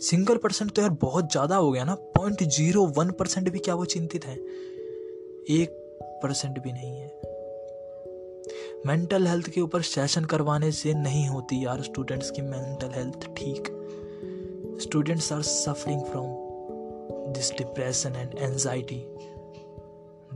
single 0.00 0.36
percent 0.36 0.70
तो 0.70 0.82
यार 0.82 0.90
बहुत 0.90 1.30
ज़्यादा 1.32 1.56
हो 1.56 1.70
गया 1.72 1.84
ना। 1.84 1.94
पॉइंट 1.94 2.42
ज़ीरो 2.42 2.84
वन 2.86 3.10
परसेंट 3.10 3.48
भी 3.48 3.58
क्या 3.58 3.74
वो 3.74 3.84
चिंतित 3.84 4.24
हैं? 4.24 4.38
एक 5.50 5.78
परसेंट 6.22 6.58
भी 6.58 6.72
नहीं 6.72 6.96
है। 6.96 7.20
मेंटल 8.86 9.26
हेल्थ 9.26 9.48
के 9.48 9.60
ऊपर 9.60 9.82
सेशन 9.82 10.24
करवाने 10.24 10.72
से 10.72 10.94
नहीं 10.94 11.28
होती 11.28 11.64
यार 11.64 11.82
स्टूडेंट्स 11.82 12.30
की 12.30 12.42
मेंटल 12.42 12.90
हेल्थ 12.94 13.26
ठीक। 13.36 13.68
Students 14.82 15.26
are 15.32 15.42
suffering 15.48 16.00
from 16.12 16.30
this 17.34 17.48
depression 17.58 18.16
and 18.22 18.38
anxiety. 18.48 19.00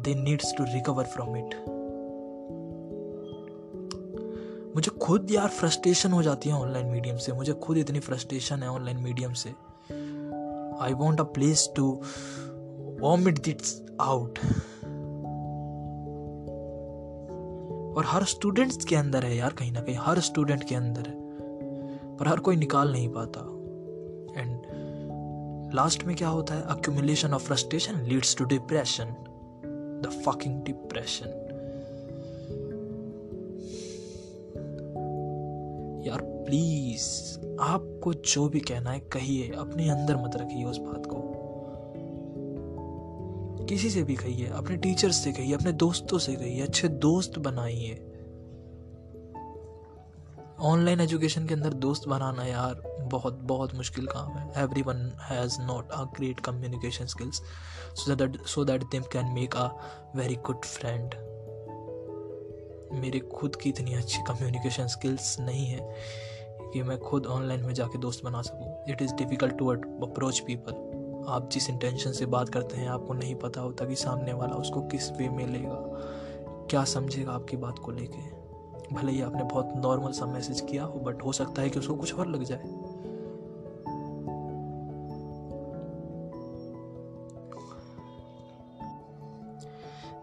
They 0.04 0.14
needs 0.26 0.52
to 0.58 0.66
recover 0.74 1.04
from 1.14 1.30
it. 1.36 1.54
मुझे 4.76 4.90
खुद 5.02 5.30
यार 5.30 5.48
फ्रस्ट्रेशन 5.48 6.12
हो 6.12 6.22
जाती 6.22 6.48
है 6.48 6.54
ऑनलाइन 6.54 6.86
मीडियम 6.86 7.16
से। 7.16 7.32
मुझे 7.32 7.52
खुद 7.52 7.76
इतनी 7.76 8.00
फ्रस्ट्रेशन 8.00 8.62
है 8.62 8.68
ऑनलाइन 8.68 8.96
मीडियम 8.96 9.32
से। 9.32 9.50
I 10.80 10.92
want 10.92 11.20
a 11.20 11.24
place 11.24 11.72
to 11.76 12.00
vomit 13.00 13.42
its 13.42 13.82
out 14.00 14.38
और 17.96 18.04
हर 18.06 18.24
स्टूडेंट्स 18.24 18.84
के 18.84 18.96
अंदर 18.96 19.24
है 19.24 19.36
यार 19.36 19.52
कहीं 19.52 19.72
ना 19.72 19.80
कहीं। 19.80 19.96
हर 20.00 20.20
स्टूडेंट 20.20 20.64
के 20.64 20.74
अंदर 20.74 21.06
है। 21.06 21.14
पर 22.16 22.28
हर 22.28 22.38
कोई 22.38 22.56
निकाल 22.56 22.92
नहीं 22.92 23.08
पाता। 23.08 23.55
लास्ट 25.76 26.04
में 26.04 26.16
क्या 26.16 26.28
होता 26.28 26.54
है? 26.54 26.62
Accumulation 26.62 27.32
of 27.32 27.42
frustration 27.42 28.02
leads 28.02 28.36
to 28.36 28.44
depression 28.44 29.04
the 30.04 30.22
fucking 30.26 30.62
depression 30.62 31.42
यार 36.06 36.20
प्लीज़ 36.22 37.38
आपको 37.60 38.14
जो 38.14 38.48
भी 38.48 38.60
कहना 38.60 38.90
है, 38.90 39.00
कहिए। 39.00 39.52
अपने 39.58 39.90
अंदर 39.90 40.16
मत 40.16 40.30
रखिए 40.36 40.64
उस 40.64 40.78
बात 40.78 41.02
को। 41.06 41.36
किसी 43.64 43.90
से 43.90 44.02
भी 44.02 44.14
कहिए। 44.14 44.46
अपने 44.46 44.76
टीचर्स 44.76 45.16
से 45.16 45.32
कहिए, 45.32 45.54
अपने 45.54 45.72
दोस्तों 45.72 46.18
से 46.18 46.34
कहिए। 46.34 46.62
अच्छे 46.62 46.88
दोस्त 46.88 47.38
बनाइए। 47.38 48.12
ऑनलाइन 50.66 51.00
एजुकेशन 51.00 51.46
के 51.46 51.54
अंदर 51.54 51.72
दोस्त 51.82 52.08
बनाना 52.08 52.44
यार 52.44 52.82
बहुत 53.12 53.34
बहुत 53.44 53.74
मुश्किल 53.74 54.06
काम 54.06 54.36
है। 54.38 54.62
Every 54.62 54.82
one 54.82 55.10
has 55.22 55.60
not 55.62 55.90
a 55.90 56.02
great 56.16 56.40
communication 56.40 57.06
skills 57.06 57.42
so 57.96 58.14
that 58.14 58.40
so 58.46 58.64
that 58.64 58.84
them 58.92 59.02
can 59.12 59.32
make 59.34 59.56
a 59.56 59.66
very 60.16 60.36
good 60.46 60.64
friend 60.64 61.14
मेरे 62.92 63.18
खुद 63.34 63.56
की 63.56 63.68
इतनी 63.68 63.94
अच्छी 63.94 64.22
कम्युनिकेशन 64.22 64.86
स्किल्स 64.86 65.38
नहीं 65.40 65.66
है 65.66 65.80
कि 66.72 66.82
मैं 66.82 66.98
खुद 66.98 67.26
ऑनलाइन 67.26 67.64
में 67.64 67.74
जाके 67.74 67.98
दोस्त 67.98 68.24
बना 68.24 68.42
सकूँ। 68.42 68.74
It 68.88 69.02
is 69.02 69.14
difficult 69.14 69.56
to 69.58 69.68
approach 69.68 70.38
people 70.40 70.84
आप 71.28 71.48
जिस 71.52 71.68
इंटेंशन 71.70 72.12
से 72.12 72.26
बात 72.26 72.48
करते 72.48 72.76
हैं, 72.76 72.88
आपको 72.88 73.14
नहीं 73.14 73.34
पता 73.34 73.60
होता 73.60 73.84
कि 73.84 73.94
सामने 73.96 74.32
वाला 74.32 74.56
उसको 74.56 74.82
किस 74.82 75.10
वे 75.12 75.28
में 75.28 75.46
लेगा, 75.46 75.78
क्या 76.70 76.84
समझेगा 76.84 77.32
आपकी 77.32 77.56
बात 77.56 77.78
को 77.78 77.92
लेके। 77.92 78.35
भले 78.92 79.12
ही 79.12 79.22
आपने 79.22 79.42
बहुत 79.42 79.72
नॉर्मल 79.76 80.12
सा 80.12 80.26
मैसेज 80.26 80.60
किया 80.60 80.84
हो 80.84 80.98
बट 80.98 81.24
हो 81.24 81.32
सकता 81.32 81.62
है 81.62 81.70
कि 81.70 81.78
उसको 81.78 81.94
कुछ 81.94 82.14
और 82.14 82.26
लग 82.26 82.42
जाए। 82.42 82.62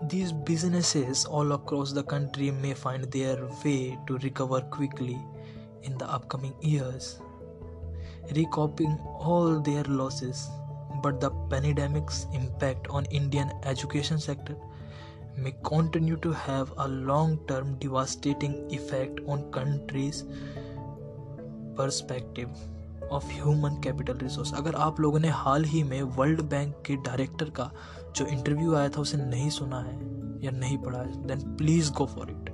These 0.04 0.32
businesses 0.32 1.26
all 1.26 1.52
across 1.52 1.94
the 1.94 2.02
country 2.02 2.52
may 2.52 2.74
find 2.74 3.06
their 3.06 3.44
way 3.66 3.98
to 4.08 4.16
recover 4.16 4.60
quickly 4.60 5.18
in 5.86 5.98
the 5.98 6.04
upcoming 6.04 6.54
years 6.66 7.18
recouping 8.32 9.00
all 9.08 9.62
their 9.62 9.88
losses 9.88 10.48
but 11.06 11.14
the 11.14 11.50
pandemic's 11.52 12.28
impact 12.34 12.88
on 12.88 13.06
Indian 13.06 13.62
education 13.66 14.18
sector 14.18 14.73
may 15.38 15.54
continue 15.64 16.18
to 16.18 16.32
have 16.32 16.72
a 16.78 16.88
long-term 16.88 17.76
devastating 17.80 18.54
effect 18.70 19.20
on 19.28 19.42
country's 19.52 20.24
perspective 21.78 22.50
of 23.12 23.26
human 23.26 23.80
capital 23.84 24.18
resource 24.18 24.54
अगर 24.54 24.76
आप 24.76 25.00
लोगों 25.00 25.20
ने 25.20 25.28
हाल 25.28 25.64
ही 25.64 25.84
में 25.84 26.02
world 26.02 26.42
Bank 26.42 26.76
के 26.86 26.96
director 26.96 27.50
का 27.50 27.72
जो 28.16 28.26
इंटरव्यू 28.26 28.76
आया 28.76 28.90
था, 28.90 29.02
उसे 29.02 29.18
नहीं 29.18 29.50
सुना 29.50 29.80
है 29.80 29.96
या 30.46 30.52
नहीं 30.52 30.78
पढ़ा 30.78 31.00
है 31.00 31.28
then 31.28 31.56
please 31.56 31.92
go 31.92 32.06
for 32.06 32.30
it 32.30 32.50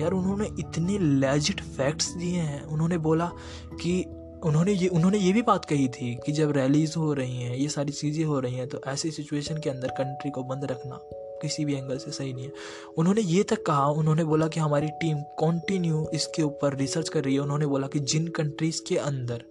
यार, 0.00 0.12
उन्होंने 0.12 0.46
इतने 0.58 0.98
लेजिट 0.98 1.60
फैक्ट्स 1.60 2.08
दिए 2.10 2.40
हैं। 2.40 2.62
उन्होंने 2.62 2.98
बोला 2.98 3.30
कि 3.72 4.02
उन्होंने 4.44 4.72
ये 4.72 4.88
उन्होंने 4.88 5.18
ये 5.18 5.32
भी 5.32 5.42
बात 5.42 5.64
कही 5.64 5.88
थी 5.88 6.14
कि 6.26 6.32
जब 6.32 6.50
रैलीज 6.50 6.94
हो 6.96 7.12
रही 7.12 7.42
हैं, 7.42 7.56
ये 7.56 7.68
सारी 7.68 7.92
चीज़ें 7.92 8.24
हो 8.24 8.40
रही 8.40 8.54
हैं 8.54 8.68
तो 8.68 8.80
ऐसी 8.86 9.10
सिचुएशन 9.10 9.58
के 9.58 9.70
अंदर 9.70 9.88
कंट्री 9.88 10.30
को 10.30 10.42
बंद 10.42 10.64
रखना। 10.64 10.98
किसी 11.44 11.64
भी 11.64 11.74
एंगल 11.74 11.98
से 11.98 12.10
सही 12.10 12.32
नहीं 12.32 12.44
है। 12.44 12.52
उन्होंने 12.98 13.20
ये 13.22 13.42
तक 13.42 13.64
कहा, 13.66 13.86
उन्होंने 13.88 14.24
बोला 14.24 14.48
कि 14.48 14.60
हमारी 14.60 14.88
टीम 15.00 15.16
कंटिन्यू 15.40 16.06
इसके 16.14 16.42
ऊपर 16.42 16.76
रिसर्च 16.76 17.08
कर 17.08 17.24
रही 17.24 17.34
है। 17.34 17.40
उन्होंने 17.40 17.66
बोला 17.66 17.86
कि 17.86 18.00
जिन 18.00 18.28
कंट्रीज़ 18.36 18.82
के 18.88 18.96
अंदर 18.98 19.44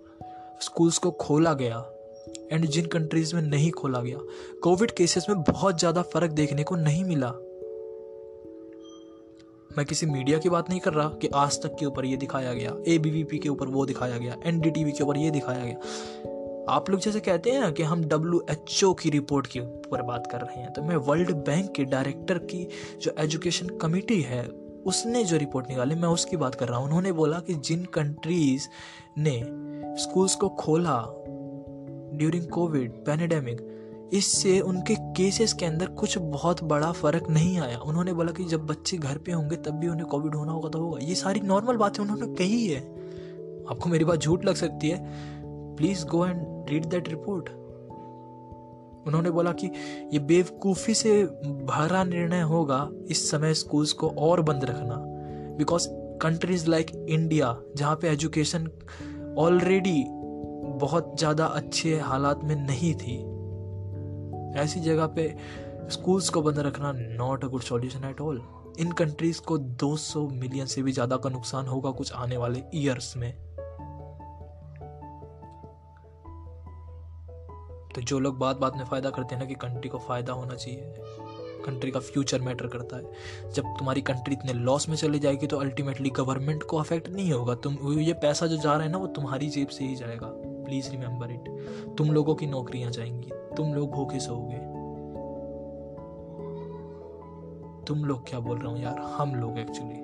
स्कूल्स 0.62 0.98
को 0.98 1.12
खोला 1.12 1.54
गया 1.54 1.86
एंड 2.52 2.66
जिन 2.66 2.86
कंट्रीज़ 2.88 3.36
में 3.36 3.42
नहीं 3.42 3.72
खोला 3.72 4.02
गया 4.02 4.18
कोविड 4.64 4.92
केसेस 4.92 5.26
में 5.30 5.42
बहुत 5.44 5.80
ज़्यादा 5.80 6.02
फ़र्क 6.04 6.32
देखने 6.32 6.64
को 6.64 6.76
नहीं 6.76 7.04
मिला। 7.04 7.32
मैं 9.72 9.86
किसी 9.86 10.06
मीडिया 10.06 10.38
की 10.38 10.50
बात 10.50 10.70
नहीं 10.70 10.80
कर 10.80 10.94
रहा 10.94 11.08
कि 11.22 11.30
आज 11.36 11.62
तक 11.62 11.76
के 11.80 11.86
ऊपर 11.86 12.06
ये 12.06 12.18
दिखाया 12.18 12.54
गया 12.54 12.76
ए 12.88 12.98
के 13.36 13.50
ऊपर 13.50 13.68
वो 13.68 13.86
दिखाया 13.86 14.18
गया 14.18 14.38
एन 14.46 14.62
के 14.62 15.04
ऊपर 15.04 15.18
ये 15.18 15.32
दिखाया 15.32 15.66
गया। 15.66 16.33
आप 16.70 16.90
लोग 16.90 17.00
जैसे 17.00 17.20
कहते 17.20 17.52
हैं 17.52 17.60
ना 17.60 17.70
कि 17.72 17.84
हम 17.84 18.04
डब्ल्यू 18.04 18.42
एच 18.50 18.84
ओ 18.84 18.94
की 18.94 19.10
रिपोर्ट 19.10 19.48
के 19.48 19.60
ऊपर 19.60 20.02
बात 20.02 20.28
कर 20.32 20.42
रहे 20.42 20.62
हैं 20.62 20.72
तो 20.74 20.82
मैं 20.82 20.96
वर्ल्ड 20.98 21.32
बैंक 21.32 21.72
के 21.72 21.84
डायरेक्टर 21.86 22.38
की 22.38 22.68
जो 23.02 23.14
एजुकेशन 23.20 23.68
कमिटी 23.82 24.20
है, 24.22 24.44
उसने 24.86 25.24
जो 25.24 25.38
रिपोर्ट 25.38 25.68
निकाली, 25.70 25.96
मैं 25.96 26.10
उसकी 26.10 26.38
बात 26.38 26.56
कर 26.56 26.68
रहा 26.68 26.78
हूँ। 26.78 26.86
उन्होंने 26.86 27.12
बोला 27.12 27.40
कि 27.40 27.54
जिन 27.54 27.84
कंट्रीज़ 27.86 28.68
ने 29.18 29.40
स्कूल्स 30.04 30.36
को 30.36 30.50
खोला 30.50 30.98
ड्यूरिंग 32.18 32.48
कोविड 32.48 32.92
पैनेडेमिक 33.06 33.70
इससे 34.14 34.60
उनके 34.62 34.96
केसेस 35.18 35.54
के 35.54 35.66
अंदर 35.66 35.88
कुछ 36.00 36.18
बहुत 36.18 36.64
बड़ा 36.64 36.92
फ़र्क 36.92 37.30
नहीं 37.30 37.60
आया। 37.60 37.78
उन्होंने 37.78 38.14
बोला 38.14 38.32
कि 38.32 38.44
जब 38.46 38.66
बच्चे 38.68 38.98
घर 38.98 39.18
पे 39.18 39.32
होंगे, 39.32 39.56
तब 39.56 39.72
भी 39.72 39.88
उन्हें 39.88 40.06
कोविड 40.06 40.36
होना 40.36 40.52
होगा 40.52 40.70
तो 40.70 40.80
होगा। 40.80 41.00
ये 41.02 41.16
सारी 41.16 41.40
नॉर्मल 41.40 41.78
बातें 41.78 42.04
उन्होंने 42.04 42.34
कही 42.36 42.66
है। 42.68 42.82
आपको 43.70 43.90
मेरी 43.90 44.06
बात 44.06 44.20
झूठ 44.20 44.46
लग 44.46 44.56
सकती 44.56 44.90
है 44.90 45.33
please 45.78 46.06
go 46.06 46.26
and 46.26 46.70
read 46.70 46.86
that 46.86 47.10
report 47.10 47.50
उन्होंने 49.08 49.32
बोला 49.32 49.52
कि 49.52 49.68
ये 50.14 50.20
बेवकूफ़ी 50.20 50.94
से 50.94 51.24
भरा 51.66 52.04
निर्णय 52.04 52.42
होगा 52.42 52.88
इस 53.12 53.30
समय 53.32 53.54
स्कूल्स 53.54 53.92
को 53.94 54.10
और 54.20 54.42
बंद 54.42 54.64
रखना। 54.66 54.96
बिकॉज़ 55.58 55.88
कंट्रीज़ 56.22 56.70
लाइक 56.70 56.92
इंडिया 57.10 57.56
जहाँ 57.78 57.96
पे 57.96 58.10
एजुकेशन 58.10 58.68
ऑलरेडी 59.38 60.04
बहुत 60.80 61.16
ज़्यादा 61.20 61.46
अच्छे 61.46 61.98
हालात 62.00 62.44
में 62.44 62.56
नहीं 62.58 62.94
थी, 62.94 63.18
ऐसी 64.62 64.80
जगह 64.80 65.08
पे 65.08 65.28
स्कूल्स 65.92 66.30
को 66.30 66.42
बंद 66.42 66.60
रखना 66.60 66.92
not 66.96 67.44
a 67.46 67.48
good 67.48 67.62
solution 67.62 68.10
at 68.10 68.22
all 68.22 68.42
in 68.80 68.92
countries 68.92 69.42
को 69.42 69.58
200 69.84 70.28
मिलियन 70.32 70.66
से 70.66 70.82
भी 70.84 70.92
ज़्यादा 70.92 71.18
का 71.18 71.30
नुकसान 71.30 71.68
होगा 71.68 71.92
कुछ 71.92 72.14
आने 72.14 72.38
वाले 72.38 72.62
ईयर्स 72.76 73.16
में। 73.18 73.34
तो 77.96 78.02
जो 78.02 78.20
लोग 78.20 78.38
बात 78.38 78.58
बात 78.58 78.78
में 78.78 78.86
फ़ायदा 78.86 79.10
करते 79.10 79.36
हैं 79.36 79.42
ना 79.42 79.48
कि 79.48 79.54
कंट्री 79.54 79.90
को 79.90 79.98
फ़ायदा 79.98 80.34
होना 80.34 80.56
चाहिए। 80.56 80.94
कंट्री 81.66 81.92
का 81.92 82.00
फ्यूचर 82.00 82.42
मैटर 82.42 82.68
करता 82.68 82.98
है। 82.98 83.04
जब 83.52 83.64
तुम्हारी 83.64 84.02
कंट्री 84.02 84.34
इतने 84.34 84.54
लॉस 84.54 84.90
में 84.90 84.96
चली 84.96 85.20
जाएगी 85.20 85.48
तो 85.48 85.58
अल्टीमेटली 85.58 86.10
गवर्नमेंट 86.10 86.64
को 86.64 86.78
अफेक्ट 86.78 87.10
नहीं 87.10 87.32
होगा। 87.32 87.56
तुम 87.56 88.00
ये 88.00 88.14
पैसा 88.14 88.48
जो 88.48 88.58
जा 88.58 88.74
रहा 88.74 88.84
है 88.84 88.92
ना, 88.92 88.98
वो 88.98 89.08
तुम्हारी 89.08 89.50
जेब 89.50 89.68
से 89.68 89.86
ही 89.86 89.96
जाएगा। 89.96 90.28
प्लीज़ 90.66 90.90
रिमेंबर 90.92 91.32
इट 91.32 91.68
तुम 91.98 92.12
लोगों 92.12 92.36
की 92.36 92.46
नौकरियाँ 92.46 92.92
जाएँगी। 92.92 93.32
तुम 93.58 93.74
लोग 93.74 93.92
भूखे 93.92 94.20
सोओगे। 94.20 94.74
तुम 97.86 98.06
लोग 98.06 98.30
क्या 98.30 98.40
बोल 98.40 98.58
रहे 98.58 98.72
हो 98.72 98.78
यार? 98.78 99.00
हम 99.00 99.36
लोग 99.36 99.58
एक्चुअली 99.60 100.03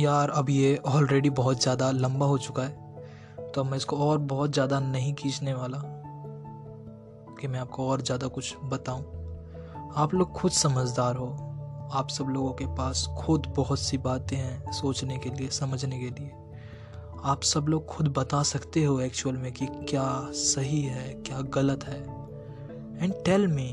यार 0.00 0.30
अब 0.30 0.50
ये 0.50 0.76
ऑलरेडी 0.86 1.30
बहुत 1.30 1.62
ज़्यादा 1.62 1.90
लंबा 1.90 2.26
हो 2.26 2.38
चुका 2.38 2.62
है 2.62 3.50
तो 3.52 3.60
अब 3.60 3.66
मैं 3.66 3.76
इसको 3.76 3.96
और 3.98 4.18
बहुत 4.18 4.52
ज़्यादा 4.52 4.80
नहीं 4.80 5.14
खींचने 5.14 5.54
वाला 5.54 5.82
कि 7.40 7.48
मैं 7.48 7.60
आपको 7.60 7.88
और 7.88 8.02
ज़्यादा 8.02 8.26
कुछ 8.26 8.54
बताऊँ। 8.64 9.02
आप 9.96 10.14
लोग 10.14 10.32
खुद 10.32 10.52
समझदार 10.52 11.16
हो। 11.16 11.26
आप 11.92 12.08
सब 12.08 12.26
लोगों 12.28 12.52
के 12.52 12.66
पास 12.76 13.06
खुद 13.18 13.46
बहुत 13.56 13.78
सी 13.78 13.98
बातें 13.98 14.36
हैं 14.36 14.72
सोचने 14.72 15.18
के 15.18 15.30
लिए, 15.30 15.48
समझने 15.48 15.98
के 15.98 16.10
लिए। 16.10 16.30
आप 17.24 17.42
सब 17.42 17.66
लोग 17.68 17.86
खुद 17.86 18.08
बता 18.08 18.42
सकते 18.42 18.84
हो 18.84 19.00
एक्चुअल 19.00 19.36
में 19.36 19.52
कि 19.52 19.66
क्या 19.66 20.08
सही 20.34 20.80
है, 20.82 21.12
क्या 21.26 21.40
गलत 21.54 21.84
है। 21.84 22.00
एंड 23.02 23.14
टेल 23.24 23.46
मी 23.46 23.70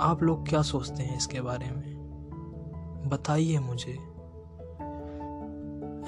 आप 0.00 0.22
लोग 0.22 0.48
क्या 0.48 0.62
सोचते 0.62 1.02
हैं 1.02 1.16
इसके 1.16 1.40
बारे 1.40 1.66
में? 1.66 3.10
बताइए 3.10 3.58
मुझे। 3.58 3.98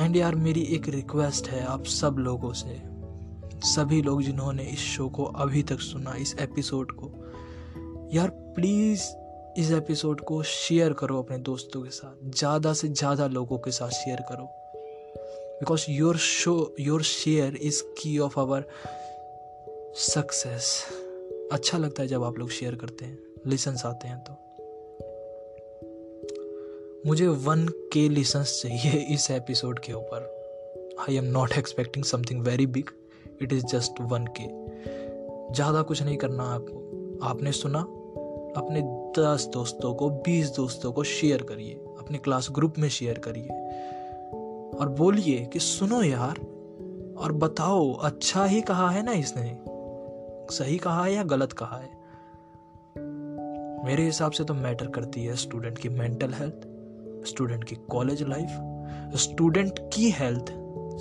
एंड 0.00 0.16
यार, 0.16 0.34
मेरी 0.34 0.60
एक 0.60 0.88
रिक्वेस्ट 0.88 1.48
है 1.48 1.64
आप 1.64 1.84
सब 1.84 2.16
लोगों 2.18 2.52
से। 2.52 2.80
सभी 3.66 4.02
लोग 4.02 4.22
जिन्होंने 4.22 4.64
इस 4.64 4.78
शो 4.78 5.08
को 5.08 5.24
अभी 5.24 5.62
तक 5.62 5.80
सुना, 5.80 6.14
इस 6.14 6.34
एपिसोड 6.40 6.92
को। 6.92 7.10
यार 8.14 8.28
प्लीज़ 8.28 9.02
इस 9.60 9.70
एपिसोड 9.70 10.20
को 10.20 10.42
शेयर 10.42 10.92
करो 10.92 11.22
अपने 11.22 11.38
दोस्तों 11.38 11.82
के 11.82 11.90
साथ। 11.90 12.30
ज़्यादा 12.30 12.72
से 12.72 12.88
ज़्यादा 12.88 13.26
लोगों 13.26 13.58
के 13.58 13.70
साथ 13.70 13.90
शेयर 13.90 14.20
करो। 14.20 14.44
Because 15.60 15.84
your 15.90 16.16
show 16.16 16.74
your 16.80 17.02
share 17.02 17.56
is 17.56 17.82
key 17.98 18.18
of 18.18 18.40
our 18.40 18.66
success 19.96 20.84
अच्छा 21.52 21.78
लगता 21.78 22.02
है 22.02 22.08
जब 22.08 22.24
आप 22.24 22.38
लोग 22.38 22.50
शेयर 22.50 22.74
करते 22.74 23.04
हैं 23.04 23.18
लिसन्स 23.46 23.86
आते 23.86 24.08
हैं 24.08 24.18
तो। 24.18 24.32
मुझे 27.06 27.26
वन 27.26 27.68
के 27.92 28.08
लिसन्स 28.08 28.62
चाहिए 28.62 28.90
इस 28.90 29.30
एपिसोड 29.30 29.78
के 29.78 29.92
ऊपर। 29.92 30.46
I 31.00 31.16
am 31.16 31.24
not 31.24 31.52
expecting 31.52 32.04
something 32.04 32.42
very 32.42 32.66
big 32.66 32.84
it 33.42 33.52
is 33.52 33.64
just 33.64 34.00
one 34.00 34.26
के 34.40 34.46
ज़्यादा 35.54 35.82
कुछ 35.82 36.02
नहीं 36.02 36.16
करना 36.16 36.42
आपको। 36.42 36.80
आपने 37.22 37.52
सुना? 37.52 37.78
अपने 38.60 38.82
दस 39.22 39.46
दोस्तों 39.52 39.94
को, 39.94 40.10
बीस 40.10 40.50
दोस्तों 40.50 40.92
को 40.92 41.04
शेयर 41.04 41.42
करिए। 41.42 41.74
अपने 41.74 42.18
क्लास 42.18 42.48
ग्रुप 42.50 42.74
में 42.78 42.88
शेयर 42.88 43.18
करिए। 43.18 43.48
और 44.78 44.88
बोलिए 44.88 45.46
कि 45.46 45.58
सुनो 45.58 46.02
यार, 46.02 46.36
और 47.18 47.32
बताओ 47.32 47.92
अच्छा 47.92 48.44
ही 48.44 48.60
कहा 48.60 48.90
है 48.90 49.02
ना 49.02 49.12
इसने? 49.12 49.58
सही 50.56 50.78
कहा 50.78 51.04
है 51.04 51.14
या 51.14 51.22
गलत 51.22 51.52
कहा 51.52 51.76
है? 51.76 51.90
मेरे 53.84 54.02
हिसाब 54.02 54.32
से 54.32 54.44
तो 54.44 54.54
मैटर 54.54 54.86
करती 54.86 55.24
है 55.24 55.36
स्टूडेंट 55.36 55.78
की 55.78 55.88
मेंटल 55.88 56.32
हेल्थ 56.34 56.73
स्टूडेंट 57.26 57.64
की 57.64 57.76
कॉलेज 57.76 58.22
लाइफ 58.22 58.48
स्टूडेंट 59.16 59.72
की 59.92 60.10
हेल्थ 60.10 60.44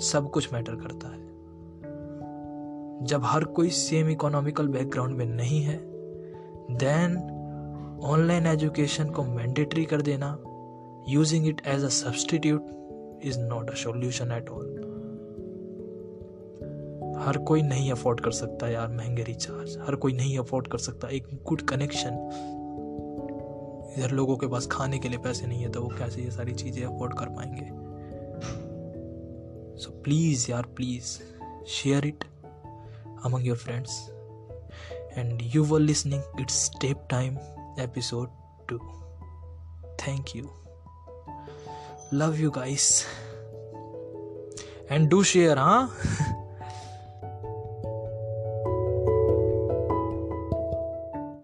सब 0.00 0.30
कुछ 0.30 0.52
मैटर 0.52 0.74
करता 0.74 1.08
है। 1.08 1.24
जब 3.06 3.20
हर 3.24 3.44
कोई 3.44 3.70
सेम 3.70 4.08
इकोनॉमिकल 4.08 4.68
बैकग्राउंड 4.68 5.16
में 5.16 5.26
नहीं 5.26 5.62
है 5.62 5.76
देन 6.76 7.30
ऑनलाइन 8.04 8.46
एजुकेशन 8.46 9.10
को 9.10 9.22
मैंडेटरी 9.22 9.84
कर 9.84 10.02
देना 10.02 10.38
using 11.08 11.46
it 11.46 11.62
as 11.66 11.84
a 11.84 11.88
substitute 11.88 12.66
is 13.24 13.38
not 13.38 13.70
a 13.70 13.74
solution 13.74 14.32
at 14.32 14.48
all 14.48 14.80
हर 17.18 17.38
कोई 17.38 17.62
नहीं 17.62 17.92
अफोर्ड 17.92 18.20
कर 18.20 18.30
सकता 18.30 18.68
यार 18.68 18.88
महँगे 18.88 19.22
रिचार्ज 19.22 19.78
हर 19.78 19.94
कोई 19.94 20.12
नहीं 20.12 20.38
अफोर्ड 20.38 20.68
कर 20.68 20.78
सकता 20.78 21.08
एक 21.08 21.26
गुड 21.46 21.62
कनेक्शन 21.62 22.30
इधर 23.96 24.10
लोगों 24.10 24.36
के 24.36 24.46
पास 24.46 24.66
खाने 24.72 24.98
के 24.98 25.08
लिए 25.08 25.18
पैसे 25.18 25.46
नहीं 25.46 25.62
है 25.62 25.70
तो 25.72 25.82
वो 25.82 25.88
कैसे 25.98 26.22
ये 26.22 26.30
सारी 26.30 26.54
चीज़ें 26.54 26.84
अफोर्ड 26.84 27.18
कर 27.18 27.28
पाएँगे 27.36 27.66
सो 29.82 29.90
प्लीज़ 30.04 30.50
यार 30.50 30.66
please 30.76 31.18
share 31.70 32.06
it 32.06 32.24
among 33.24 33.46
your 33.46 33.56
friends 33.56 33.98
and 35.18 35.42
you 35.54 35.64
were 35.64 35.80
listening 35.80 36.40
it's 36.40 36.64
step 36.64 37.06
time 37.10 37.36
episode 37.78 38.28
2. 38.68 38.80
Thank 39.98 40.34
you. 40.34 40.50
Love 42.12 42.38
you 42.38 42.50
guys. 42.50 43.06
And 44.90 45.10
do 45.10 45.24
share, 45.24 45.56
huh? 45.56 45.88